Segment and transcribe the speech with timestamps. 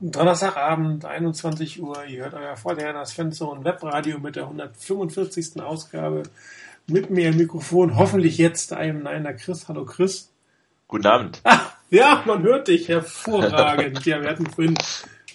[0.00, 2.04] Donnerstagabend, 21 Uhr.
[2.04, 5.60] Ihr hört euer Vordernas Fanzone Webradio mit der 145.
[5.60, 6.22] Ausgabe.
[6.86, 9.66] Mit mir im Mikrofon, hoffentlich jetzt einem Neiner Chris.
[9.66, 10.30] Hallo Chris.
[10.86, 11.40] Guten Abend.
[11.42, 14.06] Ah, ja, man hört dich hervorragend.
[14.06, 14.78] ja, wir hatten vorhin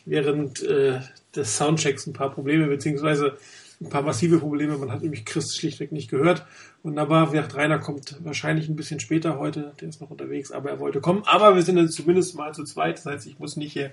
[0.05, 1.01] während äh,
[1.35, 3.37] des Soundchecks ein paar Probleme, beziehungsweise
[3.81, 4.77] ein paar massive Probleme.
[4.77, 6.45] Man hat nämlich Chris schlichtweg nicht gehört.
[6.83, 7.33] Wunderbar.
[7.33, 9.73] Wie gesagt, Rainer kommt wahrscheinlich ein bisschen später heute.
[9.81, 11.23] Der ist noch unterwegs, aber er wollte kommen.
[11.25, 12.99] Aber wir sind jetzt zumindest mal zu zweit.
[12.99, 13.91] Das heißt, ich muss nicht hier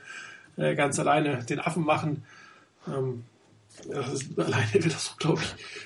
[0.60, 2.22] äh, ganz alleine den Affen machen.
[2.86, 3.24] Ähm,
[3.88, 5.40] das ist, alleine wird das, glaube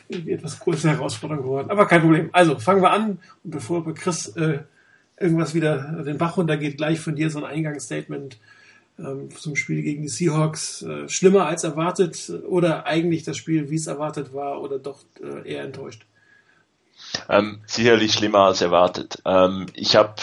[0.08, 1.70] ich, etwas größere Herausforderung geworden.
[1.70, 2.30] Aber kein Problem.
[2.32, 3.18] Also fangen wir an.
[3.44, 4.60] Und bevor Chris äh,
[5.18, 8.38] irgendwas wieder den Bach runtergeht, gleich von dir so ein Eingangsstatement
[8.98, 10.82] ähm, zum Spiel gegen die Seahawks.
[10.82, 15.48] Äh, schlimmer als erwartet oder eigentlich das Spiel, wie es erwartet war oder doch äh,
[15.48, 16.04] eher enttäuscht?
[17.28, 19.22] Ähm, sicherlich schlimmer als erwartet.
[19.24, 20.14] Ähm, ich habe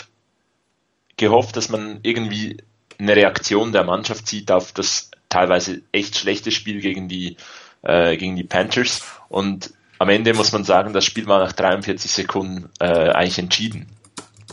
[1.17, 2.57] gehofft, dass man irgendwie
[3.01, 7.37] eine Reaktion der Mannschaft sieht auf das teilweise echt schlechte Spiel gegen die,
[7.81, 9.03] äh, gegen die Panthers.
[9.29, 13.87] Und am Ende muss man sagen, das Spiel war nach 43 Sekunden äh, eigentlich entschieden.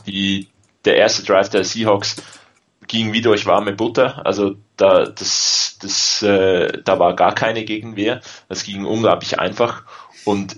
[0.06, 0.48] Die,
[0.84, 2.16] der erste Drive der Seahawks
[2.86, 4.24] ging wie durch warme Butter.
[4.24, 8.20] Also da, das, das, äh, da war gar keine Gegenwehr.
[8.48, 9.84] Das ging unglaublich einfach.
[10.24, 10.56] Und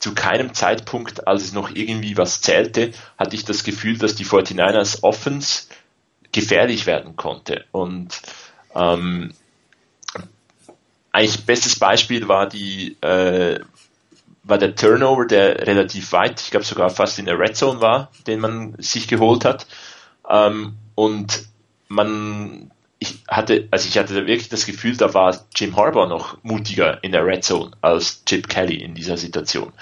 [0.00, 4.26] zu keinem Zeitpunkt, als es noch irgendwie was zählte, hatte ich das Gefühl, dass die
[4.26, 5.64] 49ers Offense
[6.36, 7.64] gefährlich werden konnte.
[7.72, 8.20] Und
[8.74, 9.32] ähm,
[11.10, 13.58] eigentlich bestes Beispiel war die äh,
[14.44, 18.10] war der Turnover, der relativ weit, ich glaube sogar fast in der Red Zone war,
[18.28, 19.66] den man sich geholt hat.
[20.28, 21.48] Ähm, und
[21.88, 27.02] man, ich hatte, also ich hatte wirklich das Gefühl, da war Jim Harbour noch mutiger
[27.02, 29.72] in der Red Zone als Chip Kelly in dieser Situation.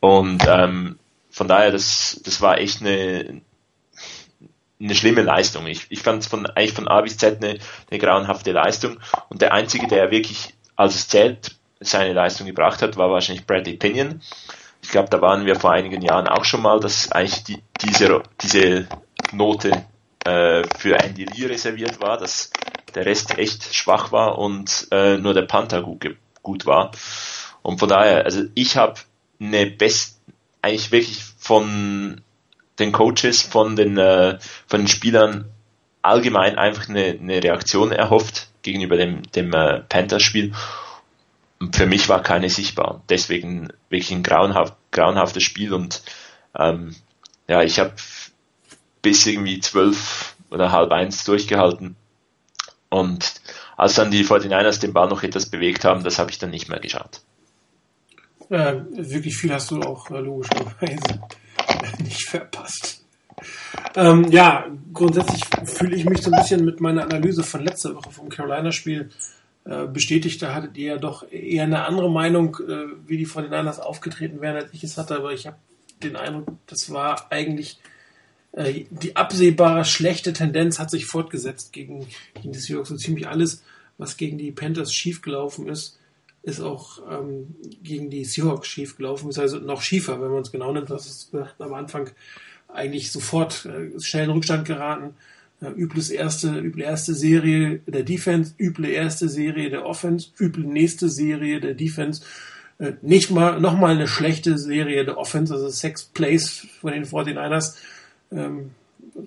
[0.00, 0.98] Und ähm,
[1.30, 3.42] von daher, das, das war echt eine,
[4.80, 5.66] eine schlimme Leistung.
[5.66, 7.58] Ich, ich fand es von, eigentlich von A bis Z eine,
[7.90, 8.98] eine grauenhafte Leistung.
[9.28, 13.74] Und der Einzige, der wirklich, als es zählt, seine Leistung gebracht hat, war wahrscheinlich Bradley
[13.74, 14.20] Pinion.
[14.82, 18.22] Ich glaube, da waren wir vor einigen Jahren auch schon mal, dass eigentlich die, diese,
[18.40, 18.86] diese
[19.32, 19.84] Note
[20.24, 22.50] äh, für Andy Lee reserviert war, dass
[22.94, 26.90] der Rest echt schwach war und äh, nur der Panther gut, gut war.
[27.62, 28.94] Und von daher, also ich habe
[29.38, 30.20] eine best,
[30.62, 32.22] eigentlich wirklich von
[32.80, 35.46] den Coaches, von den, äh, von den Spielern
[36.02, 40.52] allgemein einfach eine, eine Reaktion erhofft gegenüber dem, dem äh, Panthers-Spiel.
[41.72, 43.02] Für mich war keine sichtbar.
[43.08, 46.02] Deswegen wirklich ein grauenhaft, grauenhaftes Spiel und
[46.58, 46.96] ähm,
[47.48, 47.92] ja, ich habe
[49.02, 51.96] bis irgendwie zwölf oder halb eins durchgehalten.
[52.88, 53.40] Und
[53.76, 56.68] als dann die 49ers den Ball noch etwas bewegt haben, das habe ich dann nicht
[56.68, 57.20] mehr geschaut.
[58.50, 61.20] Äh, wirklich viel hast du auch äh, logischerweise
[62.02, 63.04] nicht verpasst.
[63.94, 68.10] Ähm, ja, grundsätzlich fühle ich mich so ein bisschen mit meiner Analyse von letzter Woche
[68.10, 69.10] vom Carolina-Spiel
[69.64, 70.42] äh, bestätigt.
[70.42, 73.80] Da hattet ihr ja doch eher eine andere Meinung, äh, wie die von den Niners
[73.80, 75.16] aufgetreten wären, als ich es hatte.
[75.16, 75.56] Aber ich habe
[76.02, 77.78] den Eindruck, das war eigentlich
[78.52, 82.88] äh, die absehbare schlechte Tendenz hat sich fortgesetzt gegen, gegen die Seahawks.
[82.88, 83.62] So ziemlich alles,
[83.98, 85.98] was gegen die Panthers schiefgelaufen ist,
[86.42, 90.52] ist auch ähm, gegen die Seahawks schief gelaufen, ist also noch schiefer, wenn man es
[90.52, 90.90] genau nimmt.
[90.90, 92.10] Das ist am Anfang
[92.68, 95.14] eigentlich sofort äh, schnell in Rückstand geraten.
[95.60, 101.08] Äh, übles erste, üble erste Serie der Defense, üble erste Serie der Offense, üble nächste
[101.10, 102.22] Serie der Defense.
[102.78, 107.04] Äh, nicht mal, noch mal eine schlechte Serie der Offense, also sechs Plays von den
[107.04, 107.76] 49ers,
[108.32, 108.70] ähm,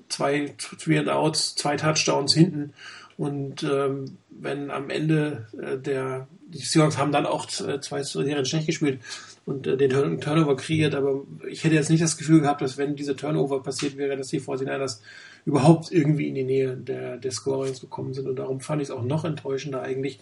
[0.09, 2.73] zwei Three and Outs, zwei Touchdowns hinten.
[3.17, 8.45] Und ähm, wenn am Ende äh, der die Seahawks haben dann auch äh, zwei Serien
[8.45, 8.99] schlecht gespielt
[9.45, 12.95] und äh, den Turnover kreiert, aber ich hätte jetzt nicht das Gefühl gehabt, dass wenn
[12.95, 14.99] diese Turnover passiert wäre, dass die 49ers
[15.45, 18.91] überhaupt irgendwie in die Nähe der, der Scorings gekommen sind und darum fand ich es
[18.91, 20.19] auch noch enttäuschender eigentlich,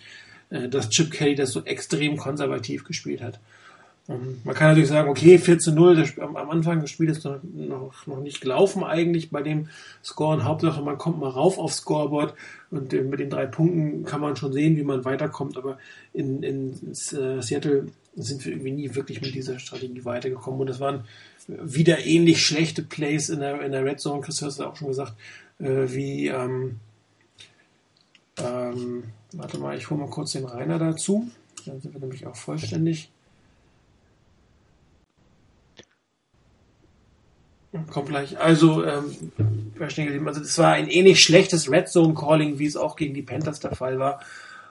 [0.50, 3.40] äh, dass Chip Kelly das so extrem konservativ gespielt hat.
[4.10, 8.42] Ähm, man kann natürlich sagen, okay, 14-0, am, Anfang des Spiels ist noch, noch, nicht
[8.42, 9.70] gelaufen eigentlich bei dem
[10.04, 10.36] Score.
[10.36, 12.34] Und Hauptsache, man kommt mal rauf aufs Scoreboard
[12.72, 15.58] und äh, mit den drei Punkten kann man schon sehen, wie man weiterkommt.
[15.58, 15.78] Aber
[16.14, 20.60] in, in, in äh, Seattle sind wir irgendwie nie wirklich mit dieser Strategie weitergekommen.
[20.60, 21.06] Und es waren
[21.48, 24.22] wieder ähnlich schlechte Plays in der, in der Red Zone.
[24.22, 25.14] Chris hast du auch schon gesagt,
[25.60, 26.80] äh, wie, ähm,
[28.38, 31.30] ähm, warte mal, ich hole mal kurz den Rainer dazu.
[31.66, 33.12] Dann sind wir nämlich auch vollständig.
[37.90, 38.38] Kommt gleich.
[38.38, 39.32] Also, ähm,
[40.26, 43.62] also es war ein ähnlich schlechtes Red Zone Calling, wie es auch gegen die Panthers
[43.62, 44.20] der Fall war.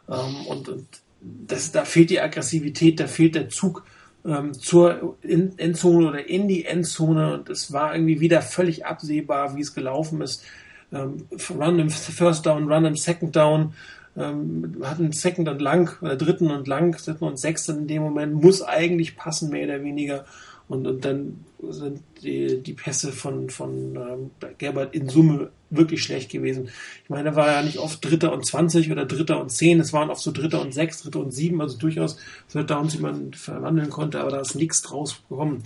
[0.09, 0.87] Ähm, und und
[1.21, 3.85] das, da fehlt die Aggressivität, da fehlt der Zug
[4.27, 7.35] ähm, zur Endzone oder in die Endzone.
[7.35, 10.45] Und es war irgendwie wieder völlig absehbar, wie es gelaufen ist.
[10.93, 11.27] Ähm,
[11.59, 13.73] run im First Down, Run im Second Down.
[14.17, 18.35] ähm, hatten Second und lang, oder dritten und lang, dritten und sechsten in dem Moment,
[18.35, 20.25] muss eigentlich passen, mehr oder weniger.
[20.71, 26.31] Und, und dann sind die, die Pässe von, von ähm, Gerbert in Summe wirklich schlecht
[26.31, 26.69] gewesen.
[27.03, 29.93] Ich meine, er war ja nicht oft Dritter und 20 oder Dritter und 10, es
[29.93, 32.19] waren oft so Dritter und 6, Dritter und 7, also durchaus
[32.53, 35.65] Third Downs, die man verwandeln konnte, aber da ist nichts draus gekommen.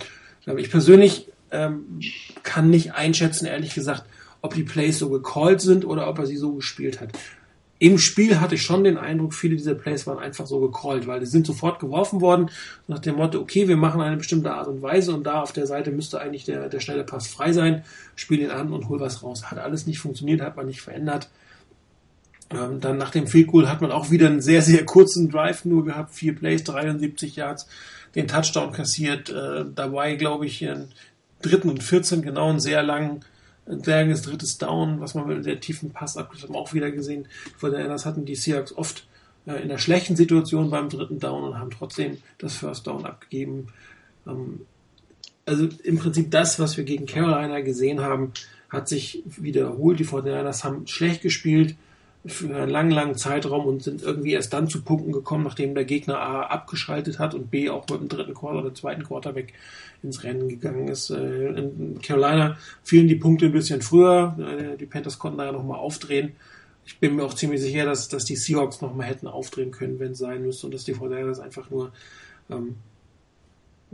[0.57, 1.99] Ich persönlich ähm,
[2.41, 4.05] kann nicht einschätzen, ehrlich gesagt,
[4.41, 7.11] ob die Plays so gecallt sind oder ob er sie so gespielt hat.
[7.77, 11.19] Im Spiel hatte ich schon den Eindruck, viele dieser Plays waren einfach so gecallt, weil
[11.19, 12.49] die sind sofort geworfen worden
[12.87, 15.67] nach dem Motto, okay, wir machen eine bestimmte Art und Weise und da auf der
[15.67, 17.83] Seite müsste eigentlich der, der schnelle Pass frei sein,
[18.15, 19.51] spiel ihn an und hol was raus.
[19.51, 21.29] Hat alles nicht funktioniert, hat man nicht verändert.
[22.49, 25.65] Ähm, dann nach dem Field Goal hat man auch wieder einen sehr, sehr kurzen Drive
[25.65, 27.67] nur gehabt, vier Plays, 73 Yards,
[28.15, 30.89] den Touchdown kassiert, äh, dabei glaube ich in
[31.41, 33.25] dritten und 14 genau einen sehr langen
[33.67, 37.27] ein langes drittes Down, was man mit der tiefen Pass haben auch wieder gesehen.
[37.57, 39.07] Vor der das hatten die Seahawks oft
[39.45, 43.67] äh, in der schlechten Situation beim dritten Down und haben trotzdem das First Down abgegeben.
[44.27, 44.61] Ähm,
[45.45, 48.33] also im Prinzip das, was wir gegen Carolina gesehen haben,
[48.69, 49.99] hat sich wiederholt.
[49.99, 51.75] Die 49ers haben schlecht gespielt
[52.27, 55.85] für einen langen, langen Zeitraum und sind irgendwie erst dann zu Punkten gekommen, nachdem der
[55.85, 59.53] Gegner A abgeschaltet hat und B auch mit dem dritten Quarter oder zweiten Quarterback
[60.01, 61.09] ins Rennen gegangen ist.
[61.09, 64.37] Äh, in Carolina fielen die Punkte ein bisschen früher.
[64.39, 66.33] Äh, die Panthers konnten da ja nochmal aufdrehen.
[66.85, 70.11] Ich bin mir auch ziemlich sicher, dass, dass die Seahawks nochmal hätten aufdrehen können, wenn
[70.11, 71.91] es sein müsste und dass die 49ers einfach nur
[72.49, 72.75] ähm,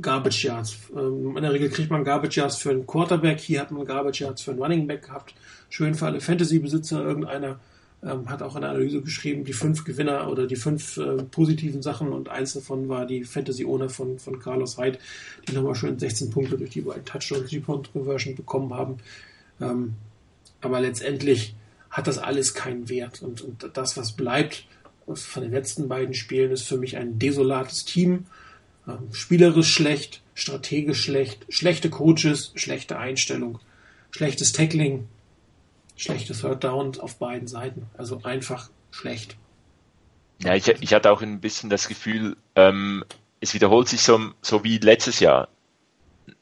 [0.02, 0.78] Garbage Yards.
[0.96, 3.40] Ähm, in der Regel kriegt man Garbage Yards für einen Quarterback.
[3.40, 5.34] Hier hat man Garbage Yards für einen Running Back gehabt.
[5.70, 7.04] Schön für alle Fantasy-Besitzer.
[7.04, 7.60] Irgendeiner
[8.04, 11.82] ähm, hat auch in der Analyse geschrieben, die fünf Gewinner oder die fünf äh, positiven
[11.82, 14.98] Sachen und eins davon war die Fantasy Owner von, von Carlos Hyde,
[15.48, 18.98] die nochmal schön 16 Punkte durch die beiden Touchdown Three-Point Conversion bekommen haben.
[19.60, 19.94] Ähm,
[20.62, 21.56] aber letztendlich
[21.90, 24.66] hat das alles keinen Wert und, und das, was bleibt
[25.14, 28.26] von den letzten beiden Spielen, ist für mich ein desolates Team.
[28.88, 33.60] Ähm, spielerisch schlecht, strategisch schlecht, schlechte Coaches, schlechte Einstellung,
[34.12, 35.08] schlechtes Tackling,
[36.02, 37.86] schlechtes Third Down auf beiden Seiten.
[37.98, 39.38] Also einfach schlecht.
[40.44, 43.06] Ja, ich, ich hatte auch ein bisschen das Gefühl, ähm,
[43.40, 45.48] es wiederholt sich so, so wie letztes Jahr.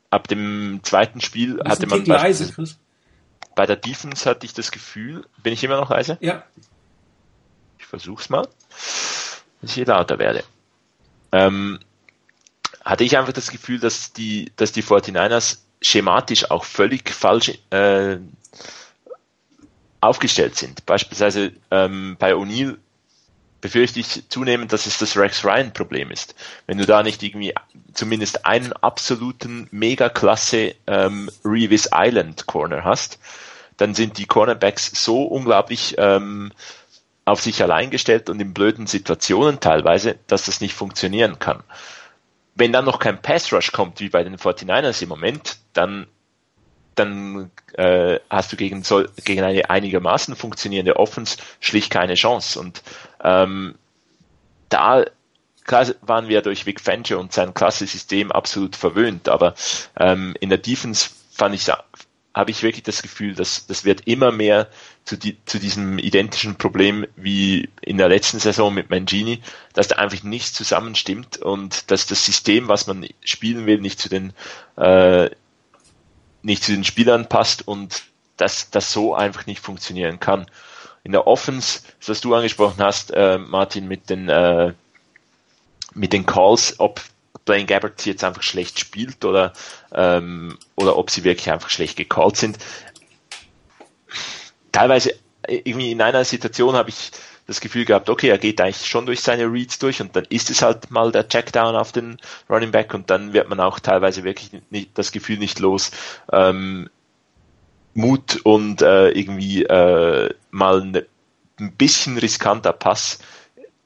[0.09, 2.79] Ab dem zweiten Spiel hatte man leise, Chris.
[3.55, 6.17] bei der Defense hatte ich das Gefühl, bin ich immer noch leise?
[6.21, 6.43] Ja.
[7.77, 10.43] Ich versuch's mal, dass ich hier lauter werde.
[11.31, 11.79] Ähm,
[12.83, 18.17] hatte ich einfach das Gefühl, dass die, dass die 49ers schematisch auch völlig falsch äh,
[20.01, 20.85] aufgestellt sind.
[20.85, 22.77] Beispielsweise ähm, bei O'Neill
[23.61, 26.35] befürchte ich zunehmend, dass es das Rex Ryan Problem ist.
[26.65, 27.53] Wenn du da nicht irgendwie
[27.93, 33.19] zumindest einen absoluten Megaklasse ähm, Revis Island Corner hast,
[33.77, 36.51] dann sind die Cornerbacks so unglaublich ähm,
[37.25, 41.63] auf sich allein gestellt und in blöden Situationen teilweise, dass das nicht funktionieren kann.
[42.55, 46.07] Wenn dann noch kein Pass Rush kommt, wie bei den 49ers im Moment, dann
[46.99, 52.59] dann äh, hast du gegen, so, gegen eine einigermaßen funktionierende Offense schlicht keine Chance.
[52.59, 52.83] Und
[53.23, 53.75] ähm,
[54.69, 55.05] da
[55.63, 59.53] klar waren wir durch Vic Fangio und sein klassisches System absolut verwöhnt, aber
[59.97, 61.69] ähm, in der Defense fand ich
[62.33, 64.67] habe ich wirklich das Gefühl, dass das wird immer mehr
[65.03, 69.41] zu, die, zu diesem identischen Problem wie in der letzten Saison mit Mangini,
[69.73, 74.09] dass da einfach nichts zusammenstimmt und dass das System, was man spielen will, nicht zu
[74.09, 74.33] den
[74.77, 75.29] äh,
[76.41, 78.03] nicht zu den Spielern passt und
[78.37, 80.45] dass das so einfach nicht funktionieren kann.
[81.03, 84.73] In der Offense, was du angesprochen hast, äh, Martin, mit den äh,
[85.93, 87.01] mit den Calls, ob
[87.45, 89.53] Blaine Gabbert jetzt einfach schlecht spielt oder
[89.93, 92.57] ähm, oder ob sie wirklich einfach schlecht gecallt sind.
[94.71, 95.15] Teilweise
[95.47, 97.11] irgendwie in einer Situation habe ich
[97.49, 100.51] das Gefühl gehabt, okay, er geht eigentlich schon durch seine Reads durch und dann ist
[100.51, 102.17] es halt mal der Checkdown auf den
[102.49, 105.91] Running Back und dann wird man auch teilweise wirklich nicht, das Gefühl nicht los,
[106.31, 106.89] ähm,
[107.95, 111.05] Mut und äh, irgendwie äh, mal ne,
[111.59, 113.17] ein bisschen riskanter Pass,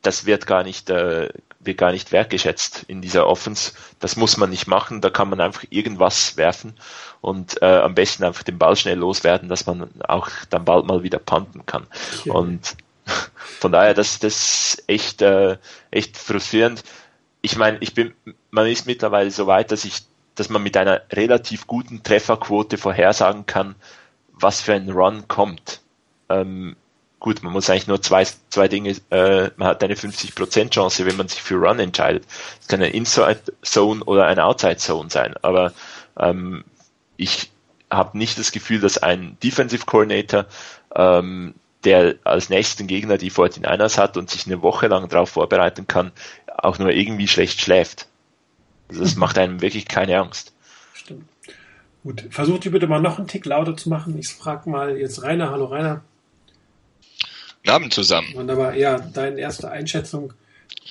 [0.02, 1.30] das wird gar nicht äh,
[1.60, 3.72] wird gar nicht wertgeschätzt in dieser Offense.
[4.00, 6.74] Das muss man nicht machen, da kann man einfach irgendwas werfen
[7.22, 11.04] und äh, am besten einfach den Ball schnell loswerden, dass man auch dann bald mal
[11.04, 11.88] wieder panten kann.
[12.26, 12.34] Ja.
[12.34, 12.76] Und
[13.60, 15.58] von daher, das, das ist echt, äh,
[15.92, 16.84] echt frustrierend.
[17.42, 18.14] Ich meine, ich bin,
[18.52, 20.04] man ist mittlerweile so weit, dass ich,
[20.36, 23.76] dass man mit einer relativ guten Trefferquote vorhersagen kann,
[24.32, 25.82] was für ein Run kommt.
[26.30, 26.76] Ähm,
[27.20, 31.18] gut, man muss eigentlich nur zwei, zwei Dinge, äh, man hat eine 50% Chance, wenn
[31.18, 32.26] man sich für Run entscheidet.
[32.62, 35.74] Es kann eine Inside Zone oder eine Outside Zone sein, aber
[36.18, 36.64] ähm,
[37.18, 37.52] ich
[37.90, 40.46] habe nicht das Gefühl, dass ein Defensive Coordinator
[40.96, 41.54] ähm,
[41.86, 46.12] der als nächsten Gegner die 49ers hat und sich eine Woche lang darauf vorbereiten kann,
[46.48, 48.08] auch nur irgendwie schlecht schläft.
[48.90, 50.54] Also das macht einem wirklich keine Angst.
[50.94, 51.26] Stimmt.
[52.04, 54.18] Gut, versucht ihr bitte mal noch einen Tick lauter zu machen.
[54.18, 55.52] Ich frage mal jetzt Rainer.
[55.52, 56.04] Hallo Rainer.
[57.64, 58.28] Guten Abend zusammen.
[58.34, 58.76] Wunderbar.
[58.76, 60.34] Ja, deine erste Einschätzung,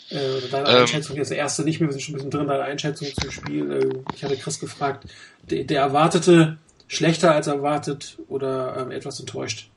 [0.08, 0.16] äh,
[0.50, 3.08] deine ähm, Einschätzung, jetzt erste nicht mehr, wir sind schon ein bisschen drin, deine Einschätzung
[3.20, 3.70] zum Spiel.
[3.70, 5.04] Äh, ich hatte Chris gefragt,
[5.50, 6.56] der, der erwartete
[6.92, 9.70] schlechter als erwartet oder ähm, etwas enttäuscht?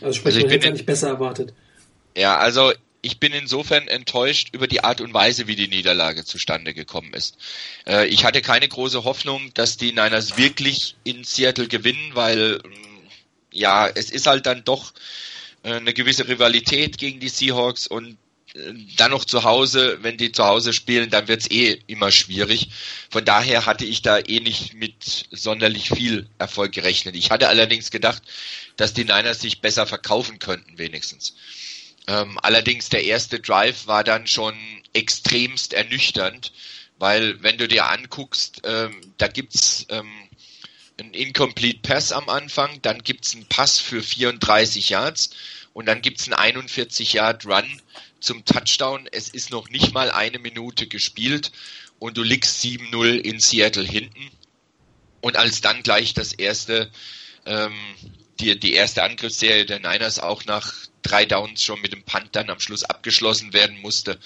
[0.00, 1.54] Also sprich, also ich bin nicht besser erwartet.
[2.16, 2.72] Ja, also
[3.04, 7.36] ich bin insofern enttäuscht über die Art und Weise, wie die Niederlage zustande gekommen ist.
[7.86, 13.08] Äh, ich hatte keine große Hoffnung, dass die Niners wirklich in Seattle gewinnen, weil mm,
[13.52, 14.94] ja, es ist halt dann doch
[15.64, 18.16] äh, eine gewisse Rivalität gegen die Seahawks und
[18.96, 22.68] dann noch zu Hause, wenn die zu Hause spielen, dann wird's eh immer schwierig.
[23.10, 27.16] Von daher hatte ich da eh nicht mit sonderlich viel Erfolg gerechnet.
[27.16, 28.22] Ich hatte allerdings gedacht,
[28.76, 31.34] dass die Niners sich besser verkaufen könnten, wenigstens.
[32.06, 34.54] Ähm, allerdings der erste Drive war dann schon
[34.92, 36.52] extremst ernüchternd,
[36.98, 40.12] weil wenn du dir anguckst, ähm, da gibt's ähm,
[40.96, 45.30] einen Incomplete Pass am Anfang, dann gibt's einen Pass für 34 Yards
[45.72, 47.80] und dann gibt's einen 41 Yard Run
[48.24, 49.08] zum Touchdown.
[49.12, 51.52] Es ist noch nicht mal eine Minute gespielt
[51.98, 54.30] und du liegst 7-0 in Seattle hinten.
[55.20, 56.90] Und als dann gleich das erste,
[57.46, 57.74] ähm,
[58.40, 62.50] die, die erste Angriffsserie der Niners auch nach drei Downs schon mit dem Punt dann
[62.50, 64.18] am Schluss abgeschlossen werden musste,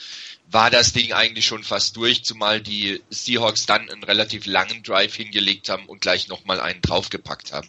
[0.50, 5.14] war das Ding eigentlich schon fast durch, zumal die Seahawks dann einen relativ langen Drive
[5.14, 7.68] hingelegt haben und gleich nochmal einen draufgepackt haben.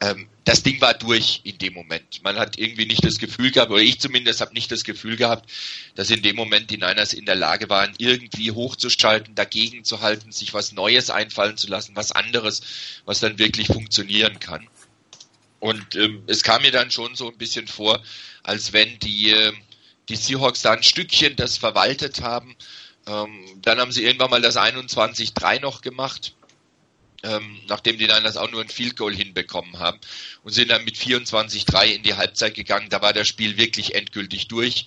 [0.00, 2.22] Ähm, das Ding war durch in dem Moment.
[2.22, 5.50] Man hat irgendwie nicht das Gefühl gehabt, oder ich zumindest habe nicht das Gefühl gehabt,
[5.94, 10.32] dass in dem Moment die Niners in der Lage waren, irgendwie hochzuschalten, dagegen zu halten,
[10.32, 12.60] sich was Neues einfallen zu lassen, was anderes,
[13.06, 14.68] was dann wirklich funktionieren kann.
[15.60, 18.02] Und ähm, es kam mir dann schon so ein bisschen vor,
[18.42, 19.52] als wenn die, äh,
[20.08, 22.56] die Seahawks da ein Stückchen das verwaltet haben.
[23.06, 26.34] Ähm, dann haben sie irgendwann mal das 21-3 noch gemacht,
[27.24, 29.98] ähm, nachdem die dann das auch nur ein Field Goal hinbekommen haben
[30.44, 32.88] und sind dann mit 24-3 in die Halbzeit gegangen.
[32.90, 34.86] Da war das Spiel wirklich endgültig durch.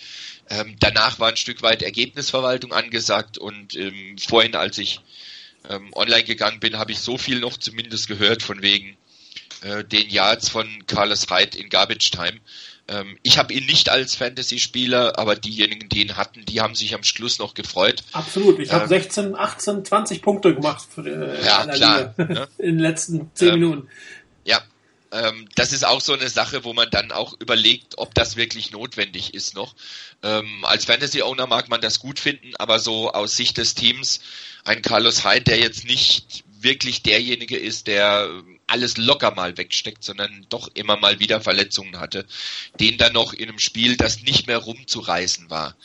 [0.50, 5.01] Ähm, danach war ein Stück weit Ergebnisverwaltung angesagt und ähm, vorhin, als ich
[5.69, 8.95] ähm, online gegangen bin, habe ich so viel noch zumindest gehört von wegen
[9.62, 12.39] äh, den Yards von Carlos Hyde in Garbage Time.
[12.87, 16.93] Ähm, ich habe ihn nicht als Fantasy-Spieler, aber diejenigen, die ihn hatten, die haben sich
[16.93, 18.03] am Schluss noch gefreut.
[18.11, 18.59] Absolut.
[18.59, 22.47] Ich habe 16, 18, 20 Punkte gemacht für, äh, ja, klar, ne?
[22.59, 23.89] in den letzten 10 ähm, Minuten.
[24.43, 24.61] Ja,
[25.11, 28.71] ähm, das ist auch so eine Sache, wo man dann auch überlegt, ob das wirklich
[28.71, 29.73] notwendig ist noch.
[30.21, 34.19] Ähm, als Fantasy-Owner mag man das gut finden, aber so aus Sicht des Teams,
[34.63, 38.29] ein Carlos Hyde, der jetzt nicht wirklich derjenige ist, der
[38.67, 42.25] alles locker mal wegsteckt, sondern doch immer mal wieder Verletzungen hatte,
[42.79, 45.75] den dann noch in einem Spiel, das nicht mehr rumzureißen war,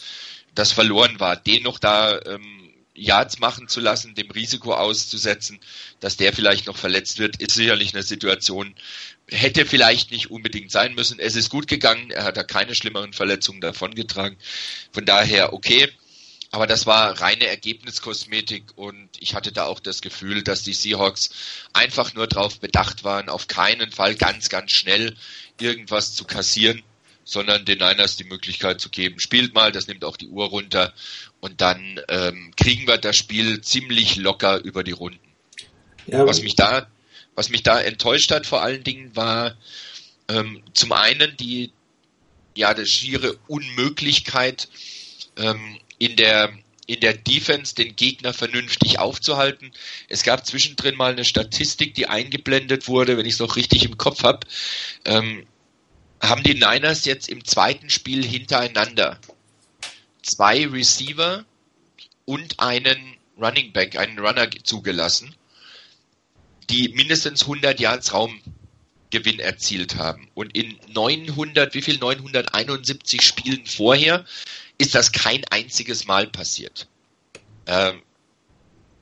[0.55, 2.61] das verloren war, den noch da ähm,
[2.95, 5.59] Yards machen zu lassen, dem Risiko auszusetzen,
[6.01, 8.75] dass der vielleicht noch verletzt wird, ist sicherlich eine Situation,
[9.29, 11.19] hätte vielleicht nicht unbedingt sein müssen.
[11.19, 14.37] Es ist gut gegangen, er hat da keine schlimmeren Verletzungen davongetragen.
[14.93, 15.89] Von daher okay.
[16.53, 21.31] Aber das war reine Ergebniskosmetik und ich hatte da auch das Gefühl, dass die Seahawks
[21.73, 25.17] einfach nur darauf bedacht waren, auf keinen Fall ganz, ganz schnell
[25.61, 26.83] irgendwas zu kassieren,
[27.23, 30.93] sondern den Niners die Möglichkeit zu geben, spielt mal, das nimmt auch die Uhr runter
[31.39, 35.21] und dann ähm, kriegen wir das Spiel ziemlich locker über die Runden.
[36.07, 36.89] Ja, was mich da,
[37.37, 39.57] was mich da enttäuscht hat vor allen Dingen war
[40.29, 41.73] ähm, zum einen die
[42.57, 44.69] ja die schiere Unmöglichkeit
[45.37, 46.53] ähm, in der
[46.87, 49.71] in der Defense den Gegner vernünftig aufzuhalten.
[50.09, 53.97] Es gab zwischendrin mal eine Statistik, die eingeblendet wurde, wenn ich es noch richtig im
[53.97, 54.45] Kopf habe.
[55.05, 55.47] Ähm,
[56.21, 59.21] haben die Niners jetzt im zweiten Spiel hintereinander
[60.23, 61.45] zwei Receiver
[62.25, 65.35] und einen Running Back, einen Runner zugelassen,
[66.69, 70.29] die mindestens 100 Yards Raumgewinn erzielt haben.
[70.35, 71.99] Und in 900, wie viel?
[71.99, 74.25] 971 Spielen vorher
[74.81, 76.89] ist das kein einziges Mal passiert.
[77.67, 78.03] Ähm,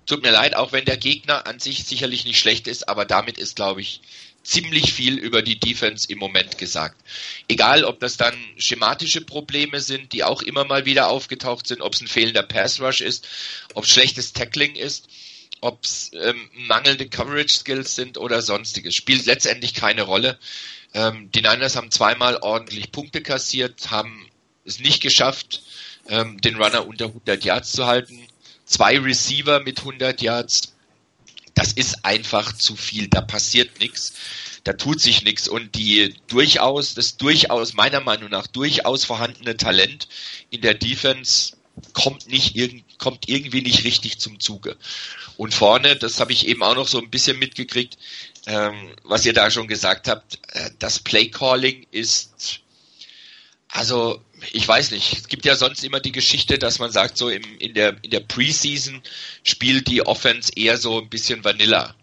[0.06, 3.38] tut mir leid, auch wenn der Gegner an sich sicherlich nicht schlecht ist, aber damit
[3.38, 4.00] ist, glaube ich,
[4.42, 7.00] ziemlich viel über die Defense im Moment gesagt.
[7.46, 11.94] Egal, ob das dann schematische Probleme sind, die auch immer mal wieder aufgetaucht sind, ob
[11.94, 13.28] es ein fehlender Pass Rush ist,
[13.74, 15.06] ob es schlechtes Tackling ist,
[15.60, 20.40] ob es ähm, mangelnde Coverage Skills sind oder sonstiges, spielt letztendlich keine Rolle.
[20.92, 24.27] Ähm, die Niners haben zweimal ordentlich Punkte kassiert, haben
[24.68, 25.62] es nicht geschafft,
[26.08, 28.26] ähm, den Runner unter 100 Yards zu halten.
[28.64, 30.74] Zwei Receiver mit 100 Yards,
[31.54, 33.08] das ist einfach zu viel.
[33.08, 34.12] Da passiert nichts,
[34.64, 40.08] da tut sich nichts und die durchaus, das durchaus, meiner Meinung nach, durchaus vorhandene Talent
[40.50, 41.56] in der Defense
[41.92, 42.56] kommt nicht
[42.98, 44.76] kommt irgendwie nicht richtig zum Zuge.
[45.36, 47.96] Und vorne, das habe ich eben auch noch so ein bisschen mitgekriegt,
[48.46, 52.60] ähm, was ihr da schon gesagt habt, äh, das Play Calling ist
[53.68, 54.20] also
[54.52, 55.12] ich weiß nicht.
[55.12, 58.10] Es gibt ja sonst immer die Geschichte, dass man sagt, so im, in der in
[58.10, 59.02] der Preseason
[59.42, 61.94] spielt die Offense eher so ein bisschen Vanilla.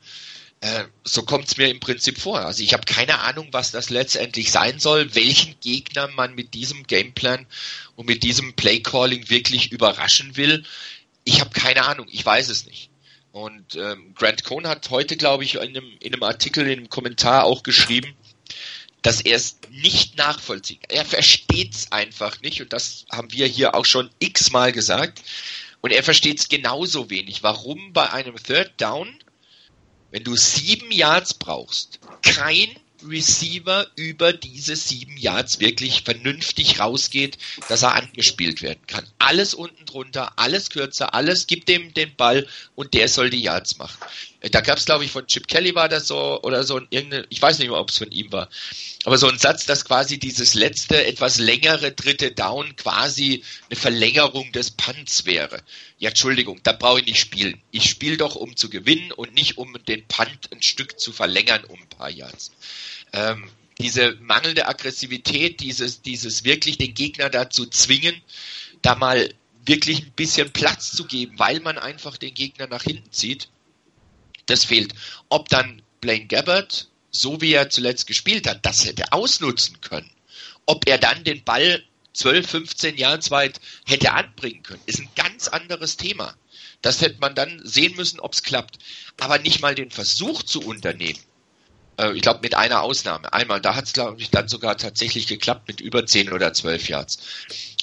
[0.61, 2.39] Äh, so kommt es mir im Prinzip vor.
[2.39, 6.87] Also ich habe keine Ahnung, was das letztendlich sein soll, welchen Gegner man mit diesem
[6.87, 7.45] Gameplan
[7.95, 10.63] und mit diesem Play Calling wirklich überraschen will.
[11.23, 12.07] Ich habe keine Ahnung.
[12.09, 12.89] Ich weiß es nicht.
[13.31, 16.89] Und ähm, Grant Cohn hat heute, glaube ich, in einem, in einem Artikel, in einem
[16.89, 18.15] Kommentar auch geschrieben,
[19.01, 20.79] dass er es nicht nachvollzieht.
[20.87, 21.05] Er
[21.55, 25.21] versteht es einfach nicht und das haben wir hier auch schon x-mal gesagt.
[25.81, 27.43] Und er versteht es genauso wenig.
[27.43, 29.07] Warum bei einem Third Down,
[30.11, 32.69] wenn du sieben Yards brauchst, kein
[33.07, 37.37] Receiver über diese sieben Yards wirklich vernünftig rausgeht,
[37.69, 39.05] dass er angespielt werden kann.
[39.19, 43.77] Alles unten drunter, alles kürzer, alles gibt dem den Ball und der soll die Yards
[43.77, 43.97] machen.
[44.51, 47.41] Da gab es, glaube ich, von Chip Kelly war das so oder so irgendeine, ich
[47.41, 48.49] weiß nicht mehr, ob es von ihm war,
[49.03, 54.51] aber so ein Satz, dass quasi dieses letzte, etwas längere dritte Down quasi eine Verlängerung
[54.51, 55.61] des Punts wäre.
[55.97, 57.59] Ja, Entschuldigung, da brauche ich nicht spielen.
[57.71, 61.63] Ich spiele doch, um zu gewinnen und nicht um den Punt ein Stück zu verlängern
[61.63, 62.51] um ein paar Yards
[63.15, 63.49] ähm,
[63.79, 68.15] diese mangelnde Aggressivität, dieses, dieses wirklich den Gegner dazu zwingen,
[68.81, 69.33] da mal
[69.65, 73.49] wirklich ein bisschen Platz zu geben, weil man einfach den Gegner nach hinten zieht,
[74.45, 74.93] das fehlt.
[75.29, 80.09] Ob dann Blaine Gabbard, so wie er zuletzt gespielt hat, das hätte ausnutzen können.
[80.65, 81.83] Ob er dann den Ball
[82.13, 86.35] 12, 15 Jahre weit hätte anbringen können, ist ein ganz anderes Thema.
[86.81, 88.79] Das hätte man dann sehen müssen, ob es klappt.
[89.19, 91.19] Aber nicht mal den Versuch zu unternehmen,
[91.97, 93.31] äh, ich glaube mit einer Ausnahme.
[93.33, 96.89] Einmal, da hat es glaube ich dann sogar tatsächlich geklappt mit über 10 oder 12
[96.89, 97.19] Yards.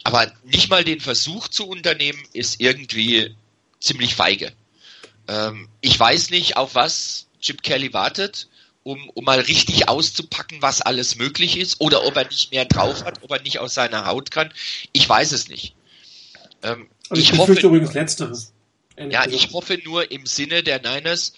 [0.04, 3.34] Aber nicht mal den Versuch zu unternehmen, ist irgendwie
[3.80, 4.52] ziemlich feige.
[5.28, 8.48] Ähm, ich weiß nicht, auf was Chip Kelly wartet,
[8.82, 13.04] um, um mal richtig auszupacken, was alles möglich ist, oder ob er nicht mehr drauf
[13.04, 14.52] hat, ob er nicht aus seiner Haut kann.
[14.92, 15.74] Ich weiß es nicht.
[16.62, 18.52] Ähm, also ich, ich hoffe übrigens Letzteres.
[19.10, 21.32] Ja, ich hoffe nur im Sinne der Niners,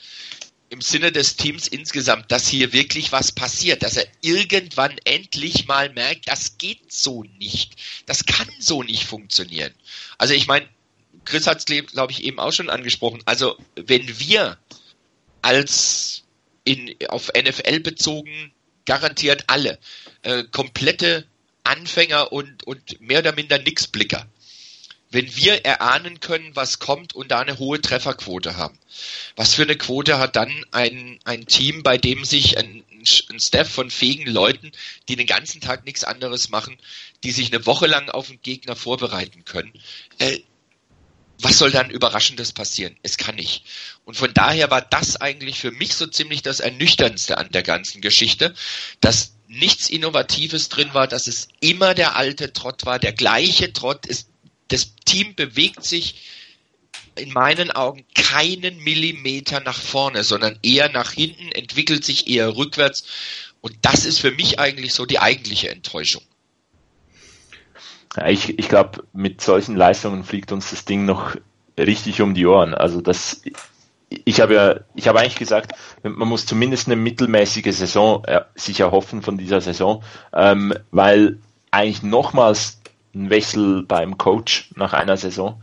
[0.70, 5.90] im Sinne des Teams insgesamt, dass hier wirklich was passiert, dass er irgendwann endlich mal
[5.90, 7.76] merkt, das geht so nicht.
[8.06, 9.72] Das kann so nicht funktionieren.
[10.18, 10.66] Also ich meine,
[11.24, 13.22] Chris hat es, glaube ich, eben auch schon angesprochen.
[13.24, 14.58] Also wenn wir
[15.42, 16.24] als
[16.64, 18.52] in, auf NFL bezogen
[18.86, 19.78] garantiert alle
[20.22, 21.26] äh, komplette
[21.62, 24.26] Anfänger und, und mehr oder minder Nixblicker
[25.14, 28.76] wenn wir erahnen können, was kommt und da eine hohe Trefferquote haben.
[29.36, 33.70] Was für eine Quote hat dann ein, ein Team, bei dem sich ein, ein Staff
[33.70, 34.72] von fähigen Leuten,
[35.08, 36.76] die den ganzen Tag nichts anderes machen,
[37.22, 39.72] die sich eine Woche lang auf den Gegner vorbereiten können,
[40.18, 40.40] äh,
[41.40, 42.96] was soll dann Überraschendes passieren?
[43.02, 43.64] Es kann nicht.
[44.04, 48.00] Und von daher war das eigentlich für mich so ziemlich das Ernüchterndste an der ganzen
[48.00, 48.54] Geschichte,
[49.00, 54.06] dass nichts Innovatives drin war, dass es immer der alte Trott war, der gleiche Trott
[54.06, 54.28] ist
[54.68, 56.22] das Team bewegt sich
[57.16, 63.04] in meinen Augen keinen Millimeter nach vorne, sondern eher nach hinten, entwickelt sich eher rückwärts.
[63.60, 66.22] Und das ist für mich eigentlich so die eigentliche Enttäuschung.
[68.26, 71.36] Ich ich glaube, mit solchen Leistungen fliegt uns das Ding noch
[71.78, 72.74] richtig um die Ohren.
[72.74, 73.42] Also das,
[74.08, 75.72] ich habe ja, ich habe eigentlich gesagt,
[76.02, 81.38] man muss zumindest eine mittelmäßige Saison äh, sich erhoffen von dieser Saison, ähm, weil
[81.70, 82.80] eigentlich nochmals
[83.14, 85.60] ein Wechsel beim Coach nach einer Saison,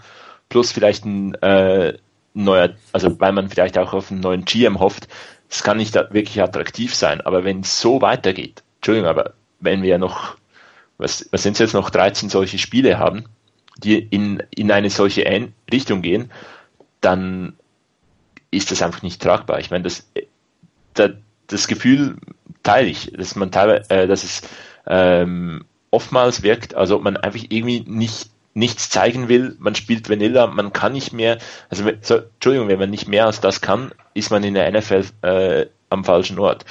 [0.50, 1.98] plus vielleicht ein äh,
[2.34, 5.08] neuer, also weil man vielleicht auch auf einen neuen GM hofft,
[5.50, 7.22] das kann nicht wirklich attraktiv sein.
[7.22, 10.38] Aber wenn es so weitergeht, Entschuldigung, aber wenn wir noch,
[11.02, 13.26] was, was sind es jetzt noch, 13 solche Spiele haben,
[13.78, 15.26] die in, in eine solche
[15.72, 16.32] Richtung gehen,
[17.02, 17.54] dann
[18.52, 19.60] ist das einfach nicht tragbar.
[19.60, 20.08] Ich meine, das,
[20.94, 21.12] das,
[21.48, 22.18] das Gefühl
[22.64, 24.42] teile ich, dass man teilweise, äh, dass es
[24.86, 30.46] ähm, oftmals wirkt, als ob man einfach irgendwie nicht nichts zeigen will, man spielt Vanilla,
[30.48, 31.38] man kann nicht mehr,
[31.70, 35.06] also so, Entschuldigung, wenn man nicht mehr als das kann, ist man in der NFL
[35.22, 36.66] äh, am falschen Ort.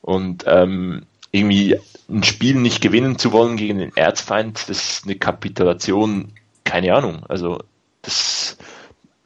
[0.00, 1.78] Und ähm, irgendwie
[2.12, 6.32] ein Spiel nicht gewinnen zu wollen gegen den Erzfeind, das ist eine Kapitulation,
[6.64, 7.24] keine Ahnung.
[7.28, 7.58] Also
[8.02, 8.58] das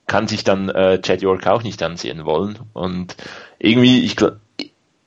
[0.07, 2.59] kann sich dann äh, Chad York auch nicht ansehen wollen.
[2.73, 3.17] Und
[3.59, 4.17] irgendwie, ich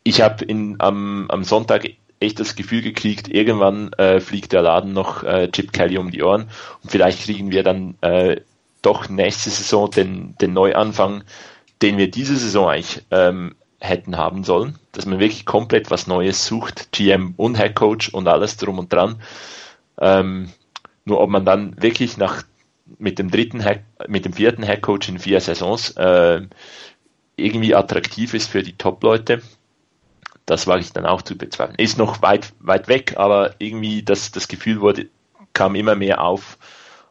[0.03, 0.45] ich habe
[0.79, 1.87] am, am Sonntag
[2.19, 6.23] echt das Gefühl gekriegt, irgendwann äh, fliegt der Laden noch äh, Chip Kelly um die
[6.23, 6.49] Ohren
[6.83, 8.41] und vielleicht kriegen wir dann äh,
[8.81, 11.23] doch nächste Saison den, den Neuanfang,
[11.81, 16.45] den wir diese Saison eigentlich ähm, hätten haben sollen, dass man wirklich komplett was Neues
[16.45, 19.21] sucht, GM und Head Coach und alles drum und dran.
[19.99, 20.49] Ähm,
[21.05, 22.43] nur ob man dann wirklich nach
[22.97, 26.41] mit dem dritten Head, mit dem vierten Head Coach in vier Saisons äh,
[27.35, 29.41] irgendwie attraktiv ist für die Top-Leute,
[30.45, 31.77] das wage ich dann auch zu bezweifeln.
[31.77, 35.07] Ist noch weit, weit weg, aber irgendwie das, das Gefühl wurde,
[35.53, 36.57] kam immer mehr auf.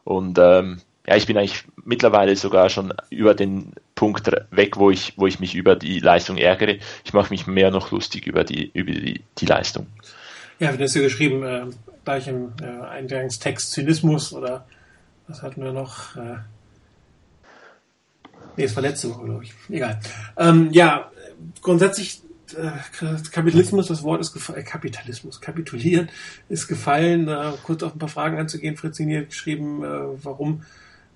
[0.03, 5.13] Und ähm, ja, ich bin eigentlich mittlerweile sogar schon über den Punkt weg, wo ich,
[5.17, 6.77] wo ich mich über die Leistung ärgere.
[7.03, 9.87] Ich mache mich mehr noch lustig über die, über die, die Leistung.
[10.59, 11.65] Ja, du hast ja geschrieben, äh,
[12.05, 14.67] gleich im äh, Eingangstext Zynismus oder
[15.27, 16.15] was hatten wir noch?
[16.15, 16.37] Äh,
[18.55, 19.53] nee, letzte Woche, glaube ich.
[19.69, 19.99] Egal.
[20.37, 21.11] Ähm, ja,
[21.61, 22.21] grundsätzlich
[22.55, 22.69] äh,
[23.31, 26.09] Kapitalismus, das Wort ist gefallen, äh, Kapitalismus, kapitulieren
[26.49, 27.27] ist gefallen.
[27.27, 28.77] Äh, kurz auf ein paar Fragen anzugehen.
[28.77, 29.81] Fritz hat geschrieben,
[30.23, 30.63] warum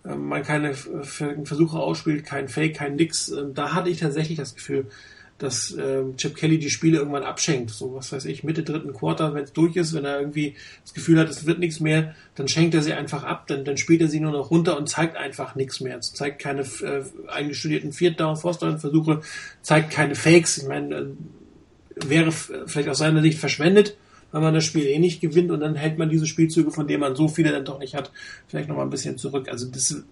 [0.03, 3.29] man keine Versuche ausspielt, kein Fake, kein Nix.
[3.29, 4.87] Ähm, da hatte ich tatsächlich das Gefühl,
[5.37, 7.71] dass äh, Chip Kelly die Spiele irgendwann abschenkt.
[7.71, 10.93] So, was weiß ich, Mitte dritten Quarter, wenn es durch ist, wenn er irgendwie das
[10.93, 14.01] Gefühl hat, es wird nichts mehr, dann schenkt er sie einfach ab, dann, dann spielt
[14.01, 15.97] er sie nur noch runter und zeigt einfach nichts mehr.
[15.97, 19.21] Es zeigt keine äh, eingestudierten Viertdown, Forstdown-Versuche,
[19.61, 20.59] zeigt keine Fakes.
[20.59, 21.05] Ich meine, äh,
[21.95, 23.97] wäre vielleicht aus seiner Sicht verschwendet,
[24.33, 26.99] wenn man das Spiel eh nicht gewinnt und dann hält man diese Spielzüge, von denen
[26.99, 28.11] man so viele dann doch nicht hat,
[28.47, 29.47] vielleicht nochmal ein bisschen zurück.
[29.47, 30.03] Also das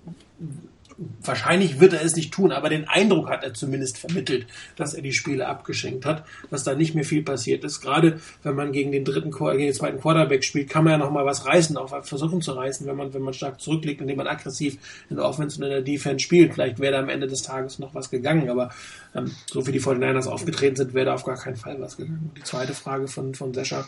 [0.97, 5.01] wahrscheinlich wird er es nicht tun, aber den Eindruck hat er zumindest vermittelt, dass er
[5.01, 7.81] die Spiele abgeschenkt hat, dass da nicht mehr viel passiert ist.
[7.81, 11.11] Gerade wenn man gegen den dritten, gegen den zweiten Quarterback spielt, kann man ja noch
[11.11, 14.27] mal was reißen, auch versuchen zu reißen, wenn man, wenn man stark zurückliegt, indem man
[14.27, 14.77] aggressiv
[15.09, 16.53] in der Offense und in der Defense spielt.
[16.53, 18.69] Vielleicht wäre da am Ende des Tages noch was gegangen, aber
[19.15, 22.31] ähm, so wie die 49ers aufgetreten sind, wäre da auf gar keinen Fall was gegangen.
[22.37, 23.87] Die zweite Frage von, von Sescha,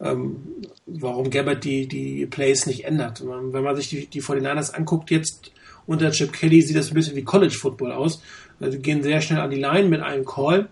[0.00, 0.42] ähm,
[0.86, 3.22] warum Gabbard die, die Plays nicht ändert.
[3.24, 5.52] Wenn man sich die, die 49ers anguckt, jetzt
[5.86, 8.22] unter Chip Kelly sieht das ein bisschen wie College Football aus.
[8.60, 10.68] Also gehen sehr schnell an die Line mit einem Call.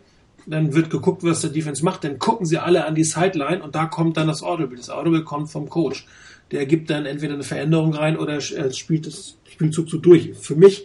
[0.46, 2.04] Dann wird geguckt, was der Defense macht.
[2.04, 4.76] Dann gucken sie alle an die Sideline und da kommt dann das Audible.
[4.76, 6.06] Das Audible kommt vom Coach.
[6.50, 10.34] Der gibt dann entweder eine Veränderung rein oder spielt das Spielzug so durch.
[10.34, 10.84] Für mich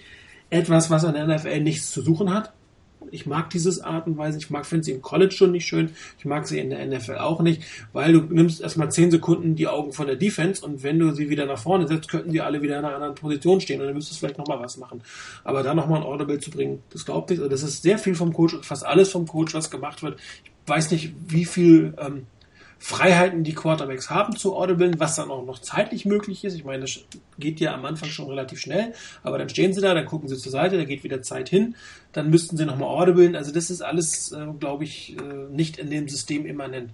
[0.50, 2.54] etwas, was an der NFL nichts zu suchen hat.
[3.12, 4.38] Ich mag dieses Art und Weise.
[4.38, 5.92] Ich mag, finde sie im College schon nicht schön.
[6.18, 9.68] Ich mag sie in der NFL auch nicht, weil du nimmst erstmal zehn Sekunden die
[9.68, 12.62] Augen von der Defense und wenn du sie wieder nach vorne setzt, könnten die alle
[12.62, 15.02] wieder in einer anderen Position stehen und dann müsstest du vielleicht nochmal was machen.
[15.44, 17.40] Aber da nochmal ein Audible zu bringen, das glaubt nicht.
[17.40, 20.20] Also das ist sehr viel vom Coach, fast alles vom Coach, was gemacht wird.
[20.44, 22.28] Ich weiß nicht, wie viel ähm,
[22.82, 26.56] Freiheiten die Quarterbacks haben zu audiblen, was dann auch noch zeitlich möglich ist.
[26.56, 27.02] Ich meine, das
[27.38, 30.38] geht ja am Anfang schon relativ schnell, aber dann stehen sie da, dann gucken sie
[30.38, 31.76] zur Seite, da geht wieder Zeit hin,
[32.14, 33.36] dann müssten sie nochmal audiblen.
[33.36, 36.92] Also das ist alles, äh, glaube ich, äh, nicht in dem System immanent.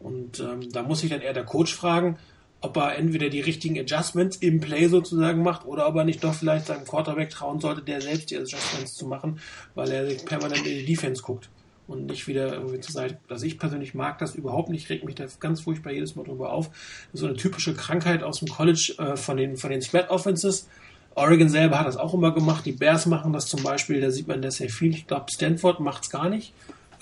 [0.00, 2.16] Und ähm, da muss sich dann eher der Coach fragen,
[2.62, 6.34] ob er entweder die richtigen Adjustments im Play sozusagen macht oder ob er nicht doch
[6.34, 9.40] vielleicht seinem Quarterback trauen sollte, der selbst die Adjustments zu machen,
[9.74, 11.50] weil er permanent in die Defense guckt
[11.88, 13.18] und nicht wieder irgendwie zur Seite.
[13.28, 16.52] Also ich persönlich mag das überhaupt nicht, regt mich da ganz furchtbar jedes Mal drüber
[16.52, 16.70] auf.
[17.12, 20.68] So eine typische Krankheit aus dem College äh, von den, von den Spread Offenses.
[21.14, 22.64] Oregon selber hat das auch immer gemacht.
[22.66, 24.94] Die Bears machen das zum Beispiel, da sieht man das sehr viel.
[24.94, 26.52] Ich glaube, Stanford macht es gar nicht.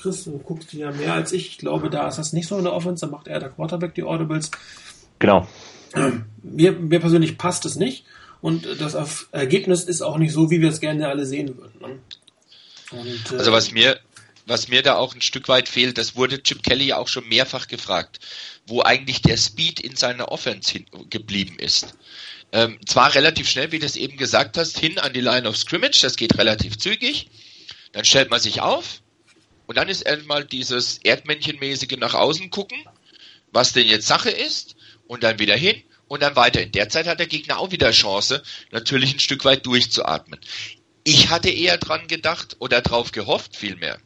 [0.01, 1.49] Chris, du guckst ja mehr als ich.
[1.49, 3.95] Ich glaube, da ist das nicht so in der Offense, da macht er der Quarterback
[3.95, 4.51] die Audibles.
[5.19, 5.47] Genau.
[6.43, 8.05] Mir, mir persönlich passt es nicht.
[8.41, 11.81] Und das Ergebnis ist auch nicht so, wie wir es gerne alle sehen würden.
[11.81, 11.99] Ne?
[12.93, 13.99] Und, äh, also was mir,
[14.47, 17.67] was mir da auch ein Stück weit fehlt, das wurde Chip Kelly auch schon mehrfach
[17.67, 18.21] gefragt,
[18.67, 20.81] wo eigentlich der Speed in seiner Offense
[21.11, 21.95] geblieben ist.
[22.53, 25.57] Ähm, zwar relativ schnell, wie du es eben gesagt hast, hin an die Line of
[25.57, 27.29] Scrimmage, das geht relativ zügig,
[27.93, 29.03] dann stellt man sich auf
[29.67, 32.79] und dann ist erstmal dieses Erdmännchenmäßige nach außen gucken,
[33.53, 34.77] was denn jetzt Sache ist
[35.09, 36.63] und dann wieder hin und dann weiter.
[36.63, 40.39] In der Zeit hat der Gegner auch wieder Chance, natürlich ein Stück weit durchzuatmen.
[41.03, 43.99] Ich hatte eher dran gedacht oder drauf gehofft vielmehr,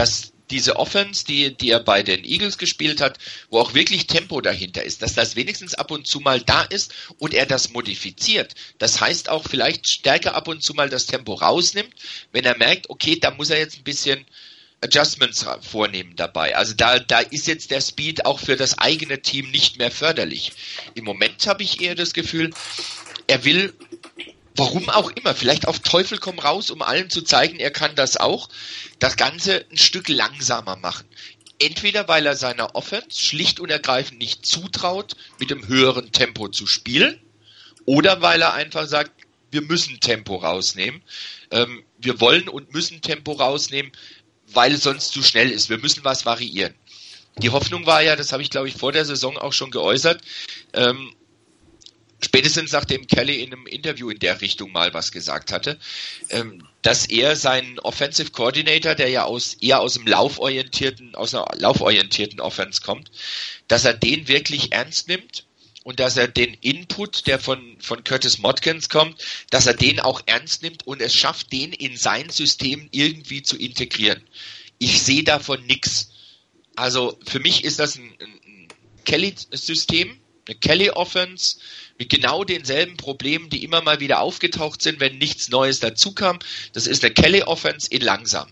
[0.00, 3.18] dass diese Offense, die, die er bei den Eagles gespielt hat,
[3.50, 6.94] wo auch wirklich Tempo dahinter ist, dass das wenigstens ab und zu mal da ist
[7.18, 8.54] und er das modifiziert.
[8.78, 11.94] Das heißt auch vielleicht stärker ab und zu mal das Tempo rausnimmt,
[12.32, 14.24] wenn er merkt, okay, da muss er jetzt ein bisschen
[14.80, 16.56] Adjustments vornehmen dabei.
[16.56, 20.52] Also da, da ist jetzt der Speed auch für das eigene Team nicht mehr förderlich.
[20.94, 22.54] Im Moment habe ich eher das Gefühl,
[23.26, 23.74] er will
[24.60, 28.16] warum auch immer, vielleicht auf Teufel komm raus, um allen zu zeigen, er kann das
[28.16, 28.48] auch,
[28.98, 31.06] das Ganze ein Stück langsamer machen.
[31.58, 36.66] Entweder weil er seiner Offense schlicht und ergreifend nicht zutraut, mit dem höheren Tempo zu
[36.66, 37.20] spielen,
[37.86, 39.12] oder weil er einfach sagt,
[39.50, 41.02] wir müssen Tempo rausnehmen.
[41.50, 43.90] Ähm, wir wollen und müssen Tempo rausnehmen,
[44.46, 45.70] weil es sonst zu schnell ist.
[45.70, 46.74] Wir müssen was variieren.
[47.38, 50.20] Die Hoffnung war ja, das habe ich glaube ich vor der Saison auch schon geäußert,
[50.74, 51.14] ähm,
[52.24, 55.78] spätestens nachdem Kelly in einem Interview in der Richtung mal was gesagt hatte,
[56.28, 61.46] ähm, dass er seinen Offensive Coordinator, der ja aus eher aus dem lauforientierten, aus einer
[61.56, 63.10] lauforientierten Offense kommt,
[63.68, 65.44] dass er den wirklich ernst nimmt
[65.82, 70.22] und dass er den Input, der von, von Curtis Modkins kommt, dass er den auch
[70.26, 74.22] ernst nimmt und es schafft, den in sein System irgendwie zu integrieren.
[74.78, 76.10] Ich sehe davon nichts.
[76.76, 78.68] Also für mich ist das ein, ein
[79.04, 81.58] Kelly-System, eine Kelly-Offense
[82.00, 86.38] mit genau denselben Problemen, die immer mal wieder aufgetaucht sind, wenn nichts Neues dazukam.
[86.72, 88.48] Das ist eine Kelly-Offense in langsam.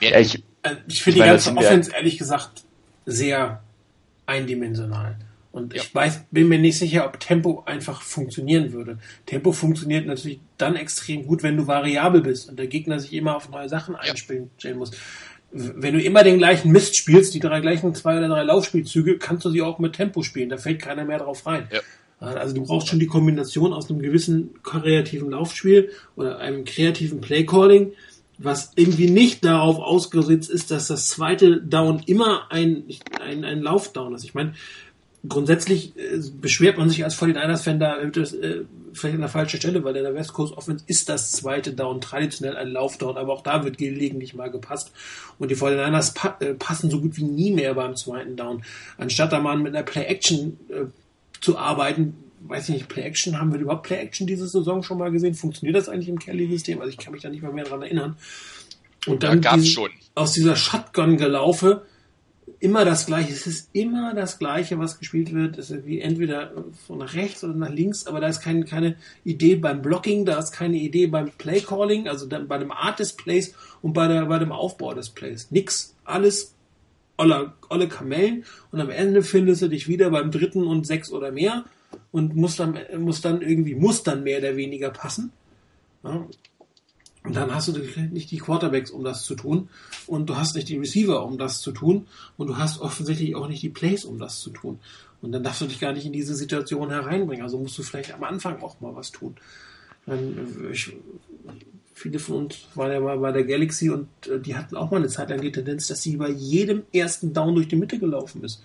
[0.00, 2.64] Ja, ich, äh, ich finde die ganze Offense ehrlich gesagt
[3.04, 3.62] sehr
[4.24, 5.18] eindimensional.
[5.52, 5.82] Und ja.
[5.82, 8.98] ich weiß, bin mir nicht sicher, ob Tempo einfach funktionieren würde.
[9.26, 13.36] Tempo funktioniert natürlich dann extrem gut, wenn du variabel bist und der Gegner sich immer
[13.36, 14.74] auf neue Sachen einspielen ja.
[14.74, 14.92] muss.
[15.52, 19.44] Wenn du immer den gleichen Mist spielst, die drei gleichen zwei oder drei Laufspielzüge, kannst
[19.44, 20.48] du sie auch mit Tempo spielen.
[20.48, 21.68] Da fällt keiner mehr drauf rein.
[21.70, 21.80] Ja.
[22.20, 27.92] Also du brauchst schon die Kombination aus einem gewissen kreativen Laufspiel oder einem kreativen Playcalling,
[28.38, 32.84] was irgendwie nicht darauf ausgesetzt ist, dass das zweite Down immer ein,
[33.20, 34.24] ein, ein Laufdown ist.
[34.24, 34.54] Ich meine,
[35.28, 39.96] grundsätzlich äh, beschwert man sich als 49ers-Fan da äh, vielleicht an der falschen Stelle, weil
[39.96, 43.64] in der West Coast Offense ist das zweite Down traditionell ein Laufdown, aber auch da
[43.64, 44.92] wird gelegentlich mal gepasst.
[45.38, 48.64] Und die 49ers pa äh, passen so gut wie nie mehr beim zweiten Down.
[48.98, 50.84] Anstatt da mal mit einer Play-Action äh,
[51.40, 55.34] zu arbeiten, weiß ich nicht, Play-Action, haben wir überhaupt Play-Action diese Saison schon mal gesehen?
[55.34, 56.80] Funktioniert das eigentlich im Kelly-System?
[56.80, 58.16] Also ich kann mich da nicht mal mehr dran erinnern.
[59.06, 61.86] Und dann ja, diese, aus dieser Shotgun-Gelaufe,
[62.62, 63.32] immer das Gleiche.
[63.32, 65.58] Es ist immer das Gleiche, was gespielt wird.
[65.58, 66.52] Es ist wie entweder
[66.86, 68.94] von rechts oder nach links, aber da ist kein, keine
[69.24, 73.14] Idee beim Blocking, da ist keine Idee beim Play Calling, also bei dem Art des
[73.14, 75.50] Plays und bei, der, bei dem Aufbau des Plays.
[75.50, 75.94] Nix.
[76.04, 76.54] Alles
[77.16, 81.32] olle, olle Kamellen und am Ende findest du dich wieder beim dritten und sechs oder
[81.32, 81.64] mehr
[82.12, 85.32] und muss dann, muss dann irgendwie, muss dann mehr oder weniger passen.
[86.04, 86.26] Ja,
[87.24, 87.72] dann hast du
[88.10, 89.68] nicht die Quarterbacks, um das zu tun.
[90.06, 92.06] Und du hast nicht die Receiver, um das zu tun.
[92.36, 94.80] Und du hast offensichtlich auch nicht die Plays, um das zu tun.
[95.20, 97.44] Und dann darfst du dich gar nicht in diese Situation hereinbringen.
[97.44, 99.36] Also musst du vielleicht am Anfang auch mal was tun.
[100.72, 100.92] Ich,
[101.94, 104.96] viele von uns waren ja mal bei der Galaxy und äh, die hatten auch mal
[104.96, 108.42] eine Zeit lang die Tendenz, dass sie bei jedem ersten Down durch die Mitte gelaufen
[108.42, 108.64] ist.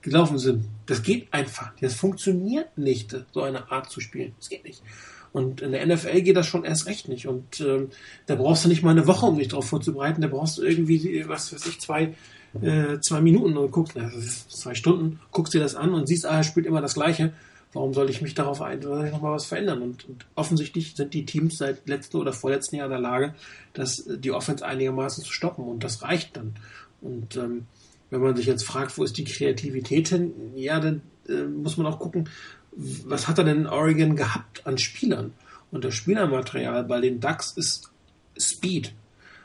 [0.00, 0.64] Gelaufen sind.
[0.86, 1.72] Das geht einfach.
[1.80, 4.32] Das funktioniert nicht, so eine Art zu spielen.
[4.38, 4.82] Das geht nicht.
[5.32, 7.26] Und in der NFL geht das schon erst recht nicht.
[7.26, 7.88] Und ähm,
[8.26, 10.22] da brauchst du nicht mal eine Woche, um dich darauf vorzubereiten.
[10.22, 12.14] Da brauchst du irgendwie, was weiß ich, zwei,
[12.62, 14.10] äh, zwei Minuten und guckst, na,
[14.48, 17.32] zwei Stunden, guckst dir das an und siehst, ah, er spielt immer das Gleiche.
[17.74, 19.82] Warum soll ich mich darauf ein, soll ich nochmal was verändern?
[19.82, 23.34] Und, und, offensichtlich sind die Teams seit letzten oder vorletzten Jahr in der Lage,
[23.74, 25.64] das, die Offense einigermaßen zu stoppen.
[25.64, 26.54] Und das reicht dann.
[27.02, 27.66] Und ähm,
[28.10, 31.86] wenn man sich jetzt fragt, wo ist die Kreativität hin, ja, dann äh, muss man
[31.86, 32.28] auch gucken,
[32.78, 35.32] was hat er denn in Oregon gehabt an Spielern?
[35.70, 37.90] Und das Spielermaterial bei den Ducks ist
[38.38, 38.92] Speed.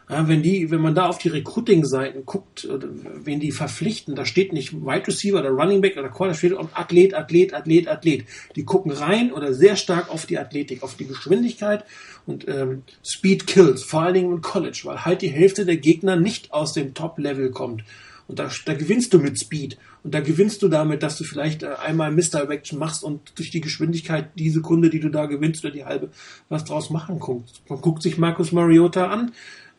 [0.09, 4.51] Ja, wenn die, wenn man da auf die Recruiting-Seiten guckt, wen die verpflichten, da steht
[4.51, 8.25] nicht Wide Receiver oder Running Back oder Quarter, steht Athlet, Athlet, Athlet, Athlet.
[8.55, 11.85] Die gucken rein oder sehr stark auf die Athletik, auf die Geschwindigkeit
[12.25, 16.17] und ähm, Speed kills, vor allen Dingen im College, weil halt die Hälfte der Gegner
[16.17, 17.83] nicht aus dem Top-Level kommt.
[18.27, 19.77] Und da, da gewinnst du mit Speed.
[20.03, 22.49] Und da gewinnst du damit, dass du vielleicht äh, einmal Mr.
[22.49, 26.09] Action machst und durch die Geschwindigkeit die Sekunde, die du da gewinnst oder die halbe,
[26.49, 27.61] was draus machen kannst.
[27.69, 29.31] Man guckt sich Markus Mariota an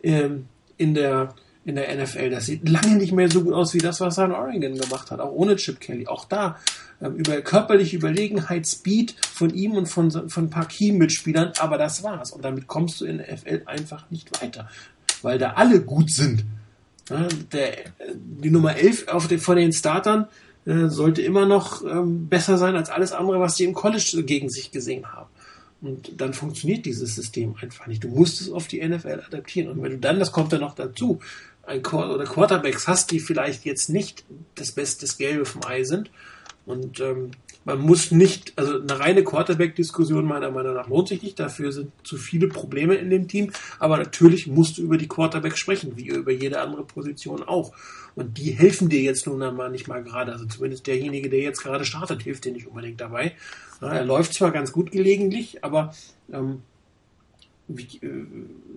[0.02, 0.46] ähm,
[0.78, 1.34] in der
[1.64, 2.30] in der NFL.
[2.30, 5.10] Das sieht lange nicht mehr so gut aus wie das, was er in Oregon gemacht
[5.10, 6.06] hat, auch ohne Chip Kelly.
[6.06, 6.58] Auch da
[7.00, 12.02] ähm, über körperliche Überlegenheit, Speed von ihm und von, von ein paar Key-Mitspielern, aber das
[12.02, 12.32] war's.
[12.32, 14.68] Und damit kommst du in der NFL einfach nicht weiter,
[15.22, 16.44] weil da alle gut sind.
[17.10, 17.76] Der,
[18.14, 20.26] die Nummer 11 auf den, von den Startern
[20.64, 24.48] äh, sollte immer noch ähm, besser sein als alles andere, was sie im College gegen
[24.48, 25.28] sich gesehen haben.
[25.82, 28.02] Und dann funktioniert dieses System einfach nicht.
[28.02, 29.68] Du musst es auf die NFL adaptieren.
[29.70, 31.20] Und wenn du dann, das kommt dann noch dazu,
[31.66, 36.10] ein Qu oder Quarterbacks hast, die vielleicht jetzt nicht das beste Gelbe vom Ei sind.
[36.64, 37.32] Und ähm,
[37.64, 41.40] man muss nicht, also eine reine Quarterback-Diskussion meiner Meinung nach lohnt sich nicht.
[41.40, 43.52] Dafür sind zu viele Probleme in dem Team.
[43.78, 47.72] Aber natürlich musst du über die Quarterbacks sprechen, wie über jede andere Position auch.
[48.14, 50.32] Und die helfen dir jetzt nun einmal nicht mal gerade.
[50.32, 53.32] Also zumindest derjenige, der jetzt gerade startet, hilft dir nicht unbedingt dabei.
[53.80, 55.94] Er läuft zwar ganz gut gelegentlich, aber
[56.32, 56.62] ähm,
[57.66, 58.26] wie, äh,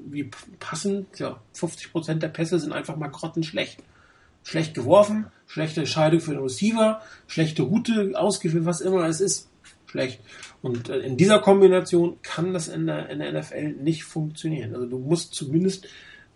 [0.09, 3.83] wie passen, ja, 50 Prozent der Pässe sind einfach mal grottenschlecht
[4.47, 9.49] schlecht geworfen, schlechte Entscheidung für den Receiver, schlechte Route ausgeführt, was immer es ist.
[9.87, 10.19] Schlecht.
[10.61, 14.75] Und äh, in dieser Kombination kann das in der, in der NFL nicht funktionieren.
[14.75, 15.87] Also du musst zumindest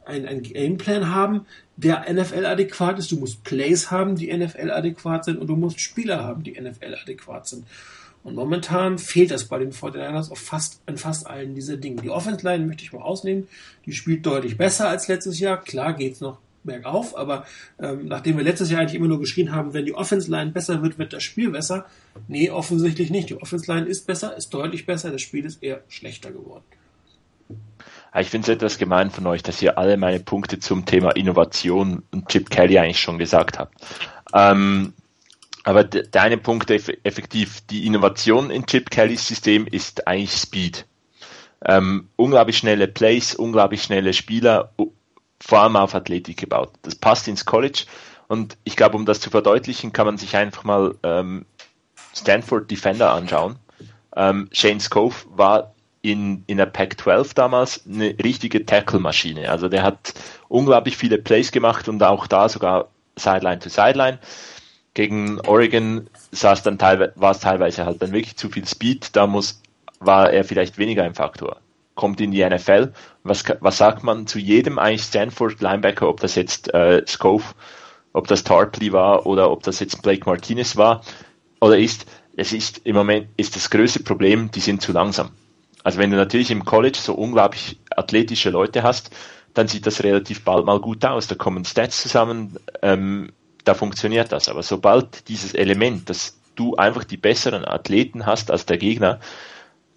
[0.06, 1.46] ein, ein Gameplan haben,
[1.76, 3.12] der NFL adäquat ist.
[3.12, 6.96] Du musst Plays haben, die NFL adäquat sind und du musst Spieler haben, die NFL
[7.02, 7.66] adäquat sind.
[8.24, 12.02] Und momentan fehlt es bei den 49ers auf fast, in fast allen dieser Dinge.
[12.04, 13.48] Die Offense Line möchte ich mal ausnehmen.
[13.86, 15.62] Die spielt deutlich besser als letztes Jahr.
[15.62, 17.46] Klar geht's noch bergauf, aber
[17.80, 20.82] ähm, nachdem wir letztes Jahr eigentlich immer nur geschrien haben, wenn die Offense Line besser
[20.82, 21.86] wird, wird das Spiel besser.
[22.28, 23.30] Nee, offensichtlich nicht.
[23.30, 25.12] Die Offense Line ist besser, ist deutlich besser.
[25.12, 26.64] Das Spiel ist eher schlechter geworden.
[28.20, 32.04] Ich finde es etwas gemein von euch, dass ihr alle meine Punkte zum Thema Innovation
[32.12, 33.74] und Chip Kelly eigentlich schon gesagt habt.
[34.34, 34.94] Ähm,
[35.64, 40.86] aber deine Punkt effektiv, die Innovation in Chip Kellys System ist eigentlich Speed.
[41.64, 44.74] Ähm, unglaublich schnelle Plays, unglaublich schnelle Spieler,
[45.42, 46.72] vor allem auf Athletik gebaut.
[46.84, 47.86] Das passt ins College
[48.28, 51.46] und ich glaube, um das zu verdeutlichen, kann man sich einfach mal ähm,
[52.16, 53.58] Stanford Defender anschauen.
[54.16, 59.50] Ähm, Shane Scove war in, in der Pac-12 damals eine richtige Tackle-Maschine.
[59.50, 60.14] Also der hat
[60.48, 64.20] unglaublich viele Plays gemacht und auch da sogar Sideline to Sideline.
[64.94, 69.28] Gegen Oregon saß dann teilweise, war es teilweise halt dann wirklich zu viel Speed, da
[69.28, 69.62] muss,
[70.00, 71.61] war er vielleicht weniger ein Faktor.
[71.96, 76.36] Kommt in die NFL, was, was sagt man zu jedem eigentlich Stanford Linebacker, ob das
[76.36, 77.44] jetzt äh, Scove,
[78.14, 81.02] ob das Tarpley war oder ob das jetzt Blake Martinez war
[81.60, 85.32] oder ist, es ist im Moment ist das größte Problem, die sind zu langsam.
[85.84, 89.12] Also wenn du natürlich im College so unglaublich athletische Leute hast,
[89.54, 91.28] dann sieht das relativ bald mal gut aus.
[91.28, 93.32] Da kommen Stats zusammen, ähm,
[93.64, 94.48] da funktioniert das.
[94.48, 99.20] Aber sobald dieses Element, dass du einfach die besseren Athleten hast als der Gegner,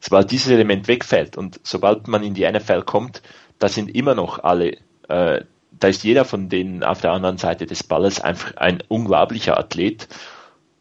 [0.04, 3.22] sobald dieses Element wegfällt und sobald man in die NFL kommt,
[3.58, 4.76] da sind immer noch alle,
[5.08, 9.58] äh, da ist jeder von denen auf der anderen Seite des Balles einfach ein unglaublicher
[9.58, 10.08] Athlet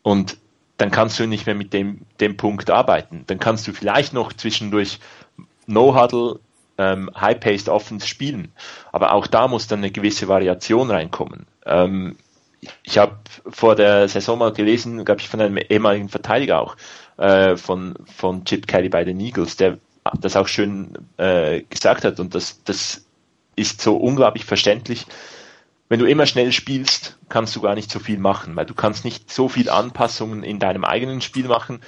[0.01, 0.37] und
[0.75, 3.23] dann kannst du nicht mehr mit dem, dem Punkt arbeiten.
[3.27, 4.99] Dann kannst du vielleicht noch zwischendurch
[5.67, 6.39] No-Huddle,
[6.77, 8.51] ähm, High-Paced Offense spielen.
[8.91, 11.45] Aber auch da muss dann eine gewisse Variation reinkommen.
[11.65, 12.17] Ähm,
[12.83, 16.75] ich habe vor der Saison mal gelesen, glaube ich, von einem ehemaligen Verteidiger auch,
[17.17, 19.77] äh, von, von Chip Kelly bei den Eagles, der
[20.19, 23.05] das auch schön äh, gesagt hat und das, das
[23.55, 25.05] ist so unglaublich verständlich.
[25.89, 29.05] Wenn du immer schnell spielst, kannst du gar nicht so viel machen, weil du kannst
[29.05, 31.81] nicht so viel Anpassungen in deinem eigenen Spiel machen,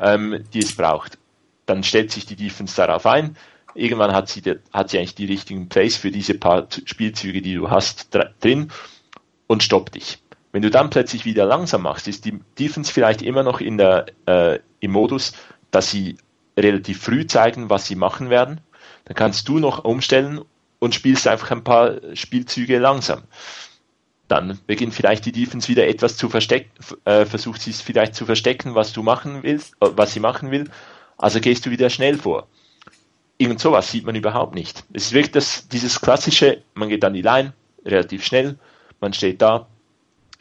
[0.00, 1.18] ähm, die es braucht.
[1.66, 3.36] Dann stellt sich die Defense darauf ein.
[3.74, 4.42] Irgendwann hat sie,
[4.72, 8.08] hat sie eigentlich die richtigen Plays für diese paar Spielzüge, die du hast,
[8.40, 8.70] drin
[9.46, 10.18] und stoppt dich.
[10.50, 14.06] Wenn du dann plötzlich wieder langsam machst, ist die Defense vielleicht immer noch in der,
[14.26, 15.32] äh, im Modus,
[15.70, 16.18] dass sie
[16.56, 18.60] relativ früh zeigen, was sie machen werden.
[19.06, 20.42] Dann kannst du noch umstellen
[20.78, 23.22] und spielst einfach ein paar Spielzüge langsam.
[24.28, 26.70] Dann beginnt vielleicht die Defense wieder etwas zu verstecken,
[27.04, 30.50] äh, versucht sie es vielleicht zu verstecken, was du machen willst, äh, was sie machen
[30.50, 30.68] will.
[31.16, 32.48] Also gehst du wieder schnell vor.
[33.38, 34.84] Irgend sowas sieht man überhaupt nicht.
[34.92, 37.52] Es ist wirklich das, dieses klassische, man geht an die Line,
[37.84, 38.58] relativ schnell,
[39.00, 39.68] man steht da,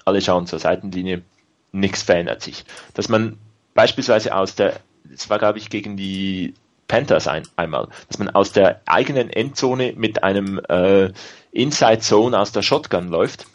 [0.06, 1.24] alle schauen zur Seitenlinie,
[1.72, 2.66] nichts verändert sich.
[2.94, 3.38] Dass man
[3.74, 6.54] beispielsweise aus der, das war glaube ich gegen die
[6.88, 11.12] Panthers ein, einmal, dass man aus der eigenen Endzone mit einem äh,
[11.54, 13.46] Inside Zone aus der Shotgun läuft.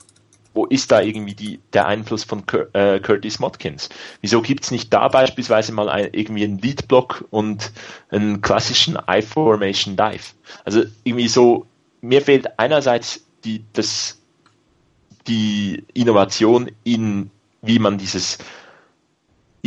[0.54, 3.90] Wo ist da irgendwie die, der Einfluss von Cur äh, Curtis Motkins?
[4.22, 7.72] Wieso gibt's nicht da beispielsweise mal ein, irgendwie einen Lead-Block und
[8.08, 10.32] einen klassischen I-Formation Dive?
[10.64, 11.66] Also irgendwie so,
[12.00, 14.18] mir fehlt einerseits die, das
[15.26, 18.38] die Innovation in, wie man dieses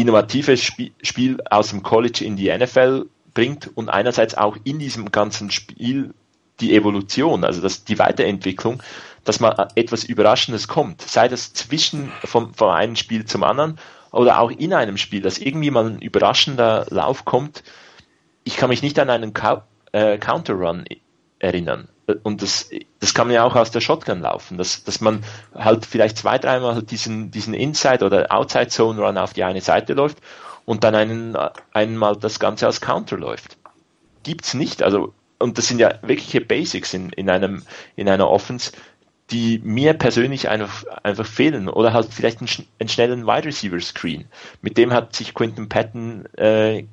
[0.02, 5.52] innovative Spiel aus dem College in die NFL bringt und einerseits auch in diesem ganzen
[5.52, 6.14] Spiel
[6.60, 8.84] die Evolution, also das, die Weiterentwicklung,
[9.24, 13.78] dass mal etwas Überraschendes kommt, sei das zwischen vom, vom einen Spiel zum anderen
[14.12, 17.64] oder auch in einem Spiel, dass irgendwie mal ein überraschender Lauf kommt.
[18.44, 19.34] Ich kann mich nicht an einen
[19.92, 20.86] äh, Counter Run
[21.40, 21.88] erinnern
[22.24, 22.70] und das,
[23.00, 25.24] das kann man ja auch aus der Shotgun laufen, dass, dass man
[25.56, 29.62] halt vielleicht zwei, dreimal halt diesen, diesen Inside oder Outside Zone Run auf die eine
[29.62, 30.18] Seite läuft
[30.66, 31.38] und dann einen,
[31.74, 33.58] einmal das Ganze als Counter läuft.
[34.24, 37.64] Gibt's nicht, also, und das sind ja wirkliche Basics in, in einem,
[37.96, 38.72] in einer Offense,
[39.32, 44.26] die mir persönlich einfach, einfach fehlen oder halt vielleicht einen, einen schnellen Wide Receiver Screen.
[44.62, 46.84] Mit dem hat sich Quinton Patton äh,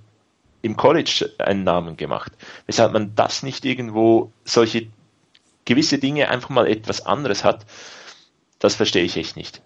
[0.63, 2.33] im College einen Namen gemacht.
[2.67, 4.89] Weshalb man das nicht irgendwo solche
[5.67, 7.67] gewisse Dinge einfach mal etwas anderes hat,
[8.59, 9.61] das verstehe ich echt nicht.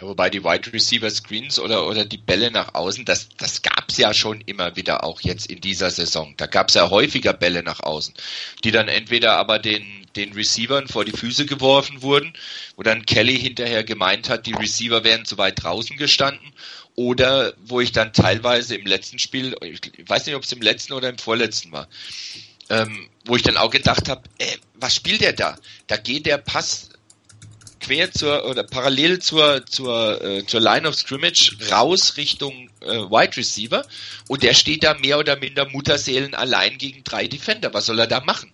[0.00, 3.96] Ja, wobei die Wide Receiver Screens oder, oder die Bälle nach außen, das, das gab's
[3.96, 6.34] ja schon immer wieder auch jetzt in dieser Saison.
[6.36, 8.14] Da gab's ja häufiger Bälle nach außen,
[8.62, 12.32] die dann entweder aber den, den Receivern vor die Füße geworfen wurden,
[12.76, 16.52] wo dann Kelly hinterher gemeint hat, die Receiver wären zu weit draußen gestanden
[16.94, 20.92] oder wo ich dann teilweise im letzten Spiel, ich weiß nicht, ob es im letzten
[20.92, 21.88] oder im vorletzten war,
[22.70, 25.56] ähm, wo ich dann auch gedacht habe, äh, was spielt der da?
[25.86, 26.88] Da geht der Pass
[27.80, 33.36] quer zur oder parallel zur zur äh, zur Line of Scrimmage raus Richtung äh, Wide
[33.36, 33.86] Receiver
[34.28, 37.72] und der steht da mehr oder minder Mutterseelen allein gegen drei Defender.
[37.74, 38.52] Was soll er da machen?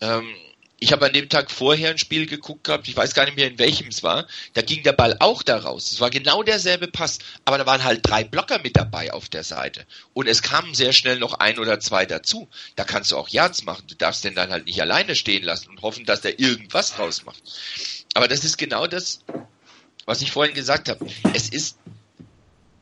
[0.00, 0.34] Ähm,
[0.82, 3.46] ich habe an dem Tag vorher ein Spiel geguckt gehabt, ich weiß gar nicht mehr
[3.46, 5.92] in welchem es war, da ging der Ball auch da raus.
[5.92, 9.44] Es war genau derselbe Pass, aber da waren halt drei Blocker mit dabei auf der
[9.44, 9.86] Seite.
[10.14, 12.48] Und es kamen sehr schnell noch ein oder zwei dazu.
[12.76, 13.84] Da kannst du auch Yards machen.
[13.88, 17.26] Du darfst den dann halt nicht alleine stehen lassen und hoffen, dass der irgendwas draus
[17.26, 17.42] macht.
[18.14, 19.20] Aber das ist genau das,
[20.06, 21.06] was ich vorhin gesagt habe.
[21.34, 21.76] Es ist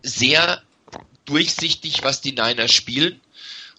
[0.04, 0.62] sehr
[1.24, 3.20] durchsichtig, was die Niners spielen.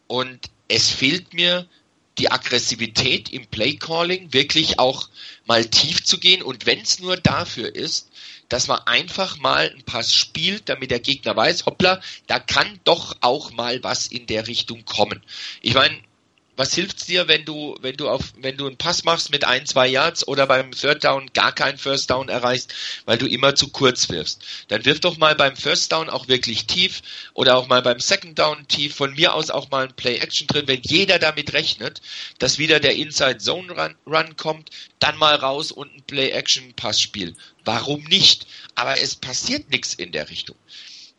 [0.07, 1.67] Und es fehlt mir
[2.19, 5.09] die Aggressivität im Playcalling, wirklich auch
[5.45, 8.11] mal tief zu gehen und wenn es nur dafür ist,
[8.49, 13.15] dass man einfach mal einen Pass spielt, damit der Gegner weiß, hoppla, da kann doch
[13.21, 15.23] auch mal was in der Richtung kommen.
[15.61, 15.97] Ich meine,
[16.59, 19.65] was hilft's dir, wenn du, wenn du auf, wenn du einen Pass machst mit ein,
[19.65, 22.73] zwei Yards oder beim Third Down gar keinen First Down erreichst,
[23.05, 24.43] weil du immer zu kurz wirfst?
[24.67, 27.01] Dann wirf doch mal beim First Down auch wirklich tief
[27.33, 28.93] oder auch mal beim Second Down tief.
[28.93, 32.01] Von mir aus auch mal ein Play Action drin, wenn jeder damit rechnet,
[32.39, 36.73] dass wieder der Inside Zone Run, Run kommt, dann mal raus und ein Play Action
[36.73, 37.37] Pass Spiel.
[37.63, 38.47] Warum nicht?
[38.75, 40.57] Aber es passiert nichts in der Richtung.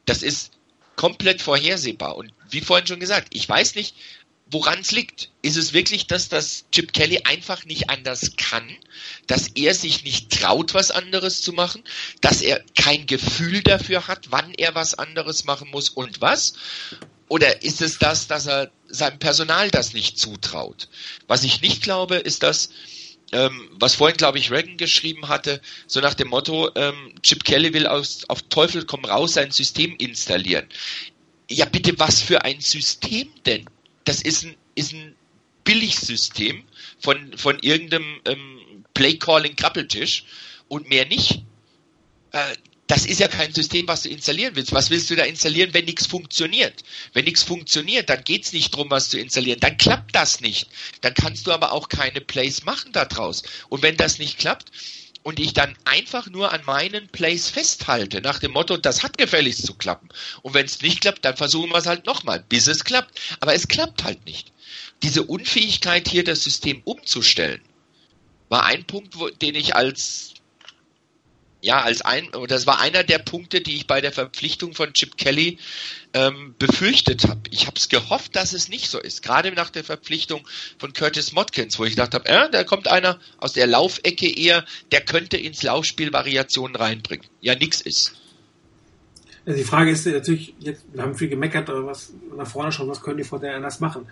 [0.04, 0.52] Das ist
[0.96, 2.16] komplett vorhersehbar.
[2.16, 3.94] Und wie vorhin schon gesagt, ich weiß nicht,
[4.50, 5.30] woran es liegt.
[5.42, 8.68] Ist es wirklich, dass das Chip Kelly einfach nicht anders kann,
[9.26, 11.82] dass er sich nicht traut, was anderes zu machen,
[12.20, 16.54] dass er kein Gefühl dafür hat, wann er was anderes machen muss und was?
[17.28, 20.88] Oder ist es das, dass er seinem Personal das nicht zutraut?
[21.28, 22.70] Was ich nicht glaube, ist das,
[23.30, 27.72] ähm, was vorhin, glaube ich, Reagan geschrieben hatte, so nach dem Motto, ähm, Chip Kelly
[27.72, 30.66] will aus, auf Teufel komm raus sein System installieren.
[31.48, 33.66] Ja, bitte, was für ein System denn?
[34.04, 35.14] Das ist ein, ist ein
[35.64, 36.64] Billigsystem
[37.00, 40.24] von, von irgendeinem ähm, Play-Calling-Krabbeltisch
[40.68, 41.44] und mehr nicht.
[42.32, 44.72] Äh, das ist ja kein System, was du installieren willst.
[44.72, 46.82] Was willst du da installieren, wenn nichts funktioniert?
[47.12, 49.60] Wenn nichts funktioniert, dann geht's nicht drum, was zu installieren.
[49.60, 50.66] Dann klappt das nicht.
[51.00, 53.44] Dann kannst du aber auch keine Plays machen daraus.
[53.68, 54.72] Und wenn das nicht klappt,
[55.30, 59.64] und ich dann einfach nur an meinen Plays festhalte, nach dem Motto, das hat gefälligst
[59.64, 60.08] zu klappen.
[60.42, 63.20] Und wenn es nicht klappt, dann versuchen wir es halt nochmal, bis es klappt.
[63.38, 64.50] Aber es klappt halt nicht.
[65.04, 67.60] Diese Unfähigkeit hier, das System umzustellen,
[68.48, 70.34] war ein Punkt, wo, den ich als
[71.62, 75.16] ja, als ein, das war einer der Punkte, die ich bei der Verpflichtung von Chip
[75.16, 75.58] Kelly
[76.14, 77.42] ähm, befürchtet habe.
[77.50, 79.22] Ich habe es gehofft, dass es nicht so ist.
[79.22, 80.46] Gerade nach der Verpflichtung
[80.78, 84.64] von Curtis Motkins, wo ich gedacht habe, äh, da kommt einer aus der Laufecke eher,
[84.90, 87.26] der könnte ins Laufspiel Variationen reinbringen.
[87.40, 88.14] Ja, nix ist.
[89.46, 92.88] Also die Frage ist natürlich, jetzt, wir haben viel gemeckert, aber was nach vorne schon,
[92.88, 94.06] was können die vor der anders machen?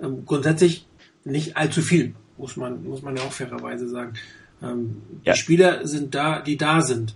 [0.00, 0.86] Ähm, grundsätzlich
[1.24, 4.14] nicht allzu viel, muss man, muss man ja auch fairerweise sagen.
[4.62, 5.32] Ähm, ja.
[5.32, 7.14] Die Spieler sind da, die da sind.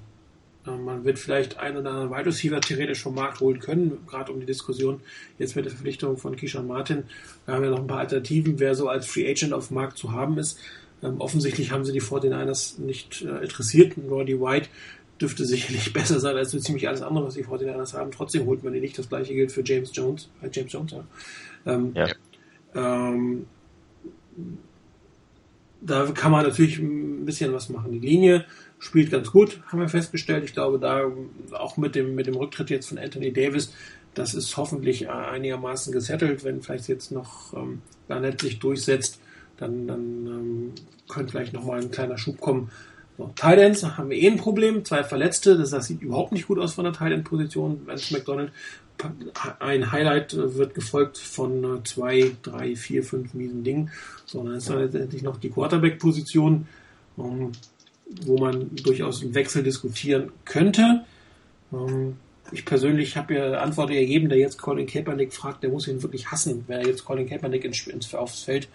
[0.66, 4.32] Ähm, man wird vielleicht ein oder anderen Wide Receiver theoretisch vom Markt holen können, gerade
[4.32, 5.00] um die Diskussion
[5.38, 7.04] jetzt mit der Verpflichtung von Kishan Martin.
[7.46, 9.98] Da haben wir noch ein paar Alternativen, wer so als Free Agent auf dem Markt
[9.98, 10.58] zu haben ist.
[11.02, 13.94] Ähm, offensichtlich haben sie die 49ers nicht äh, interessiert.
[14.08, 14.68] Roddy White
[15.20, 18.10] dürfte sicherlich besser sein als so ziemlich alles andere, was die 49ers haben.
[18.10, 18.98] Trotzdem holt man die nicht.
[18.98, 20.28] Das gleiche gilt für James Jones.
[20.42, 21.04] Äh, James Jones, ja.
[21.66, 22.08] Ähm, ja.
[22.74, 23.46] Ähm,
[25.80, 27.92] da kann man natürlich ein bisschen was machen.
[27.92, 28.44] Die Linie
[28.78, 30.44] spielt ganz gut, haben wir festgestellt.
[30.44, 31.10] Ich glaube, da
[31.52, 33.72] auch mit dem, mit dem Rücktritt jetzt von Anthony Davis,
[34.14, 36.44] das ist hoffentlich einigermaßen gesettelt.
[36.44, 39.20] Wenn vielleicht jetzt noch ähm, Garnett sich durchsetzt,
[39.58, 40.72] dann, dann ähm,
[41.08, 42.70] könnte vielleicht nochmal ein kleiner Schub kommen.
[43.18, 46.58] So, Titans haben wir eh ein Problem, zwei Verletzte, das, das sieht überhaupt nicht gut
[46.58, 47.86] aus von der Titan-Position.
[47.86, 48.52] Vance McDonald
[49.58, 53.90] ein Highlight wird gefolgt von äh, zwei, drei, vier, fünf miesen Dingen,
[54.24, 56.66] sondern es ist letztendlich noch die Quarterback-Position,
[57.18, 57.52] ähm,
[58.24, 61.04] wo man durchaus einen Wechsel diskutieren könnte.
[61.72, 62.16] Ähm,
[62.52, 66.30] ich persönlich habe ja Antwort ergeben, der jetzt Colin Kaepernick fragt, der muss ihn wirklich
[66.30, 66.64] hassen.
[66.68, 68.68] Wer jetzt Colin Kaepernick ins, ins, aufs Feld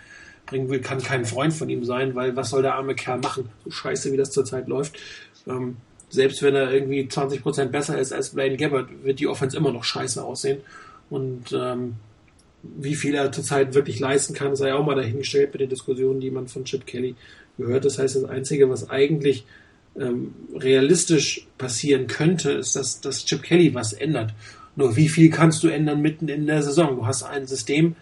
[0.46, 3.50] bringen will, kann kein Freund von ihm sein, weil was soll der arme Kerl machen?
[3.64, 4.98] So scheiße, wie das zurzeit läuft.
[6.12, 9.86] Selbst wenn er irgendwie 20% besser ist als Blaine Gabbard, wird die Offense immer noch
[9.86, 10.60] scheiße aussehen.
[11.10, 11.96] Und ähm,
[12.64, 16.30] wie viel er zurzeit wirklich leisten kann, sei auch mal dahingestellt mit den Diskussionen, die
[16.30, 17.16] man von Chip Kelly
[17.58, 17.86] gehört.
[17.86, 19.46] Das heißt, das Einzige, was eigentlich
[19.98, 24.34] ähm, realistisch passieren könnte, ist, dass, dass Chip Kelly was ändert.
[24.76, 26.98] Nur wie viel kannst du ändern mitten in der Saison?
[26.98, 27.96] Du hast ein System,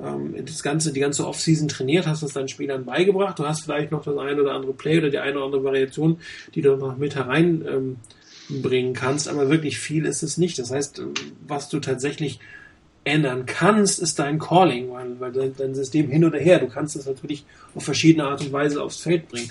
[0.00, 3.38] ähm, das ganze, die ganze Offseason trainiert, hast es deinen Spielern beigebracht.
[3.38, 6.20] Du hast vielleicht noch das eine oder andere Play oder die eine oder andere Variation,
[6.54, 7.98] die du noch mit hereinbringen
[8.50, 10.58] ähm, kannst, aber wirklich viel ist es nicht.
[10.58, 11.02] Das heißt,
[11.46, 12.40] was du tatsächlich
[13.04, 16.96] ändern kannst, ist dein Calling, weil, weil dein, dein System hin oder her, du kannst
[16.96, 17.44] es natürlich
[17.74, 19.50] auf verschiedene Art und Weise aufs Feld bringen.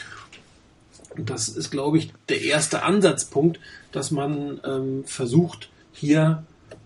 [1.18, 3.60] Und das ist, glaube ich, der erste Ansatzpunkt,
[3.92, 6.44] dass man ähm, versucht, hier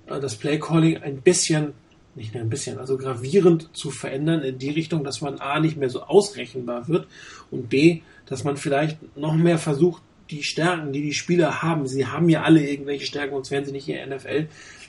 [0.07, 1.73] äh, das Playcalling ein bisschen,
[2.15, 5.77] nicht nur ein bisschen, also gravierend zu verändern in die Richtung, dass man A nicht
[5.77, 7.07] mehr so ausrechenbar wird
[7.49, 12.07] und B, dass man vielleicht noch mehr versucht, die Stärken, die die Spieler haben, sie
[12.07, 14.47] haben ja alle irgendwelche Stärken, sonst wären sie nicht in der NFL,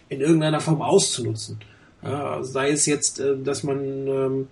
[0.09, 1.59] in irgendeiner Form auszunutzen.
[2.03, 4.49] Ja, sei es jetzt, äh, dass man ähm,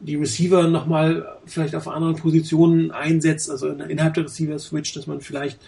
[0.00, 5.58] die Receiver nochmal vielleicht auf anderen Positionen einsetzt, also innerhalb der Receiver-Switch, dass man vielleicht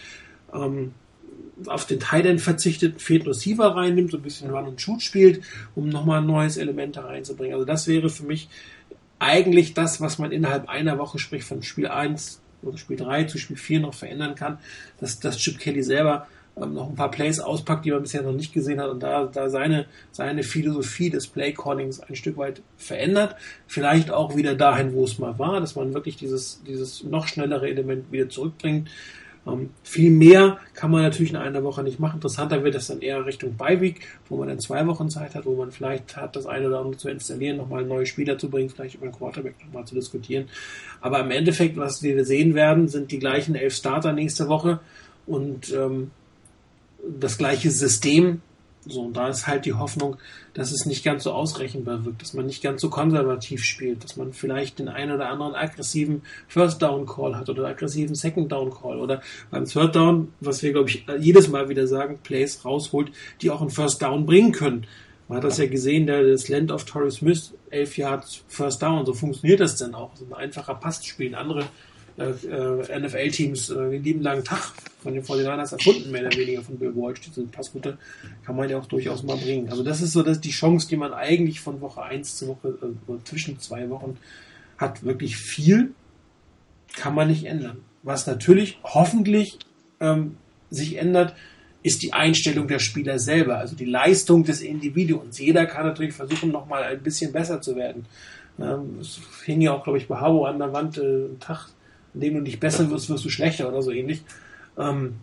[0.53, 0.91] ähm,
[1.65, 5.41] auf den Tight verzichtet, vierten Receiver reinnimmt, so ein bisschen Run und Shoot spielt,
[5.75, 7.53] um nochmal ein neues Element da reinzubringen.
[7.53, 8.49] Also das wäre für mich
[9.19, 13.37] eigentlich das, was man innerhalb einer Woche, sprich von Spiel 1 oder Spiel 3 zu
[13.37, 14.59] Spiel 4 noch verändern kann,
[14.99, 16.27] dass, dass Chip Kelly selber
[16.61, 19.25] ähm, noch ein paar Plays auspackt, die man bisher noch nicht gesehen hat und da,
[19.25, 23.35] da seine, seine Philosophie des Play-Callings ein Stück weit verändert.
[23.67, 27.67] Vielleicht auch wieder dahin, wo es mal war, dass man wirklich dieses, dieses noch schnellere
[27.67, 28.89] Element wieder zurückbringt.
[29.47, 32.15] Ähm, viel mehr kann man natürlich in einer Woche nicht machen.
[32.15, 35.55] Interessanter wird es dann eher Richtung Beiweek, wo man dann zwei Wochen Zeit hat, wo
[35.55, 38.95] man vielleicht hat, das eine oder andere zu installieren, nochmal neue Spieler zu bringen, vielleicht
[38.95, 40.49] über den Quarterback nochmal zu diskutieren.
[41.01, 44.79] Aber im Endeffekt, was wir sehen werden, sind die gleichen elf Starter nächste Woche
[45.25, 46.11] und ähm,
[47.19, 48.41] das gleiche System,
[48.89, 50.17] so, und da ist halt die Hoffnung,
[50.53, 54.17] dass es nicht ganz so ausrechenbar wirkt, dass man nicht ganz so konservativ spielt, dass
[54.17, 58.71] man vielleicht den einen oder anderen aggressiven First Down Call hat oder aggressiven Second Down
[58.71, 59.21] Call oder
[59.51, 63.11] beim Third Down, was wir glaube ich jedes Mal wieder sagen, Plays rausholt,
[63.41, 64.87] die auch einen First Down bringen können.
[65.27, 69.05] Man hat das ja gesehen, der, das Land of Torrey Smith, elf Yards First Down,
[69.05, 70.15] so funktioniert das denn auch.
[70.15, 71.35] So ein einfacher Passspiel.
[71.35, 71.65] Andere
[72.17, 76.61] äh, äh NFL-Teams äh, den lieben langen Tag von den 49ers erfunden, mehr oder weniger
[76.61, 77.21] von Bill Walsh.
[77.21, 77.97] Diese Passroute
[78.45, 79.69] kann man ja auch durchaus mal bringen.
[79.69, 82.77] Also das ist so dass die Chance, die man eigentlich von Woche 1 zu Woche,
[82.81, 84.17] äh, zwischen zwei Wochen
[84.77, 85.03] hat.
[85.03, 85.93] Wirklich viel
[86.95, 87.79] kann man nicht ändern.
[88.03, 89.59] Was natürlich hoffentlich
[89.99, 90.37] ähm,
[90.69, 91.35] sich ändert,
[91.83, 95.39] ist die Einstellung der Spieler selber, also die Leistung des Individuums.
[95.39, 98.05] Jeder kann natürlich versuchen, nochmal ein bisschen besser zu werden.
[98.59, 101.69] Ähm, es hing ja auch, glaube ich, bei Habo an der Wand äh, ein Tag
[102.17, 104.23] in dem du nicht besser wirst, wirst du schlechter oder so ähnlich.
[104.77, 105.15] Ähm,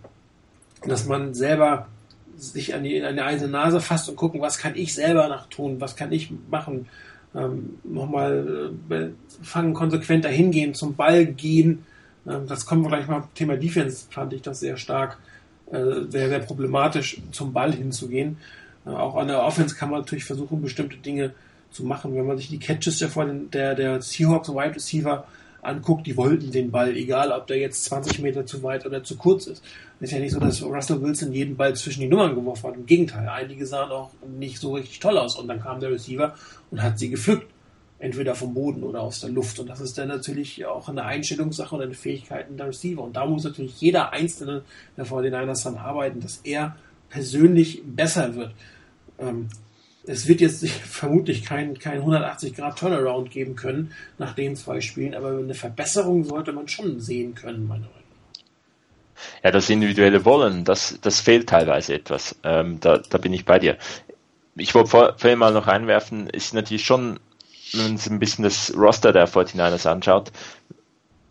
[0.87, 1.89] dass man selber
[2.37, 5.49] sich an die, an die eigene Nase fasst und gucken, was kann ich selber nach
[5.49, 6.87] tun, was kann ich machen.
[7.35, 9.09] Ähm, nochmal äh,
[9.43, 11.85] fangen, konsequenter hingehen, zum Ball gehen.
[12.29, 15.19] Ähm, das kommen wir gleich mal Thema Defense, fand ich das sehr stark,
[15.73, 18.37] äh, sehr, sehr problematisch, zum Ball hinzugehen.
[18.87, 21.33] Äh, auch an der Offense kann man natürlich versuchen, bestimmte Dinge
[21.73, 22.15] zu machen.
[22.15, 23.09] Wenn man sich die Catches der,
[23.53, 25.27] der, der Seahawks Wide Receiver
[25.65, 29.17] anguckt, die wollten den Ball, egal ob der jetzt 20 Meter zu weit oder zu
[29.17, 29.63] kurz ist.
[30.01, 32.77] Ist ja nicht so, dass Russell Wilson jeden Ball zwischen die Nummern geworfen hat.
[32.77, 36.35] Im Gegenteil, einige sahen auch nicht so richtig toll aus und dann kam der Receiver
[36.71, 37.51] und hat sie gepflückt.
[38.01, 39.59] Entweder vom Boden oder aus der Luft.
[39.61, 43.03] Und das ist dann natürlich auch eine Einstellungssache und eine Fähigkeit der Receiver.
[43.03, 44.63] Und da muss natürlich jeder Einzelne
[44.97, 46.77] der 49ers dann arbeiten, dass er
[47.09, 48.53] persönlich besser wird.
[49.19, 49.49] Ähm,
[50.07, 55.15] es wird jetzt vermutlich kein, kein 180 Grad Turnaround geben können nach den zwei Spielen,
[55.15, 58.05] aber eine Verbesserung sollte man schon sehen können, meine Meinung
[59.43, 62.37] ja, das individuelle Wollen, das, das fehlt teilweise etwas.
[62.43, 63.77] Ähm, da, da bin ich bei dir.
[64.57, 67.19] Ich wollte vor, vorhin mal noch einwerfen, ist natürlich schon,
[67.73, 70.33] wenn man sich ein bisschen das Roster der 49ers anschaut,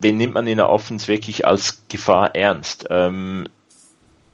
[0.00, 2.86] wen nimmt man in der Offense wirklich als Gefahr ernst?
[2.90, 3.48] Ähm,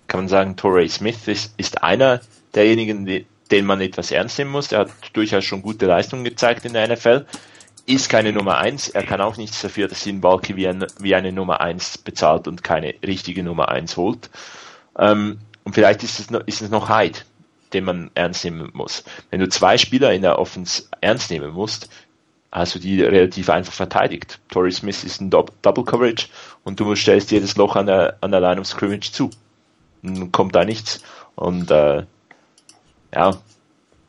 [0.09, 2.20] kann man sagen, Torrey Smith ist, ist einer
[2.55, 4.72] derjenigen, die, den man etwas ernst nehmen muss.
[4.72, 7.26] Er hat durchaus schon gute Leistungen gezeigt in der NFL.
[7.86, 8.88] Ist keine Nummer eins.
[8.88, 12.46] Er kann auch nichts dafür, dass ihn Balky wie, ein, wie eine Nummer eins bezahlt
[12.46, 14.30] und keine richtige Nummer eins holt.
[14.98, 17.18] Ähm, und vielleicht ist es, noch, ist es noch Hyde,
[17.72, 19.05] den man ernst nehmen muss.
[19.30, 21.88] Wenn du zwei Spieler in der Offense ernst nehmen musst,
[22.53, 24.40] hast du die relativ einfach verteidigt.
[24.48, 26.28] Torrey Smith ist ein Double Coverage
[26.64, 29.30] und du stellst jedes Loch an der, an der Line of Scrimmage zu.
[30.03, 31.03] Dann kommt da nichts.
[31.36, 32.05] Und äh,
[33.14, 33.38] ja,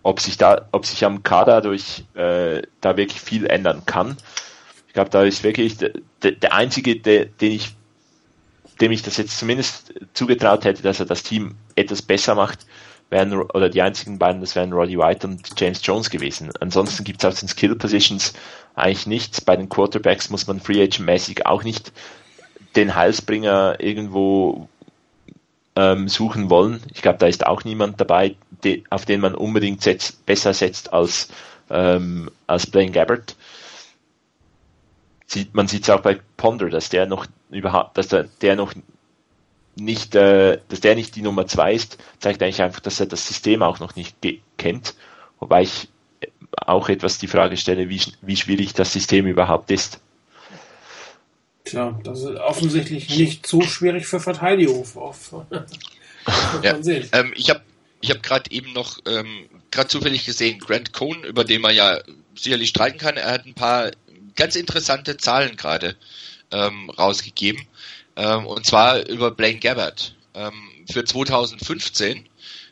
[0.04, 4.18] ob sich da, ob sich am Kader durch äh, da wirklich viel ändern kann.
[4.88, 5.92] Ich glaube, da ist wirklich der,
[6.22, 7.76] der einzige, der, den ich,
[8.82, 12.66] dem ich das jetzt zumindest zugetraut hätte, dass er das Team etwas besser macht,
[13.10, 16.50] wären oder die einzigen beiden, das wären Roddy White und James Jones gewesen.
[16.60, 18.34] Ansonsten gibt es auf den Skill Positions
[18.74, 19.42] eigentlich nichts.
[19.42, 21.92] Bei den Quarterbacks muss man Free Agent mäßig auch nicht
[22.76, 24.70] den Heilsbringer irgendwo
[25.76, 26.82] ähm, suchen wollen.
[26.94, 30.94] Ich glaube, da ist auch niemand dabei, de, auf den man unbedingt setzt, besser setzt
[30.94, 31.30] als,
[31.70, 33.36] ähm, als Blaine Gabbert.
[35.26, 38.74] Sieht, man sieht es auch bei Ponder, dass der noch überhaupt, dass der, der noch
[39.76, 43.26] nicht, äh, dass der nicht die Nummer zwei ist, zeigt eigentlich einfach, dass er das
[43.26, 44.18] System auch noch nicht
[44.58, 44.96] kennt.
[45.40, 45.88] Wobei ich
[46.58, 50.02] auch etwas die Frage stelle, wie, wie schwierig das System überhaupt ist.
[51.72, 54.86] Tja, das ist offensichtlich nicht so schwierig für Verteidigung.
[54.96, 55.34] Auf,
[56.64, 56.78] ja.
[57.14, 57.62] ähm, ich habe
[58.02, 62.00] ich habe gerade eben noch ähm, gerade zufällig gesehen, Grant Cohn, über den man ja
[62.36, 63.92] sicherlich streiten kann, er hat ein paar
[64.36, 65.96] ganz interessante Zahlen gerade
[66.52, 67.66] ähm, rausgegeben.
[68.18, 70.14] Ähm, und zwar über Blaine Gabbard.
[70.34, 70.54] Ähm,
[70.92, 72.26] für 2015,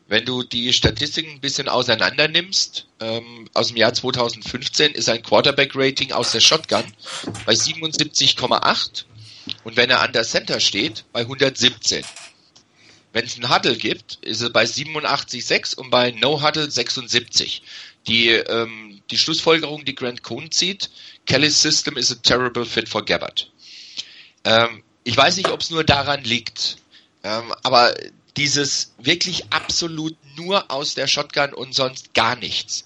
[0.10, 5.22] wenn du die Statistiken ein bisschen auseinander nimmst, ähm, aus dem Jahr 2015 ist ein
[5.22, 6.84] Quarterback-Rating aus der Shotgun
[7.46, 9.06] bei 77,8
[9.64, 12.04] und wenn er an der Center steht, bei 117.
[13.14, 17.62] Wenn es einen Huddle gibt, ist er bei 87,6 und bei No Huddle 76.
[18.08, 20.90] Die, ähm, die Schlussfolgerung, die Grant Cohn zieht,
[21.28, 23.52] Kelly's System is a terrible fit for Gabbard.
[24.44, 26.78] Ähm, ich weiß nicht, ob es nur daran liegt,
[27.24, 27.94] ähm, aber
[28.40, 32.86] dieses wirklich absolut nur aus der Shotgun und sonst gar nichts.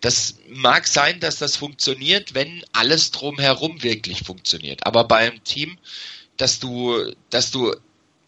[0.00, 4.86] Das mag sein, dass das funktioniert, wenn alles drumherum wirklich funktioniert.
[4.86, 5.76] Aber beim Team,
[6.36, 7.74] dass du, dass du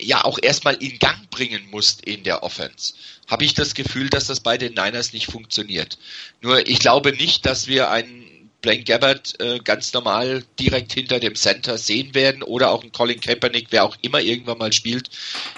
[0.01, 2.95] ja auch erstmal in Gang bringen musst in der Offense,
[3.29, 5.97] habe ich das Gefühl, dass das bei den Niners nicht funktioniert.
[6.43, 11.37] Nur ich glaube nicht, dass wir einen Blaine Gabbard äh, ganz normal direkt hinter dem
[11.37, 15.11] Center sehen werden oder auch ein Colin Kaepernick, wer auch immer irgendwann mal spielt.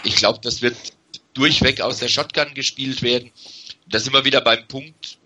[0.03, 0.77] Ich glaube, das wird
[1.37, 3.31] durchweg aus der Shotgun gespielt werden.
[3.89, 5.19] Da sind wir wieder beim Punkt,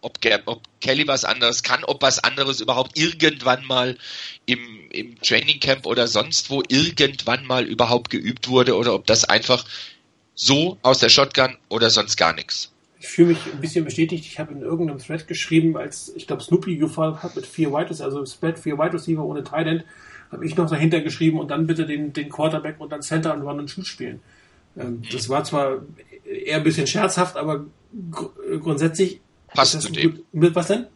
[0.00, 3.96] ob, ob Kelly was anderes kann, ob was anderes überhaupt irgendwann mal
[4.46, 9.24] im, im Training Camp oder sonst wo irgendwann mal überhaupt geübt wurde oder ob das
[9.24, 9.64] einfach
[10.34, 12.70] so aus der Shotgun oder sonst gar nichts.
[13.00, 14.24] Ich fühle mich ein bisschen bestätigt.
[14.26, 18.02] Ich habe in irgendeinem Thread geschrieben, als ich glaube Snoopy gefallen hat mit vier White,
[18.02, 19.84] also Spread vier White Receiver ohne Tight End,
[20.32, 23.42] habe ich noch dahinter geschrieben und dann bitte den, den Quarterback und dann Center und
[23.42, 24.20] Run und Shoot spielen.
[24.76, 25.82] Ähm, das war zwar
[26.24, 27.66] eher ein bisschen scherzhaft, aber
[28.10, 29.20] gr grundsätzlich
[29.54, 30.20] Passt zu dem.
[30.32, 30.86] Gut, was denn?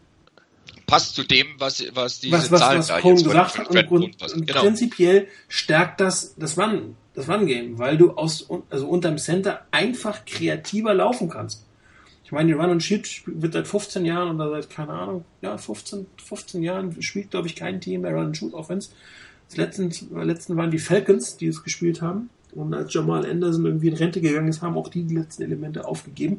[0.87, 3.71] Passt zu dem, was, was diese was, was, Zahlen was da Cohn gesagt hat.
[3.71, 4.61] Und, und, und genau.
[4.61, 10.95] prinzipiell stärkt das das Run, das Run-Game, weil du aus, also unterm Center einfach kreativer
[10.95, 11.65] laufen kannst.
[12.25, 15.57] Ich meine, die Run and Shoot wird seit 15 Jahren oder seit, keine Ahnung, ja,
[15.57, 18.91] 15, 15 Jahren spielt, glaube ich, kein Team mehr Run and Shoot Offense.
[19.49, 19.91] Das letzten,
[20.25, 22.29] letzten waren die Falcons, die es gespielt haben.
[22.53, 25.87] Und als Jamal Anderson irgendwie in Rente gegangen ist, haben auch die die letzten Elemente
[25.87, 26.39] aufgegeben.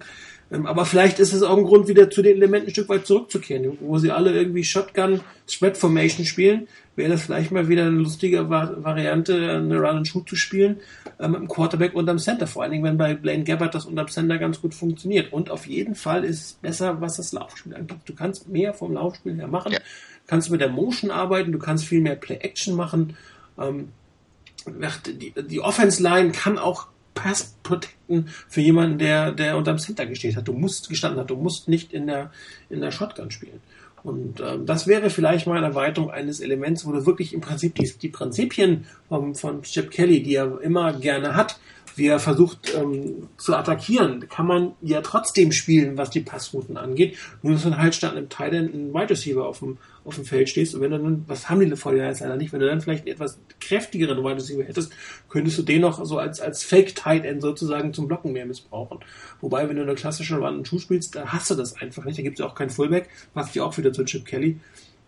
[0.52, 3.06] Ähm, aber vielleicht ist es auch ein Grund, wieder zu den Elementen ein Stück weit
[3.06, 6.68] zurückzukehren, wo sie alle irgendwie Shotgun Spread Formation spielen.
[6.96, 10.78] Wäre das vielleicht mal wieder eine lustige Variante, eine Run and Shoot zu spielen,
[11.20, 12.48] äh, mit dem Quarterback unterm Center.
[12.48, 15.32] Vor allen Dingen, wenn bei Blaine Gabbard das unterm Center ganz gut funktioniert.
[15.32, 17.98] Und auf jeden Fall ist es besser, was das Laufspiel angeht.
[18.06, 19.72] Du kannst mehr vom Laufspiel her machen.
[19.72, 19.80] Ja.
[20.28, 23.16] Kannst mit der Motion arbeiten, du kannst viel mehr Play-Action machen.
[23.60, 23.90] Ähm,
[25.08, 30.48] die, die Offense-Line kann auch Pass protecten für jemanden, der, der unterm Center gesteht hat.
[30.48, 32.32] Du musst gestanden hat, du musst nicht in der,
[32.70, 33.62] in der Shotgun spielen.
[34.04, 37.76] Und ähm, das wäre vielleicht mal eine Erweiterung eines Elements, wo du wirklich im Prinzip
[37.76, 41.60] die, die Prinzipien vom, von Chip Kelly, die er immer gerne hat,
[42.00, 47.18] wie er versucht ähm, zu attackieren, kann man ja trotzdem spielen, was die Passrouten angeht.
[47.42, 50.50] Nur dass dann halt statt einem Teil ein Wide Receiver auf dem, auf dem Feld
[50.50, 53.06] stehst und wenn du dann, was haben die jetzt leider nicht, wenn du dann vielleicht
[53.06, 54.92] einen etwas kräftigeren Wide Receiver hättest,
[55.30, 59.00] könntest du den noch so als, als Fake Tight End sozusagen zum Blocken mehr missbrauchen.
[59.42, 62.18] Wobei, wenn du eine klassische Run Schuh spielst, da hast du das einfach nicht.
[62.18, 64.60] Da gibt es ja auch keinen Fullback, was ich auch wieder zu Chip Kelly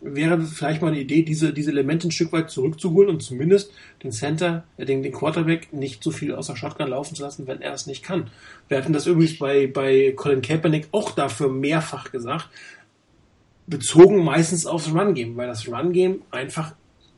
[0.02, 3.72] wäre vielleicht mal eine Idee, diese, diese Elemente ein Stück weit zurückzuholen und zumindest
[4.04, 7.48] den Center, äh, den, den Quarterback nicht so viel aus der Shotgun laufen zu lassen,
[7.48, 8.30] wenn er es nicht kann.
[8.68, 12.50] Wir hatten das übrigens bei, bei Colin Kaepernick auch dafür mehrfach gesagt,
[13.68, 16.76] bezogen meistens aufs Run-Game, weil das Run-Game einfach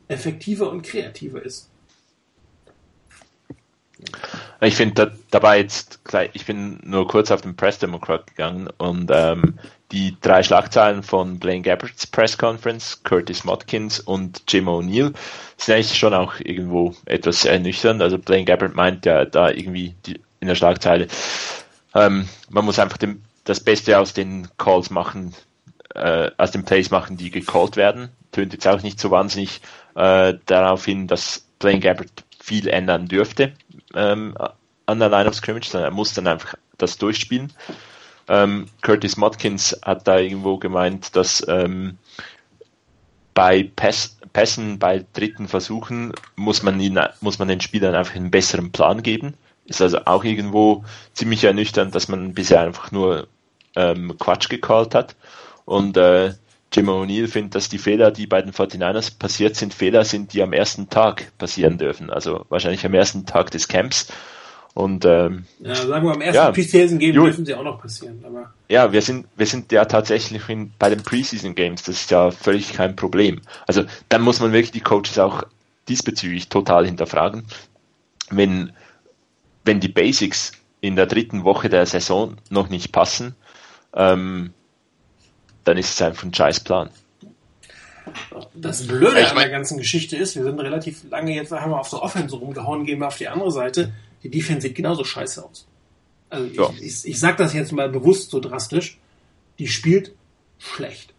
[0.08, 1.70] effektiver und kreativer ist.
[4.64, 6.00] Ich finde da, dabei jetzt,
[6.32, 9.58] ich bin nur kurz auf den Press Democrat gegangen und ähm,
[9.92, 15.12] die drei Schlagzeilen von Blaine Gabbards Press Conference, Curtis Motkins und Jim O'Neill
[15.56, 18.00] sind eigentlich schon auch irgendwo etwas ernüchternd.
[18.00, 21.08] Also Blaine Gabbard meint ja da irgendwie die, in der Schlagzeile,
[21.94, 25.34] ähm, man muss einfach dem, das Beste aus den Calls machen,
[25.94, 28.08] äh, aus den Plays machen, die gecallt werden.
[28.32, 29.60] Tönt jetzt auch nicht so wahnsinnig
[29.94, 33.52] äh, darauf hin, dass Blaine Gabbard viel ändern dürfte
[33.94, 34.36] ähm,
[34.86, 37.52] an der Line of Scrimmage, sondern er muss dann einfach das durchspielen.
[38.28, 41.98] Ähm, Curtis Motkins hat da irgendwo gemeint, dass ähm,
[43.34, 48.30] bei Pass, Pässen, bei dritten Versuchen muss man, ihn, muss man den Spielern einfach einen
[48.30, 49.34] besseren Plan geben.
[49.66, 53.28] Ist also auch irgendwo ziemlich ernüchternd, dass man bisher einfach nur
[53.76, 55.16] ähm, Quatsch gecallt hat.
[55.64, 56.34] Und äh,
[56.74, 60.42] Jim O'Neill findet, dass die Fehler, die bei den 49ers passiert sind, Fehler sind, die
[60.42, 62.10] am ersten Tag passieren dürfen.
[62.10, 64.08] Also wahrscheinlich am ersten Tag des Camps.
[64.74, 68.24] Und ähm, ja, sagen wir am ersten ja, Preseason Game dürfen sie auch noch passieren.
[68.26, 71.84] Aber ja, wir sind wir sind ja tatsächlich in, bei den Preseason Games.
[71.84, 73.40] Das ist ja völlig kein Problem.
[73.68, 75.44] Also dann muss man wirklich die Coaches auch
[75.86, 77.44] diesbezüglich total hinterfragen.
[78.30, 78.72] Wenn,
[79.64, 83.36] wenn die Basics in der dritten Woche der Saison noch nicht passen,
[83.94, 84.52] ähm,
[85.64, 86.90] dann ist es einfach ein Scheißplan.
[88.54, 91.80] Das Blöde ich an der ganzen Geschichte ist, wir sind relativ lange jetzt haben wir
[91.80, 93.92] auf der Offense rumgehauen, gehen wir auf die andere Seite.
[94.22, 95.66] Die Defense sieht genauso scheiße aus.
[96.30, 96.70] Also ja.
[96.76, 98.98] ich, ich, ich sage das jetzt mal bewusst so drastisch.
[99.58, 100.12] Die spielt
[100.58, 101.14] schlecht.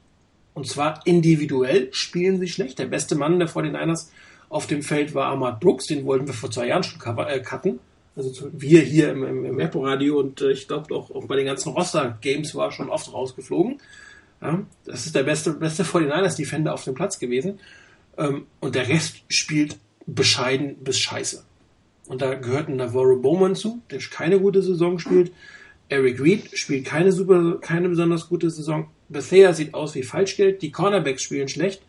[0.54, 2.80] Und zwar individuell spielen sie schlecht.
[2.80, 4.08] Der beste Mann der 49ers
[4.50, 7.42] auf dem Feld war Ahmad Brooks, den wollten wir vor zwei Jahren schon cover, äh,
[7.42, 7.80] cutten.
[8.16, 11.46] Also wir hier im, im, im Apple-Radio und äh, ich glaube auch, auch bei den
[11.46, 13.82] ganzen Roster-Games war schon oft rausgeflogen.
[14.42, 17.60] Ja, das ist der beste, beste 49ers-Defender auf dem Platz gewesen.
[18.18, 21.44] Ähm, und der Rest spielt bescheiden bis scheiße.
[22.08, 25.32] Und da gehört ein Navarro Bowman zu, der keine gute Saison spielt.
[25.90, 28.90] Eric Reed spielt keine super, keine besonders gute Saison.
[29.10, 30.62] Bethea sieht aus wie Falschgeld.
[30.62, 31.82] Die Cornerbacks spielen schlecht.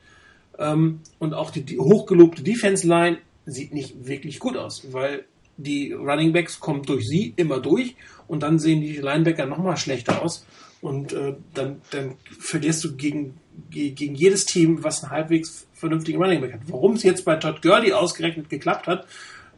[0.58, 5.24] Ähm, und auch die, die hochgelobte Defense Line sieht nicht wirklich gut aus, weil
[5.56, 10.22] die Running Backs kommen durch sie immer durch und dann sehen die Linebacker nochmal schlechter
[10.22, 10.44] aus.
[10.86, 13.38] Und äh, dann, dann verlierst du gegen,
[13.70, 16.60] gegen jedes Team, was einen halbwegs vernünftigen Running Back hat.
[16.68, 19.04] Warum es jetzt bei Todd Gurley ausgerechnet geklappt hat,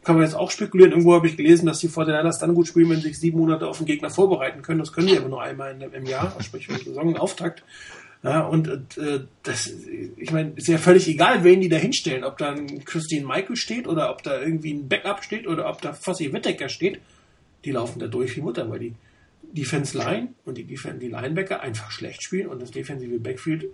[0.03, 0.91] kann man jetzt auch spekulieren.
[0.91, 3.67] Irgendwo habe ich gelesen, dass die Fortinanders dann gut spielen, wenn sie sich sieben Monate
[3.67, 4.79] auf den Gegner vorbereiten können.
[4.79, 7.63] Das können die aber nur einmal in, im Jahr, sprich für den Saisonauftakt.
[8.23, 8.67] Ja, und
[8.97, 9.71] äh, das,
[10.17, 13.55] ich meine, ist ja völlig egal, wen die da hinstellen, ob da ein Christine Michael
[13.55, 16.99] steht oder ob da irgendwie ein Backup steht oder ob da Fossi Wittecker steht.
[17.65, 18.93] Die laufen da durch wie Mutter, weil die
[19.51, 23.65] Defense Line und die, Defense, die Linebacker einfach schlecht spielen und das defensive Backfield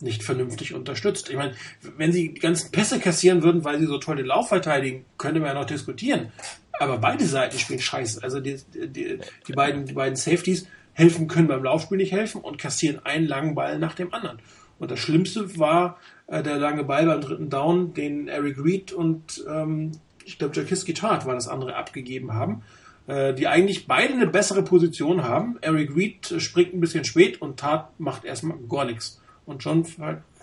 [0.00, 1.30] nicht vernünftig unterstützt.
[1.30, 1.54] Ich meine,
[1.96, 5.40] wenn sie die ganzen Pässe kassieren würden, weil sie so toll den Lauf verteidigen, könnte
[5.40, 6.32] man ja noch diskutieren.
[6.78, 8.22] Aber beide Seiten spielen scheiße.
[8.22, 9.18] Also die, die,
[9.48, 13.54] die, beiden, die beiden Safeties helfen können beim Laufspiel nicht helfen und kassieren einen langen
[13.54, 14.38] Ball nach dem anderen.
[14.78, 19.44] Und das Schlimmste war äh, der lange Ball beim dritten Down, den Eric Reed und
[19.48, 19.92] ähm,
[20.24, 22.62] ich glaube Jakiski Tart war das andere abgegeben haben,
[23.06, 25.58] die eigentlich beide eine bessere Position haben.
[25.60, 29.84] Eric Reed springt ein bisschen spät und Tart macht erstmal gar nichts und schon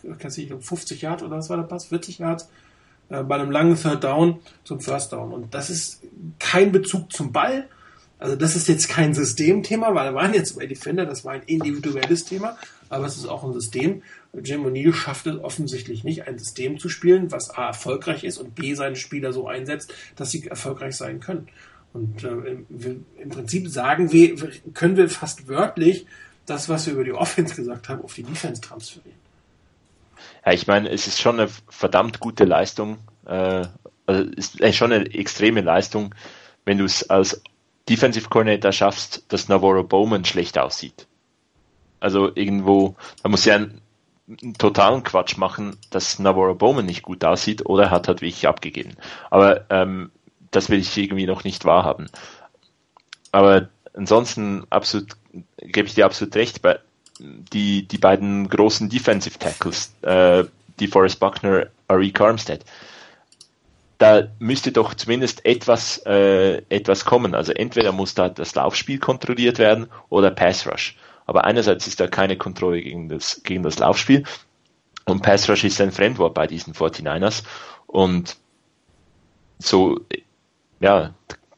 [0.04, 1.86] ich, 50 Yards oder was war der Pass?
[1.86, 2.50] 40 Yards
[3.10, 5.32] äh, bei einem langen Third Down zum First Down.
[5.32, 6.02] Und das ist
[6.40, 7.68] kein Bezug zum Ball.
[8.20, 11.42] Also das ist jetzt kein Systemthema, weil da waren jetzt zwei Defender, das war ein
[11.48, 12.56] individuelles Thema,
[12.88, 14.04] aber es ist auch ein System.
[14.44, 18.54] Jim O'Neill schafft es offensichtlich nicht, ein System zu spielen, was A erfolgreich ist und
[18.54, 21.48] B seine Spieler so einsetzt, dass sie erfolgreich sein können.
[21.94, 24.36] Und äh, im, im Prinzip sagen wir,
[24.74, 26.06] können wir fast wörtlich
[26.46, 29.20] das, was wir über die Offense gesagt haben, auf die Defense transferieren.
[30.46, 33.66] Ja, ich meine, es ist schon eine verdammt gute Leistung, äh,
[34.06, 36.16] also ist schon eine extreme Leistung,
[36.66, 37.42] wenn du es als
[37.90, 41.08] Defensive Coordinator schaffst, dass Navarro Bowman schlecht aussieht.
[42.00, 43.82] Also irgendwo, da muss ja einen,
[44.42, 48.96] einen totalen Quatsch machen, dass Navarro Bowman nicht gut aussieht oder hat halt wirklich abgegeben.
[49.30, 50.12] Aber ähm,
[50.52, 52.08] das will ich irgendwie noch nicht wahrhaben.
[53.32, 55.16] Aber ansonsten absolut
[55.58, 56.80] gebe ich dir absolut recht, bei
[57.20, 60.44] die, die beiden großen Defensive Tackles, äh,
[60.80, 62.66] die Forrest Buckner, Arik Armstead,
[64.00, 67.36] da müsste doch zumindest etwas, äh, etwas kommen.
[67.36, 70.98] Also entweder muss da das Laufspiel kontrolliert werden oder Pass Rush.
[71.28, 74.24] Aber einerseits ist da keine Kontrolle gegen das, gegen das Laufspiel
[75.06, 77.44] und Pass Rush ist ein Fremdwort bei diesen 49ers
[77.86, 78.38] und
[79.60, 80.00] so,
[80.82, 81.14] ja,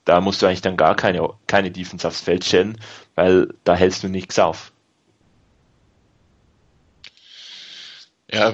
[0.06, 2.80] da musst du eigentlich dann gar keine, keine Defense aufs Feld stellen,
[3.16, 4.72] weil da hältst du nichts auf.
[8.32, 8.54] Ja,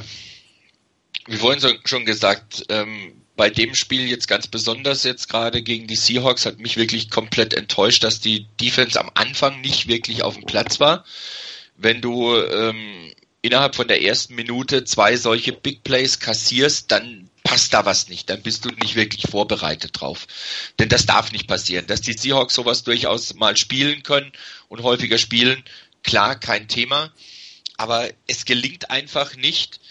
[1.25, 5.95] wie vorhin schon gesagt, ähm, bei dem Spiel jetzt ganz besonders jetzt gerade gegen die
[5.95, 10.45] Seahawks hat mich wirklich komplett enttäuscht, dass die Defense am Anfang nicht wirklich auf dem
[10.45, 11.05] Platz war.
[11.77, 17.28] Wenn du ähm, innerhalb von der ersten Minute zwei solche Big Plays kassierst, dann
[17.59, 20.27] passt da was nicht, dann bist du nicht wirklich vorbereitet drauf.
[20.79, 21.87] Denn das darf nicht passieren.
[21.87, 24.31] Dass die Seahawks sowas durchaus mal spielen können
[24.69, 25.61] und häufiger spielen,
[26.01, 27.11] klar, kein Thema.
[27.75, 29.81] Aber es gelingt einfach nicht,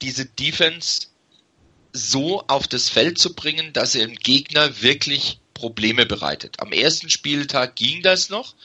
[0.00, 1.06] diese Defense
[1.92, 6.58] so auf das Feld zu bringen, dass er dem Gegner wirklich Probleme bereitet.
[6.58, 8.56] Am ersten Spieltag ging das noch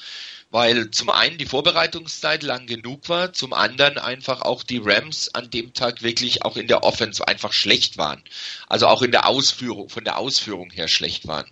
[0.50, 5.50] weil zum einen die Vorbereitungszeit lang genug war, zum anderen einfach auch die Rams an
[5.50, 8.24] dem Tag wirklich auch in der Offense einfach schlecht waren.
[8.68, 11.50] Also auch in der Ausführung, von der Ausführung her schlecht waren.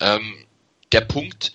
[0.00, 0.46] Ähm,
[0.92, 1.52] der Punkt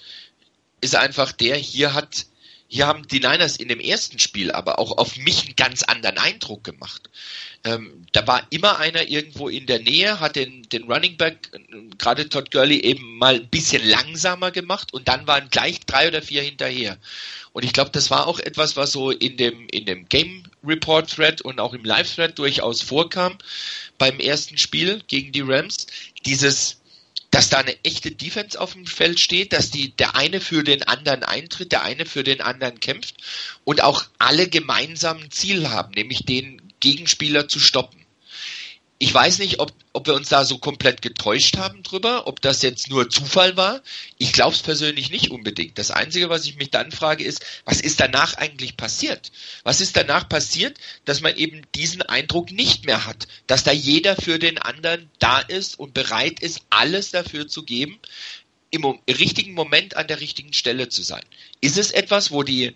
[0.81, 2.27] ist einfach der, hier hat
[2.73, 6.17] hier haben die Niners in dem ersten Spiel aber auch auf mich einen ganz anderen
[6.17, 7.07] Eindruck gemacht.
[7.63, 11.51] Ähm, da war immer einer irgendwo in der Nähe, hat den, den Running Back,
[11.99, 16.23] gerade Todd Gurley, eben mal ein bisschen langsamer gemacht und dann waren gleich drei oder
[16.23, 16.97] vier hinterher.
[17.51, 21.07] Und ich glaube, das war auch etwas, was so in dem, in dem Game Report
[21.07, 23.37] Thread und auch im Live Thread durchaus vorkam
[23.99, 25.85] beim ersten Spiel gegen die Rams.
[26.25, 26.81] Dieses,
[27.33, 30.83] dass da eine echte Defense auf dem Feld steht, dass die, der eine für den
[30.83, 33.15] anderen eintritt, der eine für den anderen kämpft
[33.63, 38.02] und auch alle gemeinsam ein Ziel haben, nämlich den Gegenspieler zu stoppen.
[39.03, 42.61] Ich weiß nicht, ob, ob wir uns da so komplett getäuscht haben drüber, ob das
[42.61, 43.81] jetzt nur Zufall war.
[44.17, 45.77] Ich glaube es persönlich nicht unbedingt.
[45.77, 49.33] Das Einzige, was ich mich dann frage, ist, was ist danach eigentlich passiert?
[49.63, 54.15] Was ist danach passiert, dass man eben diesen Eindruck nicht mehr hat, dass da jeder
[54.15, 57.99] für den anderen da ist und bereit ist, alles dafür zu geben,
[58.71, 61.25] im richtigen Moment an der richtigen Stelle zu sein?
[61.59, 62.73] Ist es etwas, wo die,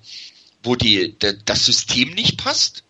[0.61, 1.15] wo die,
[1.45, 2.83] das System nicht passt?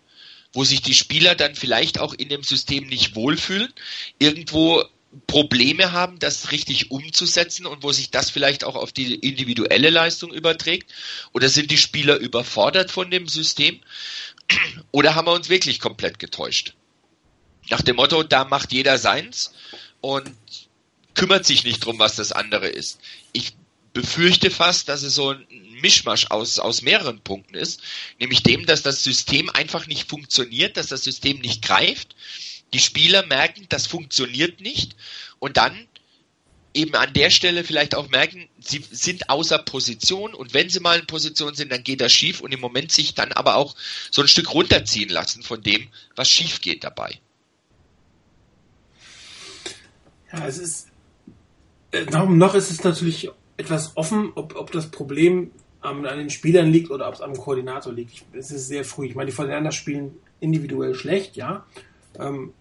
[0.58, 3.72] Wo sich die Spieler dann vielleicht auch in dem System nicht wohlfühlen,
[4.18, 4.84] irgendwo
[5.28, 10.34] Probleme haben, das richtig umzusetzen und wo sich das vielleicht auch auf die individuelle Leistung
[10.34, 10.92] überträgt?
[11.32, 13.80] Oder sind die Spieler überfordert von dem System?
[14.92, 16.74] Oder haben wir uns wirklich komplett getäuscht?
[17.70, 19.54] Nach dem Motto, da macht jeder seins
[20.02, 20.32] und
[21.14, 23.00] kümmert sich nicht drum, was das andere ist.
[23.32, 23.54] Ich
[23.94, 25.46] befürchte fast, dass es so ein
[25.82, 27.82] Mischmasch aus, aus mehreren Punkten ist,
[28.20, 32.16] nämlich dem, dass das System einfach nicht funktioniert, dass das System nicht greift.
[32.74, 34.96] Die Spieler merken, das funktioniert nicht
[35.40, 35.88] und dann
[36.74, 41.00] eben an der Stelle vielleicht auch merken, sie sind außer Position und wenn sie mal
[41.00, 43.76] in Position sind, dann geht das schief und im Moment sich dann aber auch
[44.12, 47.20] so ein Stück runterziehen lassen von dem, was schief geht dabei.
[50.32, 50.88] Ja, es ist,
[51.92, 55.52] äh, noch ist es natürlich etwas offen, ob, ob das Problem
[55.82, 58.26] an den Spielern liegt oder ob es am Koordinator liegt.
[58.34, 59.08] Es ist sehr früh.
[59.08, 61.66] Ich meine, die Voneinander spielen individuell schlecht, ja.
[62.20, 62.54] Ähm,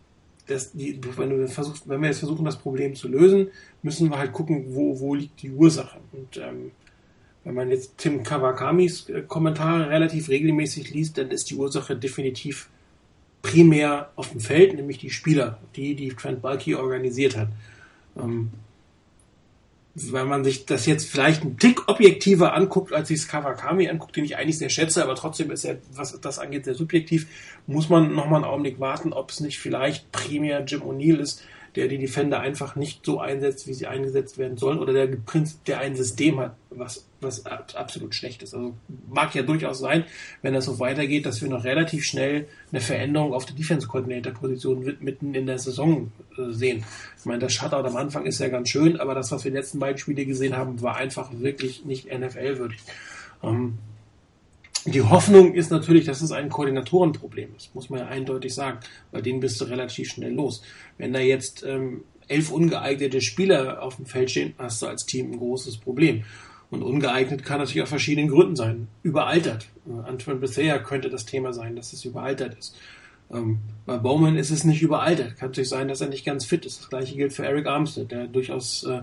[0.47, 3.49] das, die, wenn, du versuchst, wenn wir jetzt versuchen, das Problem zu lösen,
[3.83, 5.99] müssen wir halt gucken, wo, wo liegt die Ursache.
[6.13, 6.71] Und ähm,
[7.45, 12.69] wenn man jetzt Tim Kawakamis äh, Kommentare relativ regelmäßig liest, dann ist die Ursache definitiv
[13.43, 17.49] primär auf dem Feld, nämlich die Spieler, die, die Trent Balky organisiert hat.
[18.17, 18.51] Ähm,
[19.99, 24.27] wenn man sich das jetzt vielleicht ein Tick objektiver anguckt, als sich Kawakami anguckt, den
[24.27, 27.27] ich eigentlich sehr schätze, aber trotzdem ist er, was das angeht, sehr subjektiv,
[27.67, 31.43] muss man nochmal einen Augenblick warten, ob es nicht vielleicht primär Jim O'Neill ist,
[31.77, 35.09] der die Defender einfach nicht so einsetzt, wie sie eingesetzt werden sollen, oder der
[35.67, 38.55] der ein System hat, was, was absolut schlecht ist.
[38.55, 38.75] Also
[39.09, 40.05] mag ja durchaus sein,
[40.43, 45.35] wenn das so weitergeht, dass wir noch relativ schnell eine Veränderung auf der Defense-Coordinator-Position mitten
[45.35, 46.85] in der Saison äh, sehen.
[47.19, 49.55] Ich meine, das Shutout am Anfang ist ja ganz schön, aber das, was wir in
[49.55, 52.81] den letzten beiden Spiele gesehen haben, war einfach wirklich nicht NFL-würdig.
[53.43, 53.79] Ähm,
[54.85, 58.79] die Hoffnung ist natürlich, dass es ein Koordinatorenproblem ist, muss man ja eindeutig sagen,
[59.11, 60.63] weil den bist du relativ schnell los.
[60.99, 65.33] Wenn da jetzt ähm, elf ungeeignete Spieler auf dem Feld stehen, hast du als Team
[65.33, 66.25] ein großes Problem.
[66.71, 68.89] Und ungeeignet kann natürlich aus verschiedenen Gründen sein.
[69.03, 69.69] Überaltert.
[69.87, 72.77] Äh, Antoine Bethea könnte das Thema sein, dass es überaltert ist.
[73.33, 75.37] Ähm, bei Bowman ist es nicht überaltert.
[75.37, 76.81] Kann natürlich sein, dass er nicht ganz fit ist.
[76.81, 79.03] Das gleiche gilt für Eric Armstead, der durchaus äh,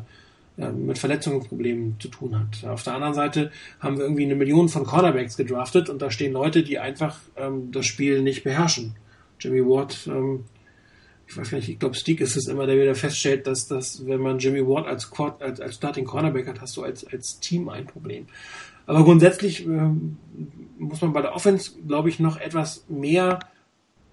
[0.57, 2.63] mit Verletzungsproblemen zu tun hat.
[2.69, 6.33] Auf der anderen Seite haben wir irgendwie eine Million von Cornerbacks gedraftet und da stehen
[6.33, 8.95] Leute, die einfach ähm, das Spiel nicht beherrschen.
[9.39, 10.43] Jimmy Ward, ähm,
[11.27, 14.05] ich weiß gar nicht, ich glaube, Stieg ist es immer, der wieder feststellt, dass das,
[14.05, 17.69] wenn man Jimmy Ward als, als, als Starting Cornerback hat, hast du als, als Team
[17.69, 18.27] ein Problem.
[18.85, 20.17] Aber grundsätzlich ähm,
[20.77, 23.39] muss man bei der Offense, glaube ich, noch etwas mehr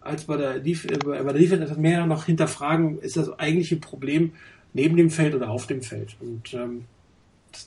[0.00, 3.76] als bei der, Def äh, bei der Defense etwas mehr noch hinterfragen, ist das eigentliche
[3.76, 4.32] Problem
[4.72, 6.16] neben dem Feld oder auf dem Feld.
[6.20, 6.84] Und ähm,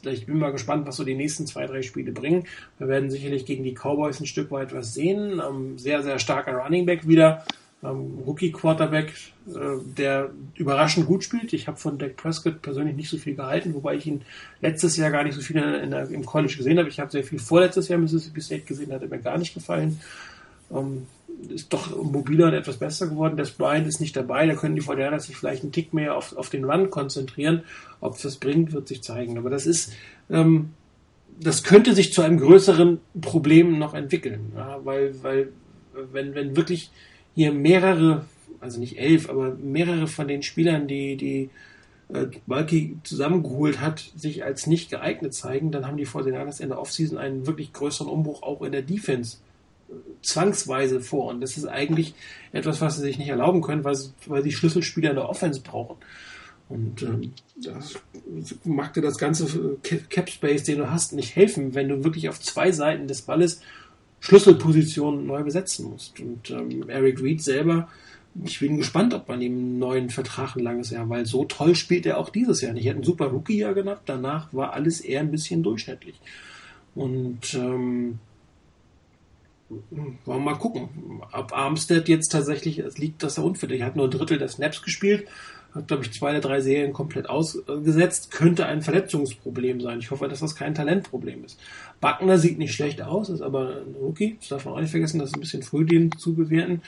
[0.04, 2.46] ich bin mal gespannt, was so die nächsten zwei, drei Spiele bringen.
[2.80, 5.42] Wir werden sicherlich gegen die Cowboys ein Stück weit was sehen.
[5.46, 7.46] Ähm, sehr, sehr starker Running Back wieder.
[7.84, 9.14] Ähm, Rookie Quarterback,
[9.48, 9.52] äh,
[9.98, 11.52] der überraschend gut spielt.
[11.52, 14.22] Ich habe von Dak Prescott persönlich nicht so viel gehalten, wobei ich ihn
[14.62, 16.88] letztes Jahr gar nicht so viel in, in im College gesehen habe.
[16.88, 20.00] Ich habe sehr viel vorletztes Jahr Mississippi State gesehen, hat er mir gar nicht gefallen.
[20.74, 21.08] Ähm,
[21.50, 23.38] ist doch mobiler und etwas besser geworden.
[23.38, 26.36] Das Bryant ist nicht dabei, da können die Vorderner sich vielleicht einen Tick mehr auf,
[26.36, 27.64] auf den Run konzentrieren.
[28.00, 29.38] Ob es das bringt, wird sich zeigen.
[29.38, 29.94] Aber das ist,
[30.30, 30.70] ähm,
[31.40, 34.52] das könnte sich zu einem größeren Problem noch entwickeln.
[34.56, 35.50] Ja, weil, weil,
[36.12, 36.92] wenn, wenn wirklich
[37.36, 38.26] hier mehrere,
[38.60, 41.50] also nicht elf, aber mehrere von den Spielern, die, die
[42.14, 46.80] äh, Balki zusammengeholt hat, sich als nicht geeignet zeigen, dann haben die Fortinanders in der
[46.80, 49.38] Offseason einen wirklich größeren Umbruch auch in der Defense
[50.22, 51.30] zwangsweise vor.
[51.30, 52.14] Und das ist eigentlich
[52.52, 55.62] etwas, was sie sich nicht erlauben können, weil, sie, weil sie Schlüsselspieler in der Offense
[55.62, 55.98] brauchen.
[56.70, 57.96] Und ähm, das
[58.64, 59.78] mag dir das ganze
[60.10, 63.62] Cap Space, den du hast, nicht helfen, wenn du wirklich auf zwei Seiten des Balles
[64.22, 66.20] Schlüsselpositionen neu besetzen musst.
[66.20, 67.90] Und ähm, Eric Reed selber,
[68.44, 71.76] ich bin gespannt, ob man ihm einen neuen Vertrag ein langes Jahr, weil so toll
[71.76, 72.86] spielt er auch dieses Jahr nicht.
[72.86, 76.20] Er hat ein super Rookie-Jahr gehabt, danach war alles eher ein bisschen durchschnittlich.
[76.96, 78.20] Und ähm,
[79.92, 80.90] wollen wir mal gucken,
[81.32, 83.80] ob Armstead jetzt tatsächlich, es liegt, dass er unfit ist.
[83.80, 85.28] Er hat nur ein Drittel der Snaps gespielt,
[85.74, 90.00] hat, glaube ich, zwei oder drei Serien komplett ausgesetzt, könnte ein Verletzungsproblem sein.
[90.00, 91.60] Ich hoffe, dass das kein Talentproblem ist.
[92.00, 95.20] Buckner sieht nicht schlecht aus, ist aber ein Rookie, das darf man auch nicht vergessen,
[95.20, 96.82] das ist ein bisschen früh, den zu bewerten.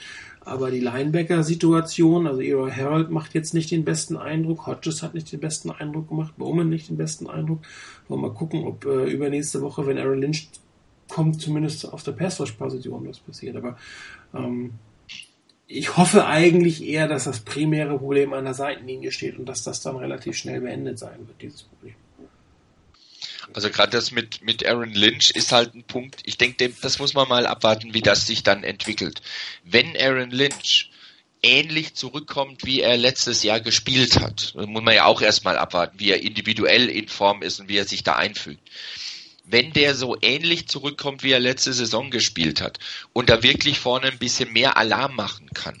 [0.44, 5.32] Aber die Linebacker-Situation, also Eroy Harold macht jetzt nicht den besten Eindruck, Hodges hat nicht
[5.32, 7.62] den besten Eindruck gemacht, Bowman nicht den besten Eindruck.
[8.06, 10.48] Wollen wir mal gucken, ob äh, übernächste Woche, wenn Aaron Lynch
[11.08, 13.56] kommt, zumindest auf der Pass-Rush-Position was passiert.
[13.56, 13.78] Aber
[14.34, 14.72] ähm,
[15.66, 19.80] ich hoffe eigentlich eher, dass das primäre Problem an der Seitenlinie steht und dass das
[19.82, 21.94] dann relativ schnell beendet sein wird, dieses Problem.
[23.52, 27.14] Also gerade das mit, mit Aaron Lynch ist halt ein Punkt, ich denke, das muss
[27.14, 29.22] man mal abwarten, wie das sich dann entwickelt.
[29.64, 30.90] Wenn Aaron Lynch
[31.42, 36.10] ähnlich zurückkommt, wie er letztes Jahr gespielt hat, muss man ja auch erstmal abwarten, wie
[36.10, 38.68] er individuell in Form ist und wie er sich da einfügt
[39.46, 42.78] wenn der so ähnlich zurückkommt, wie er letzte Saison gespielt hat
[43.12, 45.80] und da wirklich vorne ein bisschen mehr Alarm machen kann,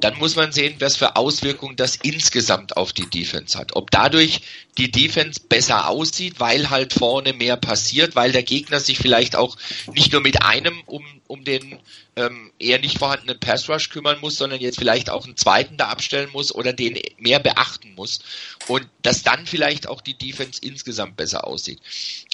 [0.00, 3.76] dann muss man sehen, was für Auswirkungen das insgesamt auf die Defense hat.
[3.76, 4.40] Ob dadurch
[4.78, 9.56] die Defense besser aussieht, weil halt vorne mehr passiert, weil der Gegner sich vielleicht auch
[9.92, 11.78] nicht nur mit einem um, um den
[12.16, 15.88] ähm, eher nicht vorhandenen Pass Rush kümmern muss, sondern jetzt vielleicht auch einen zweiten da
[15.88, 18.20] abstellen muss oder den mehr beachten muss
[18.66, 21.80] und dass dann vielleicht auch die Defense insgesamt besser aussieht.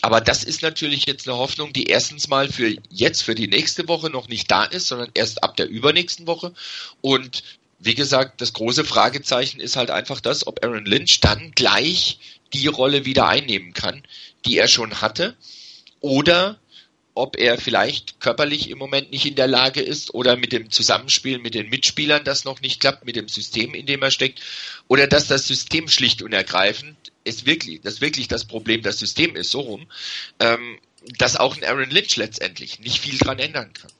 [0.01, 3.87] Aber das ist natürlich jetzt eine Hoffnung, die erstens mal für jetzt, für die nächste
[3.87, 6.55] Woche noch nicht da ist, sondern erst ab der übernächsten Woche
[7.03, 7.43] und
[7.79, 12.19] wie gesagt, das große Fragezeichen ist halt einfach das, ob Aaron Lynch dann gleich
[12.55, 14.03] die Rolle wieder einnehmen kann,
[14.47, 15.37] die er schon hatte,
[16.01, 16.59] oder
[17.17, 21.39] ob er vielleicht körperlich im Moment nicht in der Lage ist oder mit dem Zusammenspiel
[21.39, 24.41] mit den Mitspielern das noch nicht klappt, mit dem System, in dem er steckt,
[24.87, 29.35] oder dass das System schlicht und ergreifend ist wirklich, das wirklich das Problem das System
[29.35, 29.87] ist, so rum,
[30.41, 30.79] ähm,
[31.19, 33.91] dass auch ein Aaron Lynch letztendlich nicht viel dran ändern kann.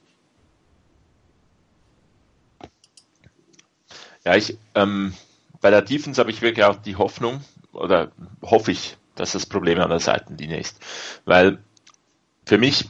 [4.25, 5.15] Ja, ich, ähm,
[5.61, 7.43] bei der Defense habe ich wirklich auch die Hoffnung,
[7.73, 8.13] oder
[8.43, 10.79] hoffe ich, dass das Problem an der Seitenlinie ist.
[11.25, 11.63] Weil
[12.45, 12.85] für mich,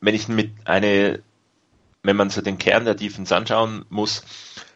[0.00, 1.20] wenn ich mit eine,
[2.02, 4.24] wenn man so den Kern der Defense anschauen muss,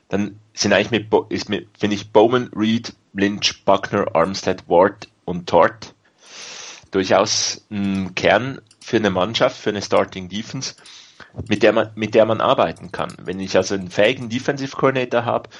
[0.09, 5.49] dann sind eigentlich mit, ist mit, finde ich, Bowman, Reed, Lynch, Buckner, Armstead, Ward und
[5.49, 5.95] Tort
[6.91, 10.75] durchaus ein Kern für eine Mannschaft, für eine Starting Defense,
[11.49, 13.13] mit der man, mit der man arbeiten kann.
[13.23, 15.51] Wenn ich also einen fähigen Defensive Coordinator habe,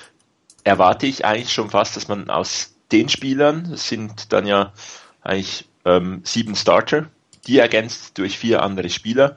[0.65, 4.73] erwarte ich eigentlich schon fast, dass man aus den Spielern, das sind dann ja
[5.21, 7.11] eigentlich ähm, sieben Starter,
[7.49, 9.35] die ergänzt durch vier andere Spieler,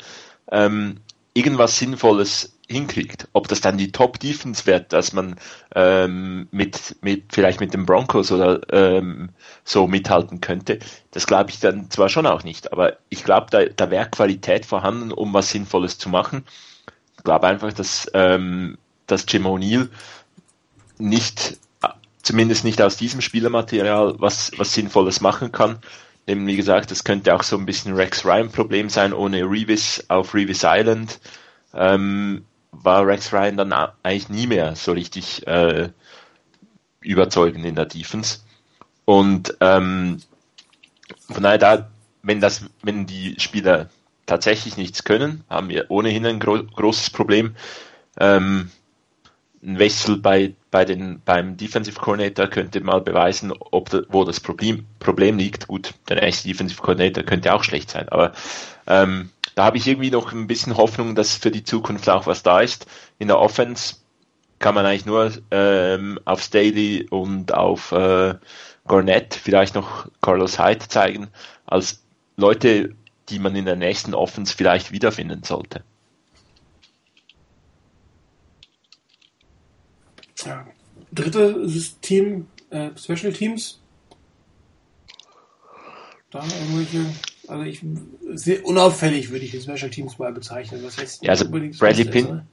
[0.52, 0.98] ähm,
[1.34, 3.28] irgendwas Sinnvolles hinkriegt.
[3.34, 5.36] Ob das dann die Top Defense wird, dass man
[5.76, 9.30] ähm, mit, mit vielleicht mit den Broncos oder ähm,
[9.64, 10.80] so mithalten könnte,
[11.12, 14.66] das glaube ich dann zwar schon auch nicht, aber ich glaube, da, da wäre Qualität
[14.66, 16.46] vorhanden, um was Sinnvolles zu machen.
[17.18, 19.90] Ich glaube einfach, dass, ähm, dass Jim O'Neill
[20.98, 21.58] nicht,
[22.24, 25.80] zumindest nicht aus diesem Spielermaterial, was, was Sinnvolles machen kann.
[26.28, 30.06] Eben wie gesagt, das könnte auch so ein bisschen Rex Ryan Problem sein, ohne Revis
[30.08, 31.20] auf Revis Island.
[31.74, 35.90] Ähm, war Rex Ryan dann eigentlich nie mehr so richtig äh,
[37.02, 38.40] überzeugend in der Defense.
[39.06, 40.22] Und ähm,
[41.30, 41.90] von daher, da,
[42.24, 43.90] wenn das, wenn die Spieler
[44.26, 47.56] tatsächlich nichts können, haben wir ohnehin ein gro großes Problem.
[48.20, 48.72] Ähm,
[49.64, 54.40] ein Wechsel bei, bei den, beim Defensive Coordinator könnte mal beweisen, ob da, wo das
[54.40, 55.68] Problem, Problem liegt.
[55.68, 58.32] Gut, der nächste Defensive Coordinator könnte auch schlecht sein, aber
[58.88, 62.42] ähm, da habe ich irgendwie noch ein bisschen Hoffnung, dass für die Zukunft auch was
[62.42, 62.88] da ist.
[63.20, 63.96] In der Offense
[64.60, 68.36] kann man eigentlich nur ähm, auf Staley und auf äh,
[68.88, 71.28] Garnett, vielleicht noch Carlos Hyde zeigen,
[71.66, 72.04] als
[72.38, 72.96] Leute,
[73.30, 75.84] die man in der nächsten Offense vielleicht wiederfinden sollte.
[80.46, 80.66] Ja.
[81.12, 81.68] Dritte
[82.02, 83.80] Team, äh, Special Teams.
[86.30, 87.06] Da irgendwelche,
[87.48, 87.84] also ich
[88.34, 90.82] sehr unauffällig würde ich die Special Teams mal bezeichnen.
[90.84, 92.46] Was jetzt ja, also Bradley, Pin, ist, ne?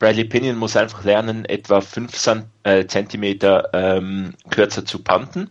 [0.00, 5.50] Bradley Pinion muss einfach lernen, etwa 5 äh, Zentimeter ähm, kürzer zu panten.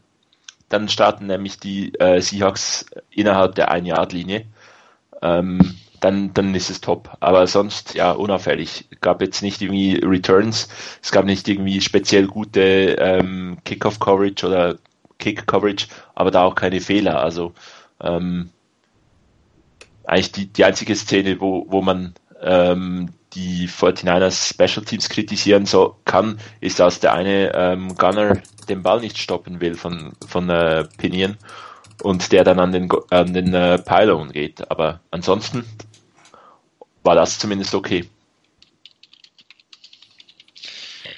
[0.67, 4.45] Dann starten nämlich die äh, Seahawks innerhalb der 1-Yard-Linie.
[5.21, 7.15] Ähm, dann, dann ist es top.
[7.21, 8.87] Aber sonst, ja, unauffällig.
[8.99, 10.67] Gab jetzt nicht irgendwie Returns,
[11.01, 14.77] es gab nicht irgendwie speziell gute ähm, Kickoff-Coverage oder
[15.19, 17.21] Kick-Coverage, aber da auch keine Fehler.
[17.21, 17.53] Also
[18.01, 18.49] ähm,
[20.03, 25.95] eigentlich die, die einzige Szene, wo, wo man ähm, die 49ers Special Teams kritisieren so
[26.03, 30.85] kann, ist, dass der eine ähm, Gunner den Ball nicht stoppen will von, von äh,
[30.97, 31.37] Pinion
[32.01, 34.69] und der dann an den, an den äh, Pylon geht.
[34.69, 35.65] Aber ansonsten
[37.03, 38.09] war das zumindest okay.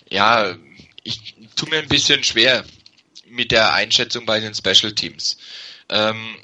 [0.10, 0.56] Ja,
[1.04, 2.66] ich tue mir ein bisschen schwer
[3.28, 5.38] mit der Einschätzung bei den Special Teams.
[5.90, 6.36] Ähm,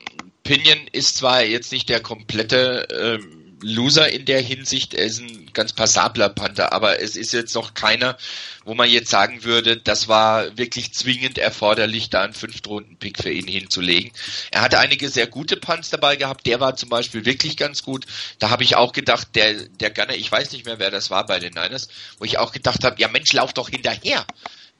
[0.43, 4.93] Pinion ist zwar jetzt nicht der komplette ähm, Loser in der Hinsicht.
[4.93, 8.17] Er ist ein ganz passabler Panther, aber es ist jetzt noch keiner,
[8.65, 13.47] wo man jetzt sagen würde, das war wirklich zwingend erforderlich, da einen Fünftrunden-Pick für ihn
[13.47, 14.11] hinzulegen.
[14.51, 16.45] Er hatte einige sehr gute Punts dabei gehabt.
[16.45, 18.05] Der war zum Beispiel wirklich ganz gut.
[18.39, 21.25] Da habe ich auch gedacht, der, der Gunner, ich weiß nicht mehr, wer das war
[21.25, 24.25] bei den Niners, wo ich auch gedacht habe, ja Mensch, lauf doch hinterher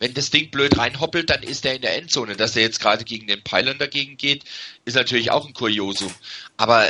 [0.02, 2.36] wenn das Ding blöd reinhoppelt, dann ist er in der Endzone.
[2.36, 4.44] Dass er jetzt gerade gegen den Pylon dagegen geht,
[4.84, 6.12] ist natürlich auch ein Kuriosum.
[6.58, 6.90] Aber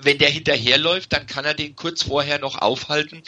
[0.00, 3.22] wenn der hinterherläuft, dann kann er den kurz vorher noch aufhalten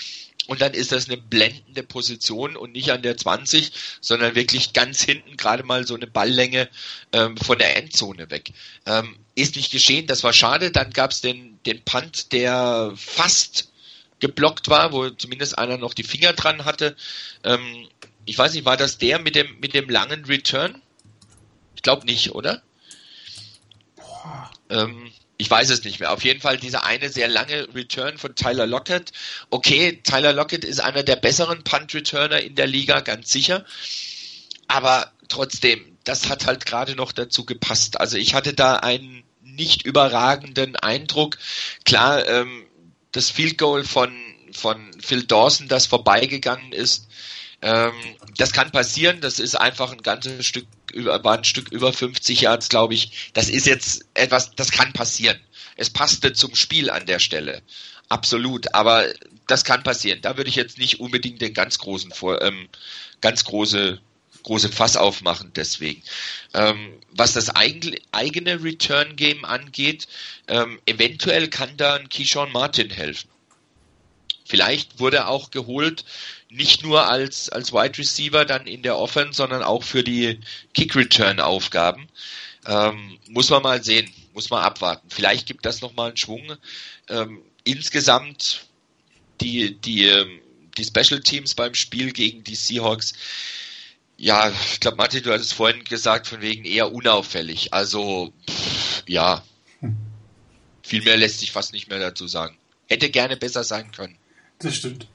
[0.47, 5.03] und dann ist das eine blendende Position und nicht an der 20, sondern wirklich ganz
[5.03, 6.69] hinten, gerade mal so eine Balllänge
[7.13, 8.53] ähm, von der Endzone weg.
[8.85, 10.71] Ähm, ist nicht geschehen, das war schade.
[10.71, 13.73] Dann gab es den, den Punt, der fast
[14.21, 16.95] geblockt war, wo zumindest einer noch die Finger dran hatte.
[17.43, 17.89] Ähm,
[18.27, 20.81] ich weiß nicht, war das der mit dem, mit dem langen Return?
[21.75, 22.63] Ich glaube nicht, oder?
[24.69, 25.11] Ähm,
[25.45, 26.11] ich weiß es nicht mehr.
[26.11, 29.13] Auf jeden Fall dieser eine sehr lange Return von Tyler Lockett.
[29.51, 33.67] Okay, Tyler Lockett ist einer der besseren Punt-Returner in der Liga, ganz sicher.
[34.69, 38.01] Aber trotzdem, das hat halt gerade noch dazu gepasst.
[38.01, 41.37] Also ich hatte da einen nicht überragenden Eindruck.
[41.85, 42.65] Klar, ähm,
[43.13, 44.17] das Field Goal von,
[44.51, 47.07] von Phil Dawson, das vorbeigegangen ist,
[47.61, 47.93] ähm,
[48.39, 49.21] das kann passieren.
[49.21, 53.31] Das ist einfach ein ganzes Stück über, war ein Stück über 50 Yards, glaube ich.
[53.35, 55.39] Das ist jetzt etwas, das kann passieren.
[55.77, 57.63] Es passte zum Spiel an der Stelle.
[58.09, 58.75] Absolut.
[58.75, 59.07] Aber
[59.47, 60.21] das kann passieren.
[60.23, 62.69] Da würde ich jetzt nicht unbedingt den ganz großen, ähm,
[63.21, 64.01] ganz große,
[64.43, 66.03] große Fass aufmachen deswegen.
[66.53, 70.07] Ähm, was das eigene Return Game angeht,
[70.49, 73.29] ähm, eventuell kann da ein Keyshawn Martin helfen.
[74.47, 76.05] Vielleicht wurde er auch geholt,
[76.55, 80.39] nicht nur als, als Wide Receiver dann in der Offense, sondern auch für die
[80.75, 82.09] Kick-Return-Aufgaben.
[82.67, 85.09] Ähm, muss man mal sehen, muss man abwarten.
[85.11, 86.57] Vielleicht gibt das nochmal einen Schwung.
[87.09, 88.67] Ähm, insgesamt
[89.41, 90.41] die, die, ähm,
[90.79, 93.15] die Special Teams beim Spiel gegen die Seahawks,
[94.17, 97.75] ja, ich glaube, Martin, du hattest vorhin gesagt, von wegen eher unauffällig.
[97.75, 99.45] Also, pff, ja,
[99.81, 99.97] hm.
[100.83, 102.57] viel mehr lässt sich fast nicht mehr dazu sagen.
[102.87, 104.17] Hätte gerne besser sein können.
[104.61, 105.09] Das stimmt.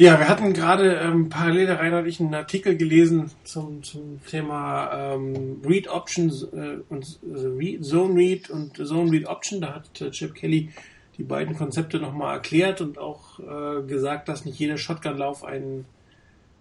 [0.00, 4.92] Ja, wir hatten gerade ähm, parallel da rein ich einen Artikel gelesen zum, zum Thema
[4.92, 9.60] ähm, Read Options äh, und äh, Zone Read und Zone Read Option.
[9.60, 10.70] Da hat äh, Chip Kelly
[11.16, 15.84] die beiden Konzepte nochmal erklärt und auch äh, gesagt, dass nicht jeder Shotgun-Lauf ein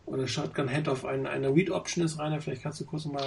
[0.07, 2.41] oder Shotgun-Handoff ein, eine Read Option ist, Rainer.
[2.41, 3.23] Vielleicht kannst du kurz mal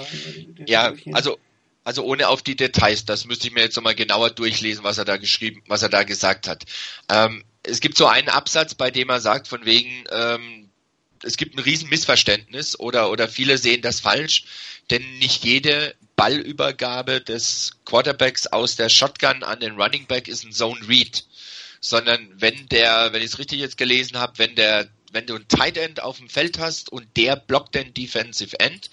[0.56, 1.38] den Ja, also
[1.84, 5.04] also ohne auf die Details, das müsste ich mir jetzt nochmal genauer durchlesen, was er
[5.04, 6.64] da geschrieben, was er da gesagt hat.
[7.08, 10.70] Ähm, es gibt so einen Absatz, bei dem er sagt, von wegen, ähm,
[11.22, 14.44] es gibt ein riesen Missverständnis oder, oder viele sehen das falsch,
[14.90, 20.52] denn nicht jede Ballübergabe des Quarterbacks aus der Shotgun an den Running Back ist ein
[20.52, 21.24] Zone Read,
[21.80, 25.48] sondern wenn der, wenn ich es richtig jetzt gelesen habe, wenn der, wenn du ein
[25.48, 28.90] Tight End auf dem Feld hast und der blockt den Defensive End,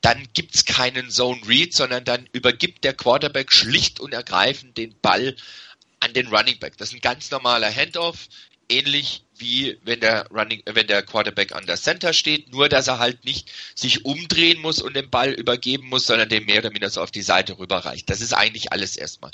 [0.00, 5.34] dann gibt's keinen Zone Read, sondern dann übergibt der Quarterback schlicht und ergreifend den Ball
[6.00, 6.76] an den Running Back.
[6.76, 8.28] Das ist ein ganz normaler Handoff,
[8.68, 12.98] ähnlich wie wenn der Running, wenn der Quarterback an der Center steht, nur dass er
[12.98, 16.90] halt nicht sich umdrehen muss und den Ball übergeben muss, sondern den mehr oder minder
[16.90, 18.08] so auf die Seite rüberreicht.
[18.08, 19.30] Das ist eigentlich alles erstmal.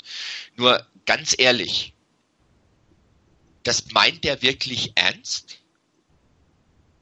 [0.55, 1.93] Nur ganz ehrlich,
[3.63, 5.59] das meint der wirklich ernst?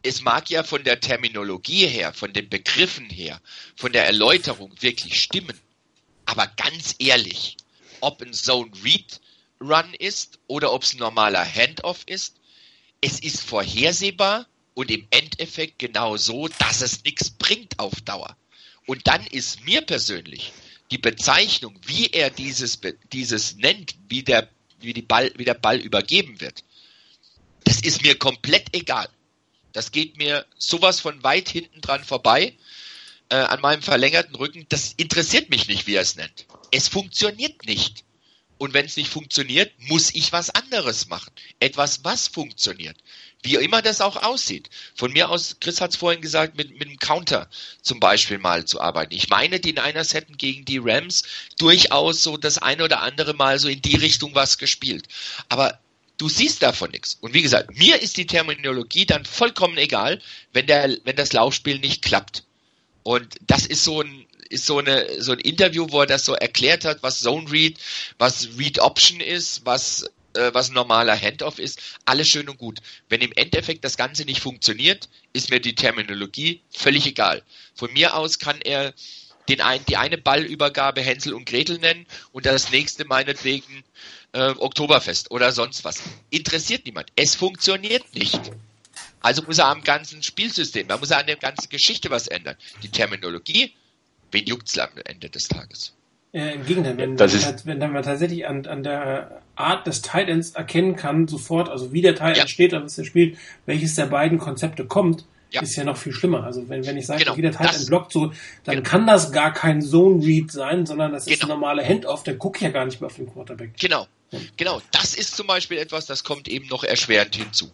[0.03, 3.41] Es mag ja von der Terminologie her, von den Begriffen her,
[3.75, 5.59] von der Erläuterung wirklich stimmen.
[6.25, 7.57] Aber ganz ehrlich,
[7.99, 9.19] ob ein Zone Read
[9.61, 12.37] Run ist oder ob es ein normaler Handoff ist.
[12.99, 18.35] Es ist vorhersehbar und im Endeffekt genau so, dass es nichts bringt auf Dauer.
[18.87, 20.51] Und dann ist mir persönlich
[20.89, 22.79] die Bezeichnung, wie er dieses,
[23.13, 26.63] dieses nennt, wie der, wie, die Ball, wie der Ball übergeben wird,
[27.63, 29.07] das ist mir komplett egal.
[29.71, 32.57] Das geht mir sowas von weit hinten dran vorbei
[33.29, 34.65] äh, an meinem verlängerten Rücken.
[34.67, 36.45] Das interessiert mich nicht, wie er es nennt.
[36.71, 38.03] Es funktioniert nicht.
[38.61, 41.31] Und wenn es nicht funktioniert, muss ich was anderes machen.
[41.59, 42.95] Etwas, was funktioniert.
[43.41, 44.69] Wie immer das auch aussieht.
[44.93, 47.49] Von mir aus, Chris hat es vorhin gesagt, mit, mit einem Counter
[47.81, 49.15] zum Beispiel mal zu arbeiten.
[49.15, 51.23] Ich meine, die Niners hätten gegen die Rams
[51.57, 55.07] durchaus so das eine oder andere Mal so in die Richtung was gespielt.
[55.49, 55.79] Aber
[56.19, 57.17] du siehst davon nichts.
[57.19, 60.21] Und wie gesagt, mir ist die Terminologie dann vollkommen egal,
[60.53, 62.43] wenn der, wenn das Laufspiel nicht klappt.
[63.01, 66.33] Und das ist so ein, ist so eine, so ein Interview, wo er das so
[66.33, 67.77] erklärt hat, was Zone Read,
[68.17, 70.03] was Read Option ist, was,
[70.33, 71.79] äh, was ein normaler Handoff ist.
[72.05, 72.79] Alles schön und gut.
[73.09, 77.43] Wenn im Endeffekt das Ganze nicht funktioniert, ist mir die Terminologie völlig egal.
[77.75, 78.93] Von mir aus kann er
[79.49, 83.83] den ein, die eine Ballübergabe Hänsel und Gretel nennen und das nächste meinetwegen
[84.33, 86.01] äh, Oktoberfest oder sonst was.
[86.29, 87.11] Interessiert niemand.
[87.15, 88.39] Es funktioniert nicht.
[89.21, 92.55] Also muss er am ganzen Spielsystem, da muss er an der ganzen Geschichte was ändern.
[92.81, 93.73] Die Terminologie,
[94.31, 95.93] wen juckt's am Ende des Tages?
[96.33, 99.85] Äh, Im Gegenteil, wenn, Das wenn, ist- wenn, wenn man tatsächlich an, an der Art
[99.85, 102.47] des Titans erkennen kann, sofort, also wie der Titan Ja.
[102.47, 105.61] steht und was er spielt, welches der beiden Konzepte kommt, Ja.
[105.61, 106.45] ist ja noch viel schlimmer.
[106.45, 108.31] Also wenn, wenn ich sage, Genau, wie der Titan das- blockt so,
[108.63, 108.89] dann Genau.
[108.89, 111.53] kann das gar kein Zone Read sein, sondern das ist Genau.
[111.53, 113.71] ein normaler Handoff, der guckt ja gar nicht mehr auf den Quarterback.
[113.77, 114.07] Genau.
[114.55, 114.81] Genau.
[114.91, 117.69] Das ist zum Beispiel etwas, das kommt eben noch erschwerend hinzu.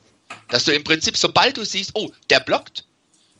[0.50, 2.86] Dass du im Prinzip, sobald du siehst, oh, der blockt,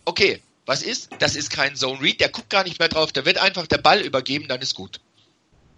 [0.06, 1.10] okay, was ist?
[1.20, 3.80] Das ist kein Zone Read, der guckt gar nicht mehr drauf, der wird einfach der
[3.80, 5.00] Ball übergeben, dann ist gut.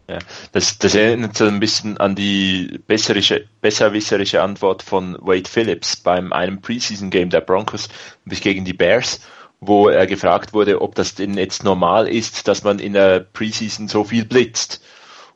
[0.09, 0.17] Ja,
[0.53, 6.33] das, das erinnert so ein bisschen an die besserische, besserwisserische Antwort von Wade Phillips beim
[6.33, 7.89] einem Preseason-Game der Broncos
[8.25, 9.21] gegen die Bears,
[9.59, 13.87] wo er gefragt wurde, ob das denn jetzt normal ist, dass man in der Preseason
[13.87, 14.81] so viel blitzt.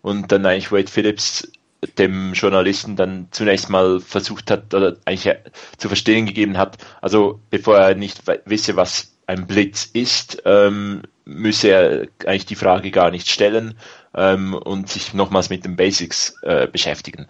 [0.01, 1.47] Und dann eigentlich Wade Phillips
[1.99, 5.35] dem Journalisten dann zunächst mal versucht hat, oder eigentlich
[5.77, 11.69] zu verstehen gegeben hat, also bevor er nicht wisse, was ein Blitz ist, ähm, müsse
[11.69, 13.77] er eigentlich die Frage gar nicht stellen
[14.13, 17.27] ähm, und sich nochmals mit den Basics äh, beschäftigen.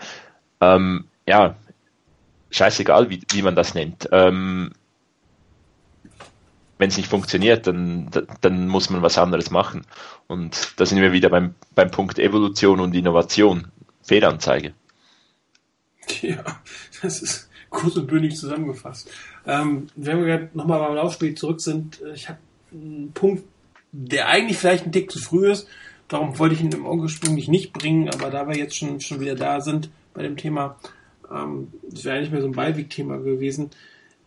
[0.61, 1.55] Ähm, ja,
[2.51, 4.09] scheißegal, wie, wie man das nennt.
[4.11, 4.71] Ähm,
[6.77, 8.09] Wenn es nicht funktioniert, dann,
[8.41, 9.85] dann muss man was anderes machen.
[10.27, 13.67] Und da sind wir wieder beim, beim Punkt Evolution und Innovation.
[14.01, 14.73] Fehlanzeige.
[16.21, 16.43] Ja,
[17.01, 19.09] das ist kurz und bündig zusammengefasst.
[19.45, 22.39] Ähm, wenn wir gerade nochmal beim Laufspiel zurück sind, äh, ich habe
[22.71, 23.43] einen Punkt,
[23.91, 25.67] der eigentlich vielleicht ein Tick zu früh ist.
[26.07, 29.35] Darum wollte ich ihn im ursprünglich nicht bringen, aber da wir jetzt schon, schon wieder
[29.35, 30.77] da sind bei dem Thema,
[31.31, 33.71] ähm, das wäre eigentlich mehr so ein Beiweg-Thema gewesen,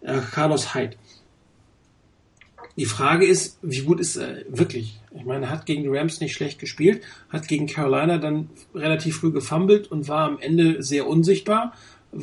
[0.03, 0.97] äh, Carlos Hyde.
[2.77, 5.01] Die Frage ist, wie gut ist er wirklich?
[5.17, 9.19] Ich meine, er hat gegen die Rams nicht schlecht gespielt, hat gegen Carolina dann relativ
[9.19, 11.73] früh gefummelt und war am Ende sehr unsichtbar,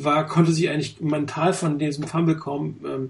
[0.02, 3.08] war, konnte sich eigentlich mental von diesem Fumble kaum ähm,